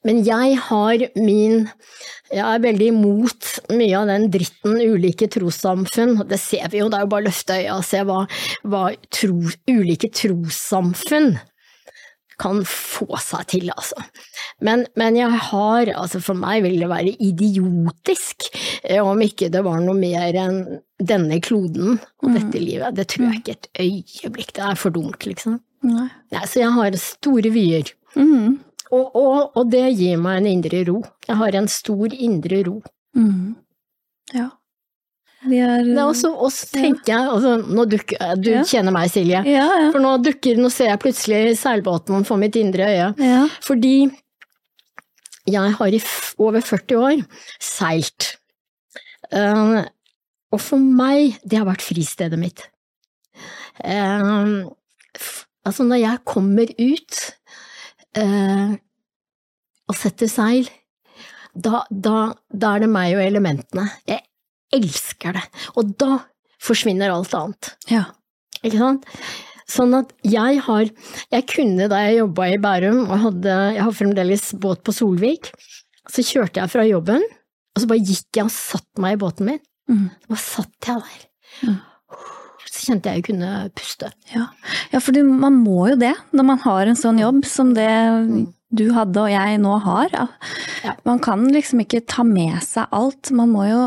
[0.07, 1.69] Men jeg har min
[2.33, 6.15] Jeg er veldig imot mye av den dritten ulike trossamfunn.
[6.25, 8.23] Det ser vi jo, det er jo bare å løfte øya og se hva,
[8.65, 9.37] hva tro,
[9.69, 11.35] ulike trossamfunn
[12.43, 14.01] kan få seg til, altså.
[14.65, 18.49] Men, men, jeg har, altså for meg vil det være idiotisk
[18.83, 20.63] eh, om ikke det var noe mer enn
[21.03, 22.35] denne kloden og mm.
[22.39, 22.99] dette livet.
[22.99, 24.55] Det tror jeg ikke et øyeblikk.
[24.59, 25.61] Det er for dumt, liksom.
[25.87, 26.09] Nei.
[26.33, 27.91] Nei, så jeg har store vyer.
[28.15, 28.61] Mm.
[28.93, 30.99] Og, og, og, det gir meg en indre ro.
[31.25, 32.75] Jeg har en stor indre ro.
[33.17, 33.55] Mm.
[34.37, 34.51] Ja.
[35.43, 38.63] Vi det er Og så tenker jeg, altså, nå dukker, Du ja.
[38.63, 39.43] kjenner meg, Silje.
[39.49, 39.89] Ja, ja.
[39.91, 43.09] For nå dukker, nå ser jeg plutselig seilbåten for mitt indre øye.
[43.65, 43.97] Fordi
[45.51, 46.01] jeg har i
[46.39, 47.25] over 40 år
[47.59, 48.37] seilt.
[49.33, 49.83] Uh,
[50.53, 52.63] og for meg, det har vært fristedet mitt.
[53.83, 54.69] Uh,
[55.65, 57.23] altså, når jeg kommer ut
[58.19, 58.75] uh,
[59.91, 60.69] og setter seil,
[61.53, 63.87] da, da, da, er det meg og elementene.
[64.09, 64.23] Jeg
[64.73, 65.45] elsker det.
[65.77, 66.23] Og da
[66.63, 67.73] forsvinner alt annet.
[67.93, 68.07] Ja.
[68.63, 69.07] Ikke sant?
[69.73, 70.89] Sånn at jeg har
[71.33, 75.53] Jeg kunne da jeg jobba i Bærum, og hadde, jeg har fremdeles båt på Solvik,
[76.11, 77.23] så kjørte jeg fra jobben,
[77.73, 79.63] og så bare gikk jeg og satte meg i båten min.
[79.91, 80.09] Mm.
[80.11, 81.25] Så bare satt jeg der.
[81.69, 81.81] Mm
[82.83, 84.11] så kjente jeg jeg kunne puste.
[84.33, 84.49] Ja,
[84.91, 87.93] ja for man må jo det når man har en sånn jobb som det
[88.73, 90.13] du hadde og jeg nå har.
[90.83, 90.97] Ja.
[91.05, 93.31] Man kan liksom ikke ta med seg alt.
[93.37, 93.81] Man må jo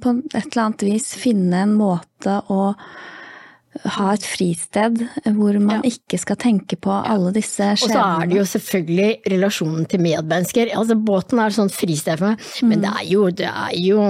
[0.00, 2.72] på et eller annet vis finne en måte å
[3.94, 4.96] ha et fristed
[5.36, 5.92] hvor man ja.
[5.92, 7.84] ikke skal tenke på alle disse skjebnene.
[7.86, 10.72] Og så er det jo selvfølgelig relasjonen til medmennesker.
[10.76, 12.72] Altså Båten er et sånt fristed for meg, mm.
[12.72, 14.06] men det er, jo, det er, jo,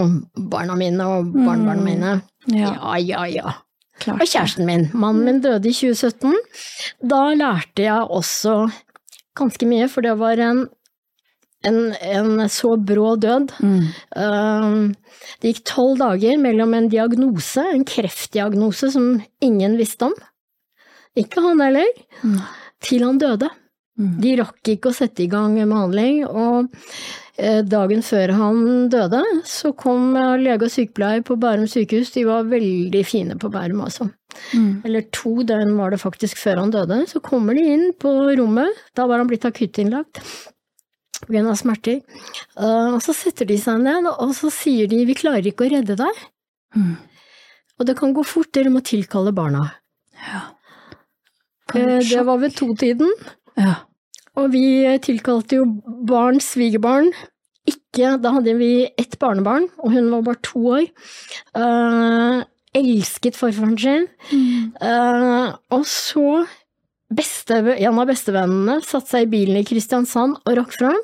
[0.54, 1.90] barna mine og barnebarna mm.
[1.90, 2.14] mine.
[2.54, 3.26] Ja, ja, ja.
[3.34, 3.58] ja.
[4.01, 4.22] Klart.
[4.22, 4.89] Og kjæresten min.
[4.97, 6.36] Mannen min døde i 2017.
[7.05, 8.70] Da lærte jeg også
[9.36, 10.64] ganske mye, for det var en,
[11.68, 13.52] en, en så brå død.
[13.60, 13.85] Mm.
[14.16, 19.12] Uh, det gikk tolv dager mellom en diagnose, en kreftdiagnose som
[19.44, 20.16] ingen visste om,
[21.18, 21.89] ikke han heller,
[22.22, 22.39] mm.
[22.86, 23.51] til han døde.
[24.20, 26.70] De rakk ikke å sette i gang behandling, og
[27.40, 30.12] Eh, dagen før han døde, så kom
[30.43, 32.12] lege og sykepleier på Bærum sykehus.
[32.12, 34.10] De var veldig fine på Bærum, altså.
[34.52, 34.82] Mm.
[34.85, 37.01] Eller to døgn var det faktisk før han døde.
[37.09, 40.20] Så kommer de inn på rommet, da var han blitt akuttinnlagt
[41.24, 41.56] pga.
[41.56, 42.02] smerter.
[42.59, 45.72] Eh, og så setter de seg ned, og så sier de 'vi klarer ikke å
[45.72, 46.24] redde deg'.
[46.77, 46.97] Mm.
[47.78, 49.72] Og det kan gå fort, dere må tilkalle barna.
[50.12, 50.43] Ja.
[51.74, 53.09] Eh, det var ved totiden.
[53.56, 53.86] Ja.
[54.40, 54.64] Og vi
[55.04, 55.66] tilkalte jo
[56.08, 57.12] barn, svigerbarn.
[57.68, 60.86] Ikke Da hadde vi ett barnebarn, og hun var bare to år.
[61.52, 62.40] Uh,
[62.76, 64.06] elsket forfaren sin.
[64.30, 64.72] Mm.
[64.80, 66.46] Uh, og så
[67.10, 71.00] beste, En av bestevennene satte seg i bilen i Kristiansand og rakk fram.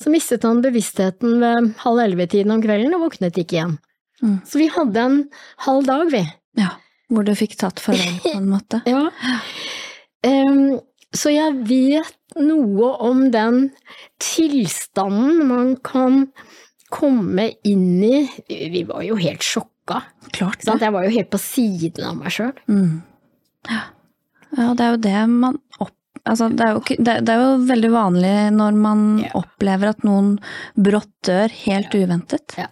[0.00, 3.74] Så mistet han bevisstheten ved halv elleve-tiden om kvelden og våknet ikke igjen.
[4.22, 4.38] Mm.
[4.48, 5.18] Så vi hadde en
[5.66, 6.22] halv dag, vi.
[6.60, 6.76] Ja,
[7.10, 8.80] Hvor du fikk tatt farvel, på en måte.
[8.88, 9.10] ja.
[10.24, 10.78] Um,
[11.16, 13.68] så jeg vet noe om den
[14.22, 16.26] tilstanden man kan
[16.90, 18.24] komme inn i.
[18.48, 20.02] Vi var jo helt sjokka.
[20.34, 20.76] Klart det.
[20.82, 22.52] Jeg var jo helt på siden av meg sjøl.
[22.70, 23.00] Mm.
[23.70, 23.80] Ja.
[24.56, 25.96] ja, det er jo det man opp...
[26.28, 29.30] Altså, det, er jo, det, det, er jo, veldig vanlig når man ja.
[29.40, 30.34] opplever at noen
[30.76, 32.02] brått dør helt ja.
[32.02, 32.58] uventet.
[32.60, 32.68] Ja.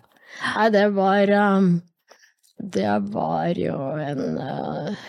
[0.53, 1.71] Nei, det var um,
[2.59, 5.07] Det var jo en uh,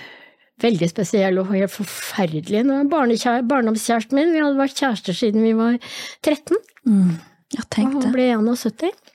[0.61, 2.63] veldig spesiell og helt forferdelig.
[2.91, 5.77] Barndomskjæresten min, vi hadde vært kjærester siden vi var
[6.25, 6.57] 13.
[6.89, 7.17] Mm.
[7.55, 9.13] Ja, tenk og han ble 71.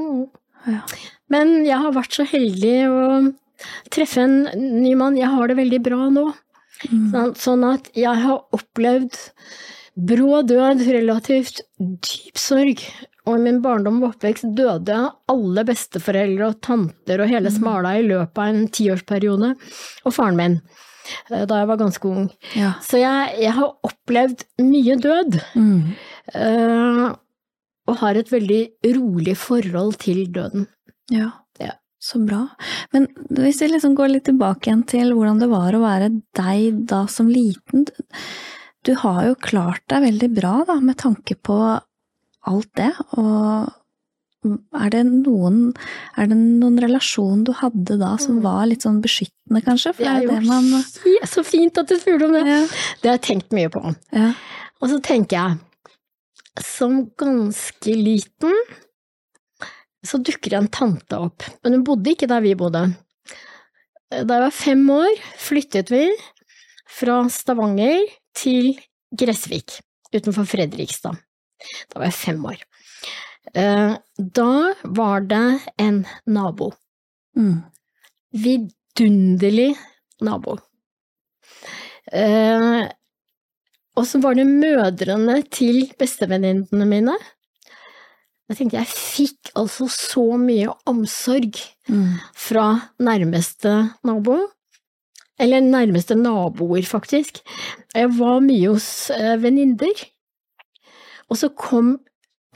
[0.00, 0.22] Mm.
[0.68, 0.82] Ja.
[1.32, 3.02] Men jeg har vært så heldig å
[3.92, 4.38] treffe en
[4.82, 5.18] ny mann.
[5.20, 6.30] Jeg har det veldig bra nå.
[6.88, 7.10] Mm.
[7.12, 9.18] Sånn, sånn at jeg har opplevd
[10.00, 12.82] brå død, relativt dyp sorg,
[13.28, 14.98] og i min barndom og oppvekst døde
[15.30, 17.56] alle besteforeldre og tanter og hele mm.
[17.58, 19.50] smala i løpet av en tiårsperiode,
[20.04, 20.56] og faren min,
[21.30, 22.30] eh, da jeg var ganske ung.
[22.56, 22.74] Ja.
[22.84, 25.82] Så jeg, jeg, har opplevd mye død, mm.
[26.36, 27.10] uh,
[27.90, 28.62] og har et veldig
[28.96, 30.68] rolig forhold til døden.
[31.12, 31.32] Ja.
[31.60, 31.74] ja.
[32.00, 32.46] Så bra.
[32.94, 36.86] Men hvis vi liksom går litt tilbake igjen til hvordan det var å være deg
[36.88, 37.84] da som liten.
[38.86, 41.58] Du har jo klart deg veldig bra da, med tanke på
[42.48, 42.90] alt det,
[43.20, 43.68] og
[44.80, 45.58] er det noen,
[46.16, 48.44] er det noen relasjon du hadde da som mm.
[48.46, 49.92] var litt sånn beskyttende, kanskje?
[49.98, 50.70] For det er jo det man...
[51.34, 52.44] så fint at du spurte om det!
[52.48, 52.62] Ja.
[53.02, 53.82] Det har jeg tenkt mye på.
[54.16, 54.30] Ja.
[54.80, 55.58] Og så tenker jeg,
[56.64, 58.56] som ganske liten
[60.06, 62.86] så dukker en tante opp, men hun bodde ikke der vi bodde.
[64.10, 66.06] Da jeg var fem år, flyttet vi
[66.90, 68.72] fra Stavanger til
[69.12, 69.82] Gressvik
[70.14, 71.20] utenfor Fredrikstad.
[71.90, 72.62] Da var jeg fem år.
[73.54, 74.50] Eh, da
[74.84, 75.42] var det
[75.82, 76.70] en nabo.
[77.38, 77.62] Mm.
[78.32, 79.72] Vidunderlig
[80.22, 80.58] nabo.
[82.12, 82.84] Eh,
[83.98, 87.16] og så var det mødrene til bestevenninnene mine.
[88.50, 91.58] Jeg tenkte jeg fikk altså så mye omsorg
[91.90, 92.18] Mm.
[92.34, 92.64] fra
[93.02, 93.70] nærmeste
[94.06, 94.36] nabo.
[95.40, 97.40] Eller nærmeste naboer, faktisk.
[97.94, 100.02] Jeg var mye hos eh, venninner.
[101.30, 101.94] Og så kom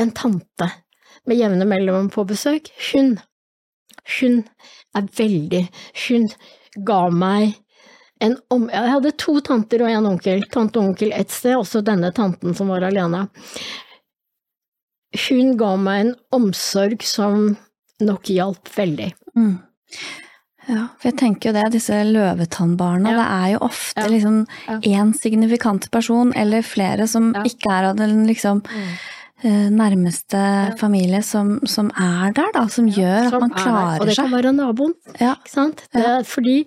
[0.01, 0.71] en tante
[1.29, 2.71] med jevne mellomrom på besøk.
[2.91, 3.17] Hun,
[4.19, 4.41] hun
[4.95, 5.67] er veldig
[6.07, 6.27] Hun
[6.87, 7.55] ga meg
[8.23, 8.67] en om...
[8.73, 10.45] Jeg hadde to tanter og en onkel.
[10.53, 13.27] Tante og onkel ett sted, også denne tanten som var alene.
[15.29, 17.55] Hun ga meg en omsorg som
[18.03, 19.13] nok hjalp veldig.
[19.39, 19.59] Mm.
[20.69, 23.17] Ja, for jeg tenker jo det, disse løvetannbarna, Ja.
[23.19, 24.09] det er jo ofte Ja.
[24.09, 24.47] liksom
[24.83, 27.43] én signifikant person, eller flere som Ja.
[27.43, 28.63] ikke er av den liksom
[29.45, 34.01] eh, nærmeste familie som, som er der, da, som gjør at Som man klarer seg.
[34.01, 35.35] Og det kan være naboen, Ja.
[35.35, 35.83] ikke sant.
[35.93, 36.67] Det fordi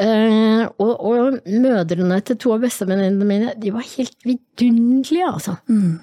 [0.00, 5.56] øh, og, og mødrene til to av bestevenninnene mine, de var helt vidunderlige, altså.
[5.68, 6.00] Mm.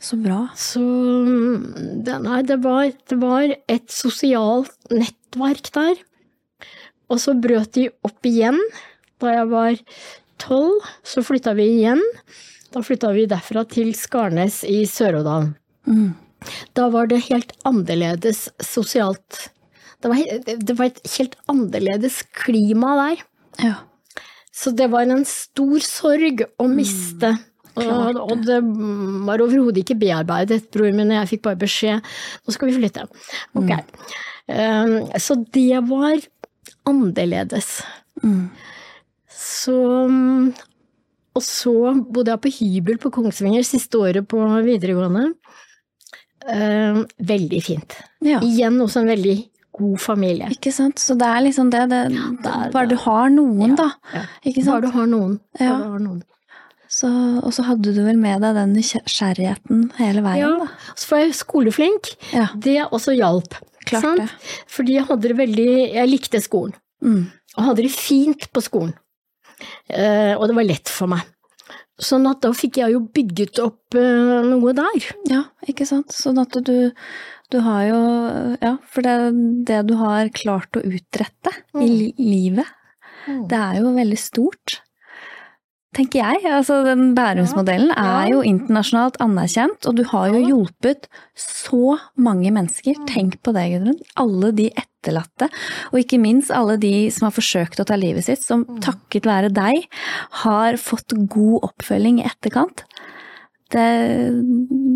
[0.00, 0.48] Så bra.
[0.54, 5.94] Så mm, det, nei, det var, det var et sosialt nettverk der.
[7.12, 8.58] Og så brøt de opp igjen
[9.22, 9.78] da jeg var
[10.42, 10.84] tolv.
[11.06, 12.02] Så flytta vi igjen.
[12.74, 15.52] Da flytta vi derfra til Skarnes i Sør-Odal.
[15.86, 16.14] Mm.
[16.76, 19.48] Da var det helt annerledes sosialt.
[20.02, 23.24] Det var, det var et helt annerledes klima der.
[23.62, 23.74] Ja.
[24.54, 27.34] Så det var en stor sorg å miste.
[27.74, 27.88] Mm.
[27.90, 28.60] og, og det
[29.26, 33.08] var overhodet ikke bearbeidet, bror min og jeg fikk bare beskjed nå skal vi flytte.
[33.58, 33.72] Ok.
[34.46, 36.20] Um, så det var
[36.86, 37.80] annerledes.
[38.22, 38.50] Mm.
[39.28, 39.76] Så
[41.34, 41.72] Og så
[42.14, 45.32] bodde jeg på hybel på Kongsvinger siste året på videregående.
[46.44, 47.94] Um, veldig fint.
[48.22, 48.38] ja.
[48.44, 49.36] Igjen også en veldig
[49.74, 50.50] god familie.
[50.52, 51.00] Ikke sant.
[51.00, 52.00] Så det er liksom det, det
[52.44, 53.88] det er Bare du har noen, Ja, da.
[54.12, 54.22] ja.
[54.44, 55.38] Ikke Bare du har noen.
[55.58, 56.22] Bare du har noen.
[56.94, 57.08] Så,
[57.42, 60.94] og så hadde du vel med deg den nysgjerrigheten hele veien, Ja, da.
[61.00, 62.12] så var jeg skoleflink.
[62.36, 63.56] Ja, Det også hjalp.
[63.88, 64.24] Klart sant?
[64.24, 64.56] det.
[64.70, 66.74] Fordi jeg hadde det veldig Jeg likte skolen.
[67.04, 67.24] Mm.
[67.54, 68.94] Og hadde det fint på skolen.
[69.88, 71.22] Eh, og det var lett for meg.
[71.94, 75.10] Sånn at da fikk jeg jo bygget opp eh, noe der.
[75.30, 76.14] Ja, ikke sant.
[76.14, 76.90] Sånn at du,
[77.54, 78.00] du har jo
[78.58, 79.14] Ja, for det,
[79.68, 82.66] det du har klart å utrette i li livet,
[83.48, 84.80] det er jo veldig stort.
[85.94, 86.40] Tenker jeg.
[86.50, 91.06] Altså, den Bærumsmodellen Ja, er jo internasjonalt anerkjent, og du har jo hjulpet
[91.38, 92.98] så mange mennesker.
[93.06, 94.00] Tenk på det, Gudrun.
[94.18, 95.48] Alle de etterlatte,
[95.92, 99.52] og ikke minst alle de som har forsøkt å ta livet sitt, som takket være
[99.54, 99.84] deg
[100.44, 102.84] har fått god oppfølging i etterkant.
[103.74, 103.84] Det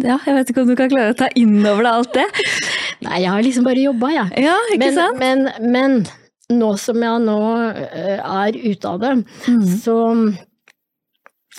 [0.05, 2.27] Ja, jeg vet ikke om du kan klare å ta inn over deg alt det?
[3.07, 4.45] Nei, jeg har liksom bare jobba, jeg.
[4.47, 5.19] Ja, ikke Men, sant?
[5.19, 7.39] men, men nå som jeg nå
[7.75, 9.11] eh, er ute av det,
[9.49, 9.65] Mm.
[9.83, 9.97] så,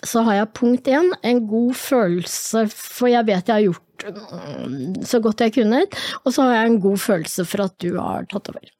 [0.05, 5.05] så har jeg punkt én en god følelse, for jeg vet jeg har gjort mm,
[5.07, 5.85] så godt jeg kunne,
[6.23, 8.75] og så har jeg en god følelse for at du har tatt over.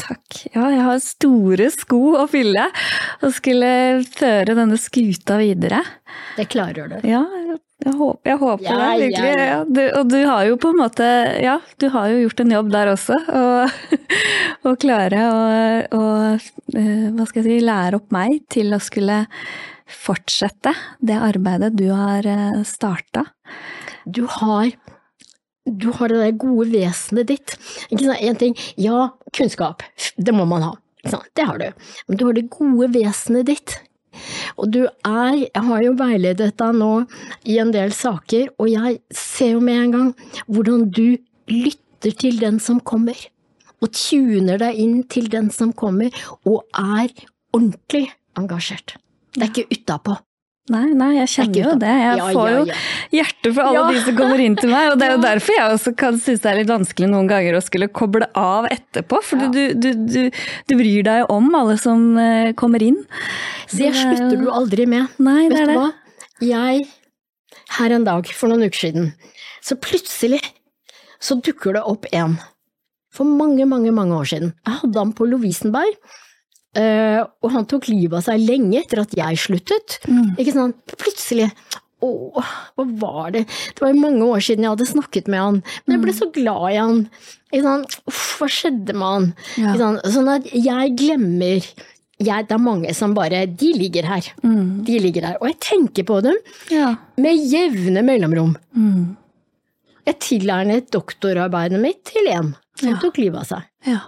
[0.00, 0.36] Takk.
[0.54, 2.70] Ja, jeg har store sko å fylle
[3.20, 3.70] og skulle
[4.08, 5.82] føre denne skuta videre.
[6.38, 6.96] Det klarer du.
[7.08, 7.20] Ja,
[7.80, 9.44] jeg håper, jeg håper Ja, det, virkelig.
[9.48, 9.58] ja.
[9.64, 11.06] Du, og du har jo på en måte
[11.40, 13.18] Ja, du har jo gjort en jobb der også.
[13.40, 14.00] Og,
[14.68, 15.42] og klare å,
[15.96, 16.02] å
[16.36, 19.22] eh, hva skal jeg si, lære opp meg til å skulle
[19.90, 20.72] fortsette
[21.04, 22.26] det arbeidet du har
[22.68, 23.26] starta.
[24.06, 24.72] Du har
[25.70, 27.56] du har det der gode vesenet ditt.
[27.92, 29.84] En ting, ja, kunnskap,
[30.16, 30.72] det må man ha.
[31.36, 31.70] Det har du.
[32.08, 33.76] Men du har det gode vesenet ditt.
[34.58, 37.04] Og du er Jeg har jo veiledet deg nå
[37.46, 40.08] i en del saker, og jeg ser jo med en gang
[40.48, 41.18] hvordan du
[41.48, 43.16] lytter til den som kommer.
[43.80, 46.10] Og tuner deg inn til den som kommer,
[46.44, 47.08] og er
[47.54, 48.98] ordentlig engasjert.
[49.36, 50.16] Det er ikke utapå.
[50.70, 51.88] Nei, nei, jeg er kjenner jo det.
[51.98, 52.74] Jeg Ja, får jo ja.
[53.10, 53.86] hjerte for alle Ja.
[53.90, 56.40] de som kommer inn til meg, og det er jo derfor jeg også kan synes
[56.44, 59.48] det er litt vanskelig noen ganger å skulle koble av etterpå, for Ja.
[59.50, 60.30] du, du, du,
[60.68, 63.00] du bryr deg jo om alle som eh, kommer inn.
[63.66, 65.08] Så Det er slutter du aldri med.
[65.18, 65.80] Nei, det Vet er du det.
[65.80, 65.90] hva?
[66.40, 66.86] Jeg,
[67.80, 69.10] her en dag for noen uker siden,
[69.64, 70.40] så plutselig
[71.20, 72.38] så dukker det opp en.
[73.12, 74.54] For mange, mange, mange år siden.
[74.64, 75.98] Jeg hadde han på Lovisenberg,
[76.76, 79.98] eh, og han tok livet av seg lenge etter at jeg sluttet.
[80.08, 80.34] Mm.
[80.38, 80.76] Ikke sant?
[81.00, 81.50] Plutselig.
[82.00, 82.08] Å,
[82.40, 85.96] hva var det Det var jo mange år siden jeg hadde snakket med han, men
[85.98, 87.02] jeg ble så glad i han.
[87.52, 87.96] Ikke sant?
[88.08, 89.26] Uff, hva skjedde med han?
[89.60, 89.74] Ja.
[89.74, 90.06] Ikke sant?
[90.14, 91.60] Sånn at jeg glemmer
[92.20, 94.26] jeg, Det er mange som bare De ligger her.
[94.44, 94.82] Mm.
[94.84, 95.36] De ligger her.
[95.40, 96.36] Og jeg tenker på dem
[96.72, 96.94] Ja.
[97.16, 98.56] med jevne mellomrom.
[98.76, 99.16] Mm.
[100.06, 102.96] Jeg tilegnet doktorarbeidet mitt til en som Ja.
[103.00, 103.62] tok livet av seg.
[103.86, 104.00] ja.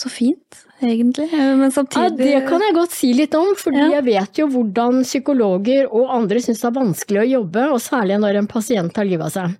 [0.00, 1.26] Så fint, egentlig.
[1.32, 4.00] Men Ja, det kan jeg godt si litt om, fordi Ja.
[4.00, 8.16] jeg vet jo hvordan psykologer og andre syns det er vanskelig å jobbe, og særlig
[8.22, 9.56] når en pasient tar livet av seg.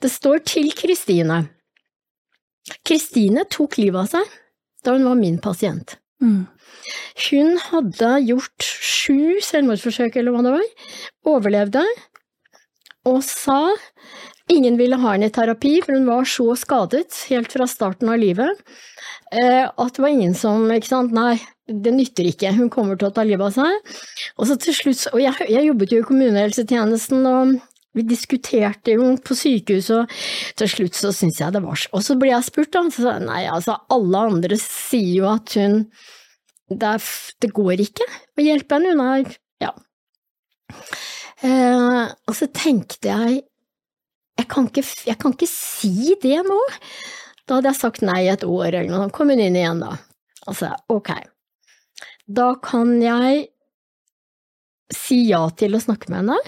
[0.00, 1.42] Det står til Kristine.
[2.86, 4.38] Kristine tok livet av seg
[4.84, 5.96] da hun var min pasient.
[6.22, 6.46] Mm.
[7.30, 10.66] Hun hadde gjort sju selvmordsforsøk, eller hva det var,
[11.34, 11.84] overlevde,
[13.06, 13.74] og sa
[14.50, 18.18] ingen ville ha henne i terapi, for hun var så skadet helt fra starten av
[18.22, 18.91] livet, eh,
[19.32, 23.14] at det var ingen som ikke sant, nei, det nytter ikke, hun kommer til å
[23.16, 23.92] ta livet av seg.
[24.36, 27.54] Og så til slutt, og jeg, jeg jobbet jo i kommunehelsetjenesten, og
[27.96, 30.12] vi diskuterte jo på sykehus, og
[30.60, 33.04] til slutt så syntes jeg det var så Og så ble jeg spurt, da, så
[33.04, 35.86] sa jeg nei, altså alle andre sier jo at hun
[36.72, 37.08] det, er,
[37.44, 39.72] det går ikke å hjelpe henne, hun er ja.
[41.44, 43.42] Eh, og så tenkte jeg
[44.40, 46.56] jeg kan, ikke, jeg kan ikke si det nå.
[47.46, 49.96] Da hadde jeg sagt nei et år eller noe, kom hun inn igjen da.
[50.46, 51.12] Altså, ok.
[52.30, 53.46] Da kan jeg
[54.92, 56.40] si ja til å snakke med henne.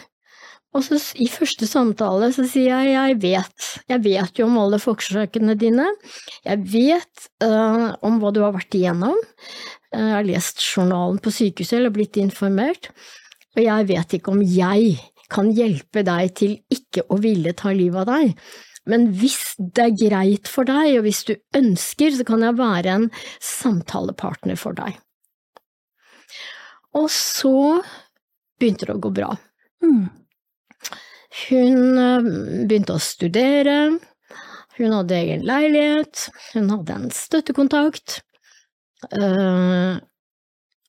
[0.75, 4.81] Og så i første samtale så sier jeg jeg vet, jeg vet jo om alle
[4.83, 5.87] forsøkene dine,
[6.43, 11.31] jeg vet uh, om hva du har vært igjennom, uh, jeg har lest journalen på
[11.35, 12.91] sykehuset eller blitt informert,
[13.55, 14.97] og jeg vet ikke om jeg
[15.31, 18.35] kan hjelpe deg til ikke å ville ta livet av deg.
[18.91, 22.97] Men hvis det er greit for deg, og hvis du ønsker, så kan jeg være
[22.99, 23.07] en
[23.41, 24.99] samtalepartner for deg.
[26.95, 27.55] Og så
[28.61, 29.33] begynte det å gå bra.
[29.83, 30.05] Mm.
[31.49, 32.29] Hun eh,
[32.69, 33.79] begynte å studere,
[34.79, 38.21] hun hadde egen leilighet, hun hadde en støttekontakt.
[39.11, 39.97] Eh,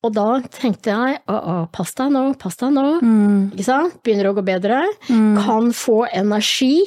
[0.05, 3.39] og da tenkte jeg å, å, pass deg nå, pass deg nå, Mm.
[3.55, 5.33] ikke sant, begynner å gå bedre, Mm.
[5.41, 6.85] kan få energi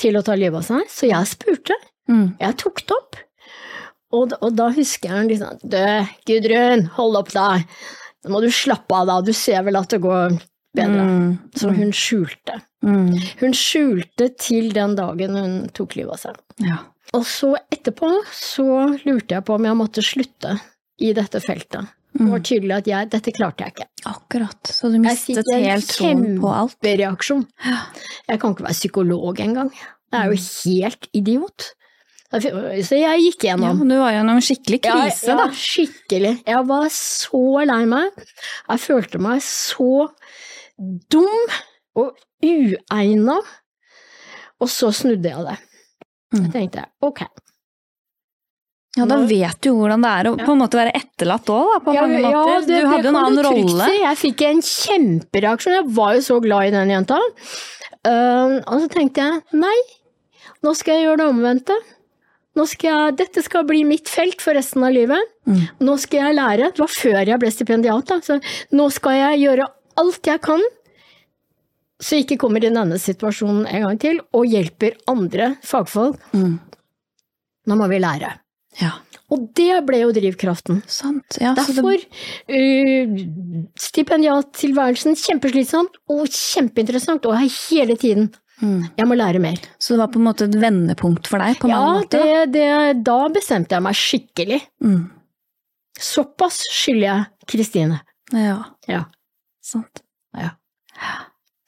[0.00, 1.76] til å ta livet av seg, så jeg spurte,
[2.08, 2.38] Mm.
[2.40, 3.16] jeg tok det opp.
[4.16, 5.76] Og, og da husker jeg liksom, du,
[6.24, 7.48] Gudrun, hold opp da,
[8.24, 10.38] nå må du slappe av da, du ser vel at det går
[10.78, 11.02] bedre.
[11.04, 11.26] Mm.
[11.52, 12.56] Så hun skjulte.
[12.86, 13.10] Mm.
[13.42, 16.40] Hun skjulte til den dagen hun tok livet av seg.
[16.64, 16.78] Ja.
[17.16, 18.64] Og så etterpå så
[19.04, 20.56] lurte jeg på om jeg måtte slutte
[21.04, 21.92] i dette feltet.
[22.18, 23.86] Det var tydelig at jeg, dette klarte jeg ikke.
[24.10, 24.70] Akkurat.
[24.74, 26.74] Så du mistet fikk helt troen på alt.
[26.82, 27.44] kjempereaksjon.
[27.64, 27.76] Ja.
[28.32, 29.70] Jeg kan ikke være psykolog engang.
[30.12, 31.68] Jeg er jo helt idiot.
[32.28, 33.86] Så jeg gikk Ja, gjennom.
[33.88, 35.46] du var gjennom en skikkelig krise, ja, da.
[35.56, 36.32] skikkelig.
[36.44, 38.18] Jeg var så lei meg.
[38.68, 40.08] Jeg følte meg så
[41.08, 41.54] dum
[41.96, 43.38] og uegna.
[44.60, 45.56] Og så snudde jeg det.
[46.34, 46.42] Mm.
[46.42, 47.22] Jeg tenkte ok.
[48.98, 51.78] Ja, da vet du hvordan det er å på en måte være etterlatt òg, da,
[51.84, 52.66] på Ja, mange ja, måter.
[52.66, 53.84] det- du hadde jo en annen rolle.
[53.90, 54.00] si.
[54.02, 55.76] Jeg fikk en kjempereaksjon.
[55.78, 57.20] Jeg var jo så glad i den jenta.
[58.06, 59.76] Uh, og så tenkte jeg nei,
[60.62, 61.76] nå skal jeg gjøre det omvendte.
[62.56, 65.20] Nå skal jeg, dette skal bli mitt felt for resten av livet.
[65.46, 65.68] Mm.
[65.80, 66.72] Nå skal jeg lære.
[66.74, 68.06] Det var før jeg ble stipendiat.
[68.06, 68.18] Da.
[68.18, 68.40] Så
[68.72, 69.68] nå skal jeg gjøre
[69.98, 70.60] alt jeg kan
[71.98, 76.20] så jeg ikke kommer i denne situasjonen en gang til, og hjelper andre fagfolk.
[76.30, 76.58] Mm.
[77.68, 78.30] Nå må vi lære.
[78.80, 78.92] Ja,
[79.30, 80.82] Og det ble jo drivkraften.
[80.88, 81.36] sant.
[81.40, 82.06] Ja, Derfor det,
[82.48, 88.30] uh, stipendiattilværelsen kjempeslitsomt og kjempeinteressant, og hele tiden
[88.62, 88.94] mm.
[88.96, 89.58] jeg må lære mer.
[89.78, 92.68] så det var på en måte et vendepunkt for deg, på Ja, det, det,
[93.04, 94.60] da bestemte jeg meg skikkelig.
[94.84, 95.10] Mm.
[95.98, 98.00] Såpass skylder jeg Kristine.
[98.32, 99.04] Ja, Ja.
[99.64, 100.02] sant.
[100.36, 100.54] Ja.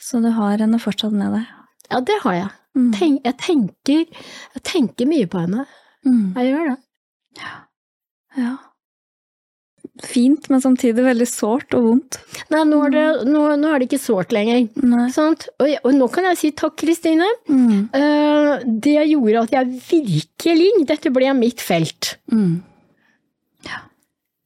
[0.00, 1.46] Så du har henne fortsatt med deg?
[1.90, 2.50] ja, det har jeg.
[2.78, 2.92] Mm.
[2.94, 4.04] Tenk, jeg, tenker,
[4.54, 5.64] jeg tenker mye på henne.
[6.06, 6.32] Mm.
[6.36, 6.76] Jeg gjør det.
[7.38, 8.56] Ja.
[10.00, 12.16] Fint, men samtidig veldig sårt og vondt.
[12.52, 14.62] Nei, nå er det, nå, nå er det ikke sårt lenger.
[14.80, 17.26] Og, jeg- og nå kan jeg si takk, Kristine.
[17.50, 17.90] Mm.
[17.92, 22.14] Uh, det gjorde at jeg virkelig Dette ble mitt felt.
[22.32, 22.62] Mm.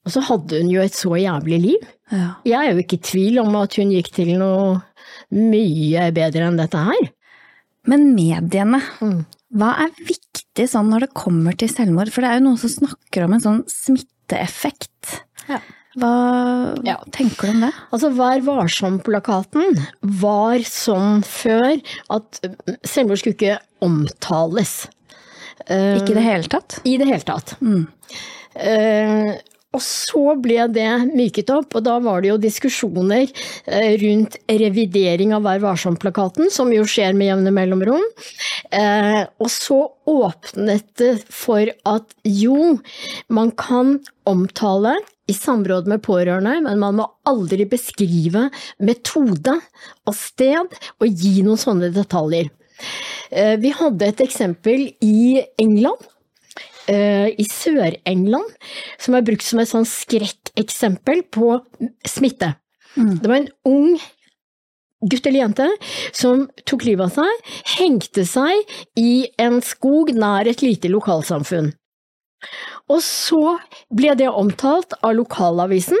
[0.05, 1.85] Og så hadde hun jo et så jævlig liv.
[2.13, 2.35] Ja.
[2.45, 4.75] Jeg er jo ikke i tvil om at hun gikk til noe
[5.33, 7.07] mye bedre enn dette her.
[7.89, 9.25] Men mediene, Mm.
[9.57, 10.24] hva er viktig
[10.63, 12.07] sånn når det kommer til selvmord?
[12.15, 15.19] For det er jo noen som snakker om en sånn smitteeffekt.
[15.49, 15.59] Ja.
[15.99, 16.95] Hva Ja.
[17.11, 17.73] tenker du om det?
[17.91, 24.87] Altså, Vær varsom-plakaten var sånn før at eh, selvmord skulle ikke omtales.
[25.67, 26.79] Eh, Ikke i det hele tatt?
[26.85, 27.55] I det hele tatt.
[27.61, 27.87] Mm.
[28.55, 29.35] Eh,
[29.75, 35.33] og så ble det myket opp, og da var det jo diskusjoner eh, rundt revidering
[35.35, 38.05] av Vær varsom-plakaten, som jo skjer med jevne mellomrom.
[38.71, 42.77] Eh, og så åpnet det for at jo,
[43.27, 43.99] man kan
[44.29, 44.95] omtale
[45.27, 48.47] i samråd med pårørende, men man må aldri beskrive
[48.79, 49.57] metode
[50.05, 52.51] og sted og gi noen sånne detaljer.
[53.31, 56.03] Eh, vi hadde et eksempel i England
[56.87, 58.51] i Sør-England,
[59.01, 61.55] som er brukt som et sånn skrekkeksempel på
[62.05, 62.51] smitte.
[62.95, 63.15] Mm.
[63.23, 63.95] Det var en ung
[65.05, 65.67] gutt eller jente
[66.15, 71.73] som tok livet av seg, hengte seg i en skog nær et lite lokalsamfunn.
[72.91, 73.57] Og så
[73.93, 75.99] ble det omtalt av lokalavisen.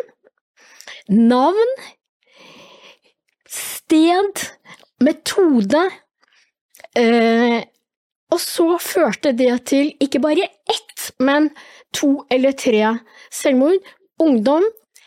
[1.09, 1.71] Navn,
[3.49, 4.45] sted,
[5.03, 5.81] metode,
[6.97, 7.61] eh,
[8.33, 11.51] og så førte det til ikke bare ett, men
[11.95, 12.95] to eller tre
[13.33, 13.83] selvmord.
[14.21, 14.65] Ungdom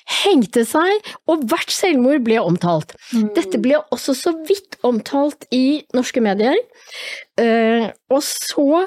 [0.09, 2.95] hengte seg, og hvert selvmord ble omtalt.
[3.13, 3.29] Mm.
[3.37, 6.57] Dette ble også så vidt omtalt i norske medier.
[7.41, 8.85] Eh, og så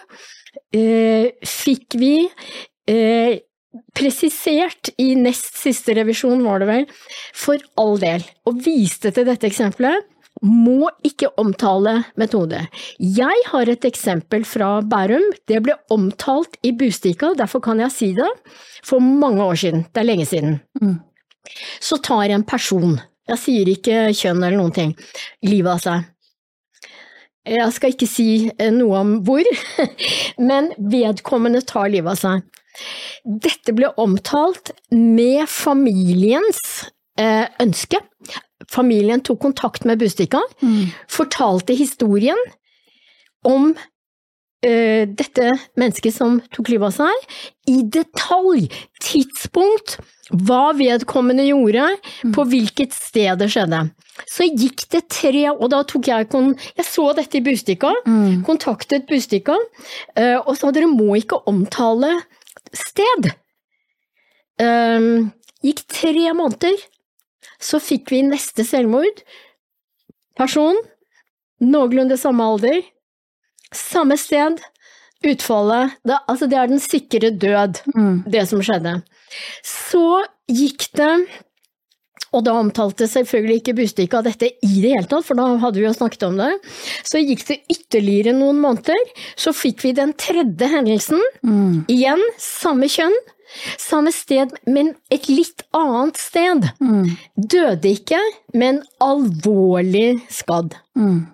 [0.73, 2.15] eh, fikk vi
[2.89, 3.41] eh,
[3.95, 6.87] presisert i nest siste revisjon, var det vel,
[7.37, 10.07] for all del, og viste til dette eksempelet
[10.41, 12.63] må ikke omtale metode.
[12.97, 15.27] Jeg har et eksempel fra Bærum.
[15.47, 18.29] Det ble omtalt i Bustika, derfor kan jeg si det,
[18.83, 19.85] for mange år siden.
[19.93, 20.59] Det er lenge siden.
[20.81, 20.97] Mm.
[21.81, 22.97] Så tar en person,
[23.29, 24.95] jeg sier ikke kjønn eller noen ting,
[25.45, 26.09] livet av seg.
[27.51, 29.45] Jeg skal ikke si eh, noe om hvor,
[30.49, 32.45] men vedkommende tar livet av seg.
[33.25, 36.61] Dette ble omtalt med familiens
[37.19, 37.99] eh, ønske
[38.71, 40.91] familien tok kontakt med Bustika, mm.
[41.11, 42.39] fortalte historien
[43.47, 45.49] om uh, dette
[45.79, 47.37] mennesket som tok livet av seg,
[47.71, 48.67] i detalj,
[49.03, 49.97] tidspunkt,
[50.31, 51.89] hva vedkommende gjorde,
[52.23, 52.35] mm.
[52.35, 53.83] på hvilket sted det skjedde.
[54.29, 58.43] Så gikk det tre, og da tok jeg kon Jeg så dette i Bustika, mm.
[58.47, 62.15] kontaktet Bustika, uh, og sa dere må ikke omtale
[62.71, 63.31] sted.
[64.61, 65.31] Um,
[65.65, 66.77] gikk tre måneder,
[67.61, 69.21] så fikk vi neste selvmord.
[70.39, 70.77] Person,
[71.61, 72.81] noenlunde samme alder,
[73.75, 74.59] samme sted,
[75.21, 78.15] utfallet det, Altså, det er den sikre død, mm.
[78.31, 78.97] det som skjedde.
[79.63, 81.13] Så gikk det
[82.31, 85.83] og da omtalte selvfølgelig ikke Bustika dette i det hele tatt, for da hadde vi
[85.83, 86.51] jo snakket om det.
[87.03, 88.99] Så gikk det ytterligere noen måneder,
[89.35, 91.19] så fikk vi den tredje hendelsen.
[91.43, 91.83] Mm.
[91.91, 93.17] Igjen samme kjønn,
[93.81, 96.69] samme sted, men et litt annet sted.
[96.81, 97.15] Mm.
[97.35, 98.21] Døde ikke,
[98.53, 100.77] men alvorlig skadd.
[100.97, 101.25] Mm.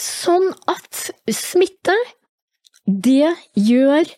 [0.00, 1.96] Sånn at smitte,
[2.86, 4.08] det gjør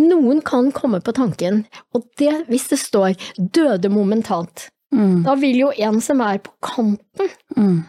[0.00, 5.22] noen kan komme på tanken, og det hvis det står 'døde momentant', mm.
[5.26, 7.84] da vil jo en som er på kanten, mm.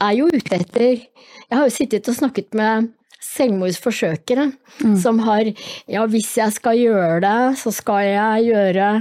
[0.00, 1.06] er jo ute etter
[1.46, 2.90] Jeg har jo sittet og snakket med
[3.22, 4.50] selvmordsforsøkere
[4.82, 4.96] mm.
[5.02, 5.48] som har
[5.90, 8.92] Ja, hvis jeg skal gjøre det, så skal jeg gjøre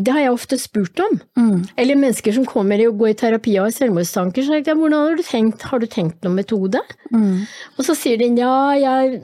[0.00, 1.18] det har jeg ofte spurt om.
[1.36, 1.58] Mm.
[1.76, 4.46] Eller mennesker som kommer og går i terapi og har selvmordstanker.
[4.46, 6.80] Så jeg, hvordan har du tenkt, har du tenkt noen metode?
[7.12, 7.44] Mm.
[7.76, 9.20] Og så sier de ja, jeg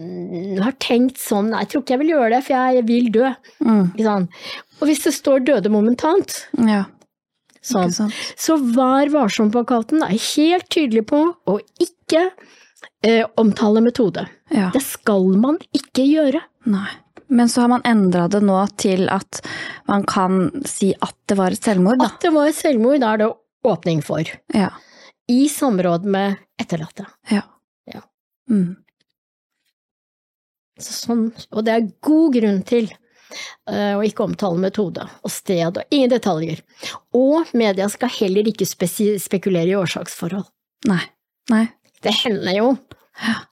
[0.60, 3.32] har tenkt sånn, jeg tror ikke jeg vil gjøre det, for jeg vil dø.
[3.64, 4.28] Mm.
[4.78, 6.36] Og hvis det står 'døde momentant'
[6.68, 6.84] ja.
[7.64, 8.12] sånn.
[8.36, 12.28] Så vær varsom-plakaten er helt tydelig på å ikke
[13.02, 14.26] eh, omtale metode.
[14.50, 14.70] Ja.
[14.74, 16.42] Det skal man ikke gjøre.
[16.68, 16.88] Nei.
[17.28, 19.42] Men så har man endra det nå til at
[19.88, 22.08] man kan si at det var et selvmord, da?
[22.08, 23.32] At det var et selvmord, da er det
[23.68, 24.30] åpning for.
[24.54, 24.70] Ja.
[25.28, 27.04] I samråd med etterlatte.
[27.28, 27.42] Ja.
[27.92, 28.00] ja.
[28.48, 28.78] Mm.
[30.80, 35.92] Sånn, og det er god grunn til uh, å ikke omtale metode og sted og
[35.92, 36.62] ingen detaljer.
[37.12, 40.48] Og media skal heller ikke spekulere i årsaksforhold.
[40.88, 41.02] Nei.
[41.52, 41.66] Nei.
[42.04, 42.70] Det hender jo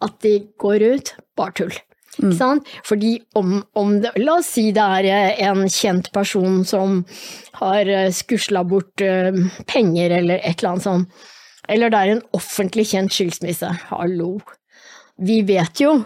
[0.04, 1.76] at de går ut, bare tull.
[2.16, 2.30] Mm.
[2.30, 2.68] Ikke sant?
[2.86, 7.02] Fordi om, om det, La oss si det er eh, en kjent person som
[7.60, 9.36] har eh, skusla bort uh,
[9.68, 11.24] penger eller et eller annet sånt.
[11.68, 13.68] Eller det er en offentlig kjent skilsmisse.
[13.90, 14.36] Hallo.
[15.18, 15.96] Vi vet jo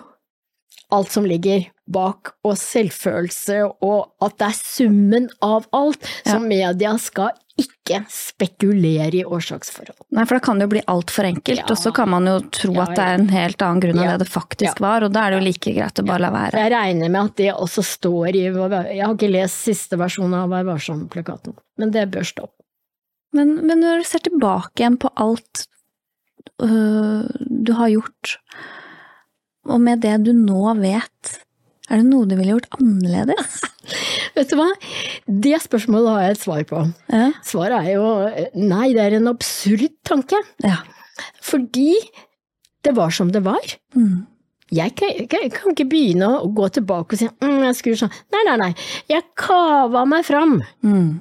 [0.91, 6.07] alt som ligger bak, og selvfølelse, og at det er summen av alt.
[6.27, 6.39] Ja.
[6.43, 9.99] Media skal ikke spekulere i årsaksforhold.
[10.17, 11.67] Nei, for da kan det jo bli altfor enkelt, ja.
[11.69, 14.25] og så kan man jo tro at det er en helt annen grunn av det
[14.25, 16.63] det faktisk var, og da er det jo like greit å bare la være.
[16.65, 20.51] Jeg regner med at det også står i Jeg har ikke lest siste versjon av
[20.51, 22.49] Vær varsom-plakaten, men det bør stå.
[23.37, 25.67] Men, men, når du ser tilbake igjen på alt
[26.65, 28.35] øh, du har gjort,
[29.71, 31.37] og med det du nå vet,
[31.91, 33.61] er det noe du ville gjort annerledes?
[34.37, 34.69] Vet du hva?
[35.27, 36.83] Det spørsmålet har jeg et svar på.
[37.11, 37.29] Ja.
[37.47, 38.09] Svaret er jo
[38.71, 40.39] nei, det er en absurd tanke.
[40.65, 40.81] ja.
[41.45, 41.97] Fordi
[42.87, 43.67] det var som det var.
[43.93, 44.23] Mm.
[44.73, 48.15] Jeg kan, kan- kan ikke begynne å gå tilbake og si mm, jeg skulle sånn.
[48.33, 48.71] Nei, nei, nei.
[49.11, 50.61] Jeg kava meg fram.
[50.87, 51.19] Mm.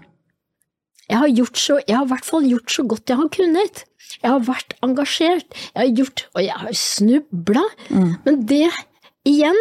[1.10, 3.84] Jeg har, gjort så, jeg har i hvert fall gjort så godt jeg har kunnet.
[4.22, 5.58] Jeg har vært engasjert.
[5.74, 7.64] Jeg har gjort, og jeg har snubla.
[7.90, 8.12] Mm.
[8.28, 8.68] Men det,
[9.28, 9.58] igjen,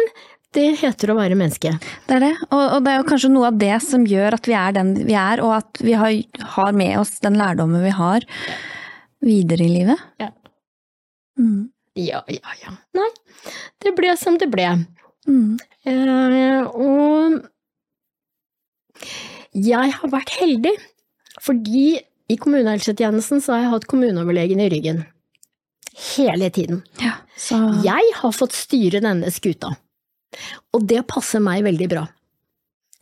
[0.57, 1.75] det heter å være menneske.
[2.07, 4.49] Det er det, og, og det er jo kanskje noe av det som gjør at
[4.49, 6.15] vi er den vi er, og at vi har,
[6.55, 8.25] har med oss den lærdommen vi har
[9.25, 10.07] videre i livet.
[10.21, 10.31] Ja.
[11.39, 11.69] Mm.
[11.99, 12.73] Ja, ja, ja.
[12.95, 13.09] Nei,
[13.83, 14.67] det ble som det ble.
[15.27, 15.57] Mm.
[15.89, 17.39] Eh, og
[19.53, 20.73] jeg har vært heldig,
[21.43, 21.99] fordi
[22.29, 25.03] i kommunehelsetjenesten så har jeg hatt kommuneoverlegen i ryggen.
[26.15, 26.83] Hele tiden.
[27.01, 29.73] Ja, så Jeg har fått styre denne skuta,
[30.75, 32.05] og det passer meg veldig bra.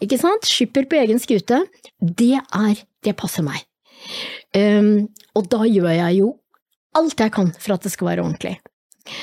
[0.03, 0.45] Ikke sant?
[0.45, 1.63] Skipper på egen skute,
[1.99, 3.61] det er Det passer meg.
[4.57, 6.27] Um, og da gjør jeg jo
[6.97, 8.55] alt jeg kan for at det skal være ordentlig.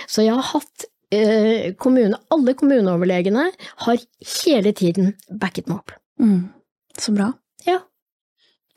[0.09, 3.49] Så jeg har hatt uh, kommune, Alle kommuneoverlegene
[3.85, 4.05] har
[4.45, 5.97] hele tiden backet meg opp.
[6.23, 6.45] mm.
[6.97, 7.33] Så bra.
[7.67, 7.81] Ja.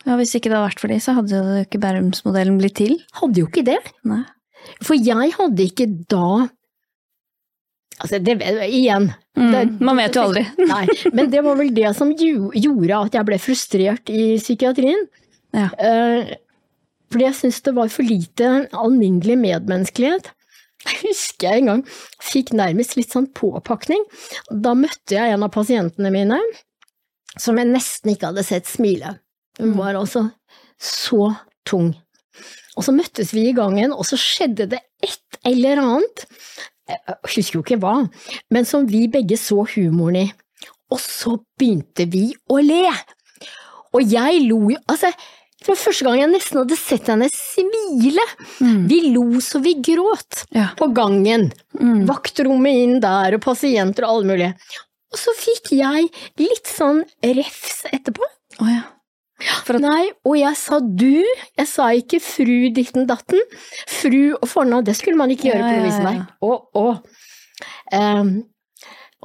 [0.05, 2.97] Ja, Hvis ikke det hadde vært for de, så hadde jo ikke Bærumsmodellen blitt til.
[3.21, 3.77] Hadde jo ikke det.
[4.09, 4.23] Nei.
[4.81, 6.47] For jeg hadde ikke da
[8.03, 8.37] Altså, det
[8.69, 9.51] igjen Mm.
[9.53, 10.41] Det- Man vet jo aldri.
[10.71, 15.03] Nei, men det var vel det som gjo- gjorde at jeg ble frustrert i psykiatrien.
[15.53, 15.67] Ja.
[15.77, 16.31] Uh,
[17.11, 20.31] fordi jeg syntes det var for lite alminnelig medmenneskelighet.
[20.87, 21.83] Jeg husker jeg en gang
[22.23, 24.01] fikk nærmest litt sånn påpakning.
[24.49, 26.39] Da møtte jeg en av pasientene mine
[27.37, 29.19] som jeg nesten ikke hadde sett smile.
[29.61, 30.31] Hun var altså
[30.81, 31.29] så
[31.67, 31.93] tung.
[32.77, 36.25] Og så møttes vi i gangen, og så skjedde det et eller annet.
[36.87, 37.95] Jeg husker jo ikke hva,
[38.53, 40.27] men som vi begge så humoren i.
[40.93, 42.85] Og så begynte vi å le!
[43.95, 45.09] Og jeg lo jo Altså,
[45.57, 48.23] det var første gang jeg nesten hadde sett henne smile.
[48.61, 48.81] Mm.
[48.87, 50.69] Vi lo så vi gråt Ja.
[50.79, 51.49] på gangen.
[51.75, 52.05] Mm.
[52.07, 54.53] Vaktrommet inn der, og pasienter og alle mulige.
[55.11, 56.07] Og så fikk jeg
[56.39, 58.23] litt sånn refs etterpå.
[58.61, 58.83] Oh, ja.
[59.37, 61.21] At, Nei, og jeg sa du,
[61.57, 63.39] jeg sa ikke fru ditten datten.
[63.87, 66.15] Fru og fornavn, det skulle man ikke gjøre Ja, på ja, Lovisenberg.
[66.15, 66.25] ja.
[66.41, 66.97] Og, og,
[67.93, 68.31] Ehm,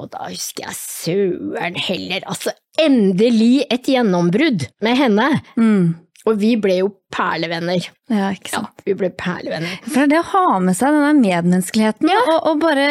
[0.01, 2.49] og da husker jeg søren heller, altså
[2.81, 5.27] endelig et gjennombrudd med henne.
[5.57, 5.83] mm.
[6.29, 7.83] Og vi ble jo perlevenner.
[8.11, 9.73] Ja, ikke Ja, vi ble perlevenner.
[9.91, 12.85] For det å ha med seg denne medmenneskeligheten, og, og bare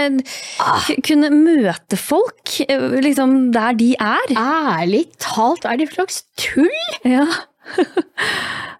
[0.61, 0.91] ah.
[1.07, 4.35] kunne møte folk eh, liksom der de er.
[4.37, 6.69] Ærlig talt, er det slags tull?
[7.09, 7.27] Ja.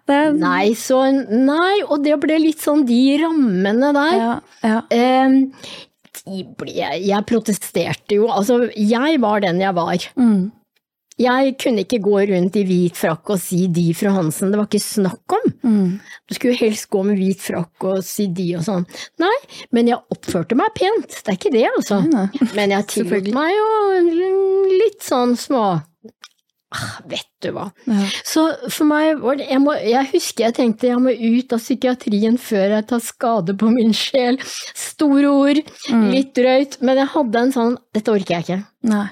[0.03, 4.15] Det er, Nei, så nei, og det ble litt sånn de rammene der.
[4.19, 4.81] ja, ja.
[4.91, 5.37] Ehm,
[6.23, 10.05] de ble, jeg protesterte jo, altså jeg var den jeg var.
[10.19, 10.51] Mm.
[11.21, 14.65] Jeg kunne ikke gå rundt i hvit frakk og si de fru Hansen, det var
[14.65, 15.45] ikke snakk om.
[15.61, 15.91] Mm.
[16.29, 18.87] Du skulle helst gå med hvit frakk og si de og sånn.
[19.21, 19.35] Nei,
[19.75, 22.01] men jeg oppførte meg pent, det er ikke det altså.
[22.09, 22.27] Nei,
[22.57, 23.69] Men jeg tillot meg jo
[24.73, 25.63] litt sånn små
[26.73, 27.67] ah, Vet du hva.
[27.85, 28.05] Ja.
[28.25, 31.61] Så for meg var det jeg, må, jeg husker jeg tenkte jeg må ut av
[31.61, 34.39] psykiatrien før jeg tar skade på min sjel.
[34.73, 35.61] Store ord,
[35.91, 36.07] Mm.
[36.13, 38.63] litt drøyt, men jeg hadde en sånn Dette orker jeg ikke.
[38.89, 39.09] Nei.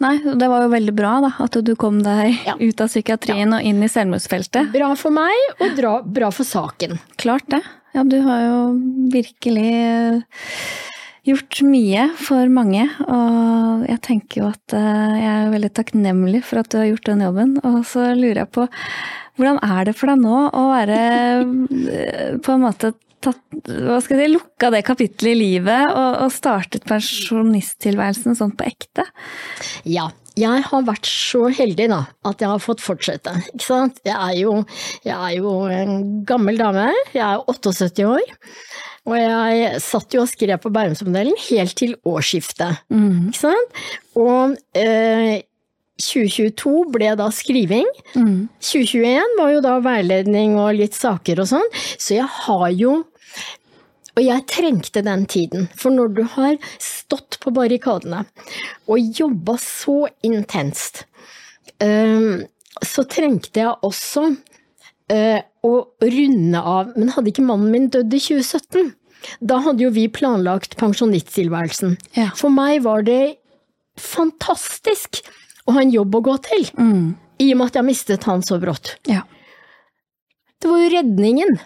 [0.00, 2.54] Nei, det var jo veldig bra da, at du kom deg Ja.
[2.56, 4.70] ut av psykiatrien og inn i selvmordsfeltet.
[4.72, 6.96] Bra for meg, og dra, bra for saken.
[7.20, 7.60] Klart det.
[7.92, 8.58] Ja, du har jo
[9.12, 10.22] virkelig eh,
[11.28, 16.62] gjort mye for mange, og jeg tenker jo at eh, jeg er veldig takknemlig for
[16.62, 17.52] at du har gjort den jobben.
[17.66, 18.68] Og så lurer jeg på,
[19.36, 20.98] hvordan er det for deg nå å være
[21.92, 22.94] eh, på en måte
[23.24, 28.54] tatt, hva skal jeg si, lukka det kapitlet i livet og, og startet pensjonisttilværelsen sånn
[28.56, 29.06] på ekte?
[29.88, 33.34] Ja, jeg har vært så heldig da, at jeg har fått fortsette.
[33.52, 34.00] Ikke sant?
[34.06, 34.54] Jeg er jo,
[35.06, 38.32] jeg er jo en gammel dame, jeg er 78 år.
[39.08, 42.82] Og jeg satt jo og skrev på Bærumsmodellen helt til årsskiftet.
[42.92, 43.30] Mm.
[43.30, 43.78] Ikke sant?
[44.20, 45.40] Og eh,
[46.00, 47.88] 2022 ble da skriving.
[48.14, 48.48] Mm.
[48.64, 51.72] 2021 var jo da veiledning og litt saker og sånn.
[51.96, 53.00] Så jeg har jo
[54.20, 58.26] Og jeg trengte den tiden, for når du har stått på barrikadene
[58.90, 61.06] og jobba så intenst,
[61.80, 62.44] eh,
[62.84, 64.26] så trengte jeg også
[65.08, 65.72] eh, å
[66.04, 68.92] runde av Men hadde ikke mannen min dødd i 2017?
[69.40, 71.96] Da hadde jo vi planlagt pensjonisttilværelsen.
[72.16, 72.28] Ja.
[72.36, 73.36] For meg var det
[74.00, 75.22] fantastisk
[75.68, 77.16] å ha en jobb å gå til, Mm.
[77.40, 78.96] i og med at jeg mistet han så brått.
[79.08, 79.22] Ja.
[80.60, 81.60] Det var jo redningen.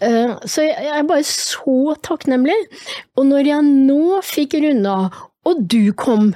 [0.00, 2.56] Eh, Så jeg er bare så takknemlig.
[3.16, 5.10] Og når jeg nå fikk runda,
[5.44, 6.34] og du kom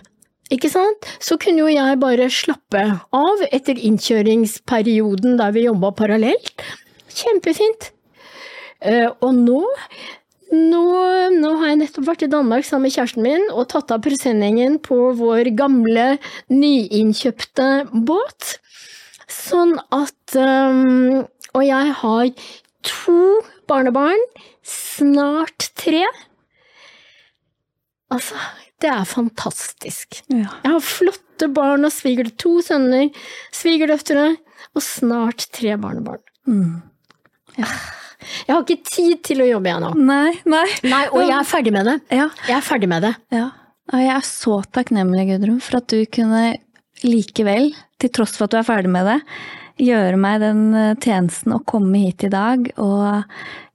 [0.52, 1.06] Ikke sant?
[1.24, 2.82] Så kunne jo jeg bare slappe
[3.16, 6.60] av etter innkjøringsperioden der vi jobba parallelt.
[7.08, 7.88] Kjempefint.
[8.84, 9.62] Eh, og nå,
[10.52, 10.82] nå,
[11.32, 14.76] nå har jeg nettopp vært i Danmark sammen med kjæresten min og tatt av presenningen
[14.84, 16.18] på vår gamle,
[16.52, 17.70] nyinnkjøpte
[18.04, 18.58] båt.
[19.32, 21.24] Sånn at um,
[21.56, 22.30] Og jeg har
[22.84, 24.20] to barnebarn,
[24.66, 26.04] snart tre.
[28.14, 28.38] Altså,
[28.82, 30.20] det er fantastisk.
[30.30, 30.50] Ja.
[30.64, 33.08] Jeg har flotte barn og sviger, to sønner,
[33.54, 34.28] svigerdøtre
[34.74, 36.22] og snart tre barnebarn.
[36.46, 36.82] Mm.
[37.58, 39.90] Jeg har ikke tid til å jobbe igjen nå.
[40.00, 40.64] Nei, nei.
[40.88, 41.96] Nei, og jeg er ferdig med det.
[42.14, 43.14] Ja, Jeg er ferdig med det.
[43.34, 43.50] ja.
[43.92, 46.54] Og jeg er så takknemlig, Gudrun, for at du kunne
[47.04, 47.66] likevel,
[48.00, 49.18] til tross for at du er ferdig med det,
[49.80, 53.24] gjøre meg den eh, tjenesten å komme hit i dag og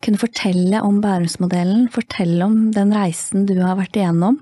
[0.03, 4.39] kunne fortelle om Bærumsmodellen, fortelle om den reisen du har vært igjennom.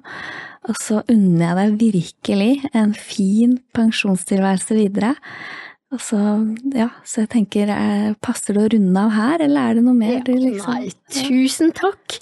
[0.68, 5.14] Og så unner jeg deg virkelig en fin pensjonstilværelse videre.
[5.96, 6.18] Og så,
[6.76, 9.96] ja, så jeg tenker, eh, passer det å runde av her, eller er det noe
[9.96, 12.18] mer du liksom Nei, tusen takk.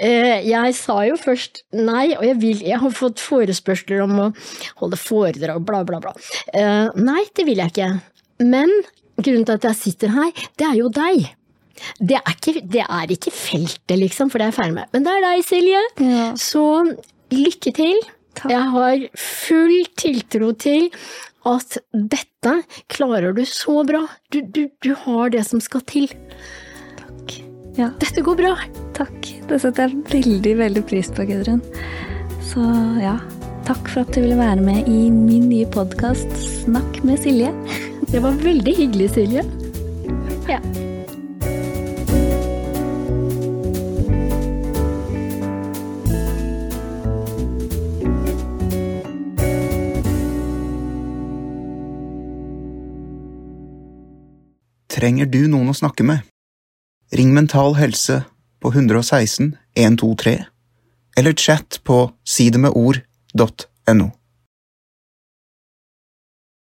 [0.00, 4.30] Eh, Jeg sa jo først nei, og jeg, vil, jeg har fått forespørsler om å
[4.80, 6.14] holde foredrag, bla, bla, bla.
[6.96, 7.90] Nei, det vil jeg ikke.
[8.42, 8.72] Men
[9.18, 11.30] grunnen til at jeg sitter her, det er jo deg.
[11.98, 14.90] Det er ikke, det er ikke feltet, liksom, for det er jeg ferdig med.
[14.94, 15.82] Men det er deg, Silje.
[16.04, 16.26] Ja.
[16.38, 16.64] Så
[17.32, 18.02] lykke til.
[18.38, 18.48] Takk.
[18.52, 20.86] Jeg har full tiltro til
[21.48, 22.52] at dette
[22.92, 24.04] klarer du så bra.
[24.32, 26.06] Du, du, du har det som skal til.
[27.00, 27.34] Takk.
[27.76, 28.54] Ja, Dette går bra.
[28.96, 29.30] takk.
[29.48, 31.60] Det setter jeg veldig, veldig pris på, Gudrun.
[32.52, 32.62] Så
[33.00, 33.16] ja,
[33.68, 36.28] takk for at du ville være med i min nye podkast
[36.62, 37.52] Snakk med Silje.
[38.12, 39.42] Det var veldig hyggelig, Silje.
[40.48, 40.58] Ja.
[54.92, 56.20] Trenger du noen å snakke med?
[57.16, 58.26] Ring Mental Helse
[58.60, 60.36] på 116 123,
[61.16, 64.12] eller chat på sidemedord.no.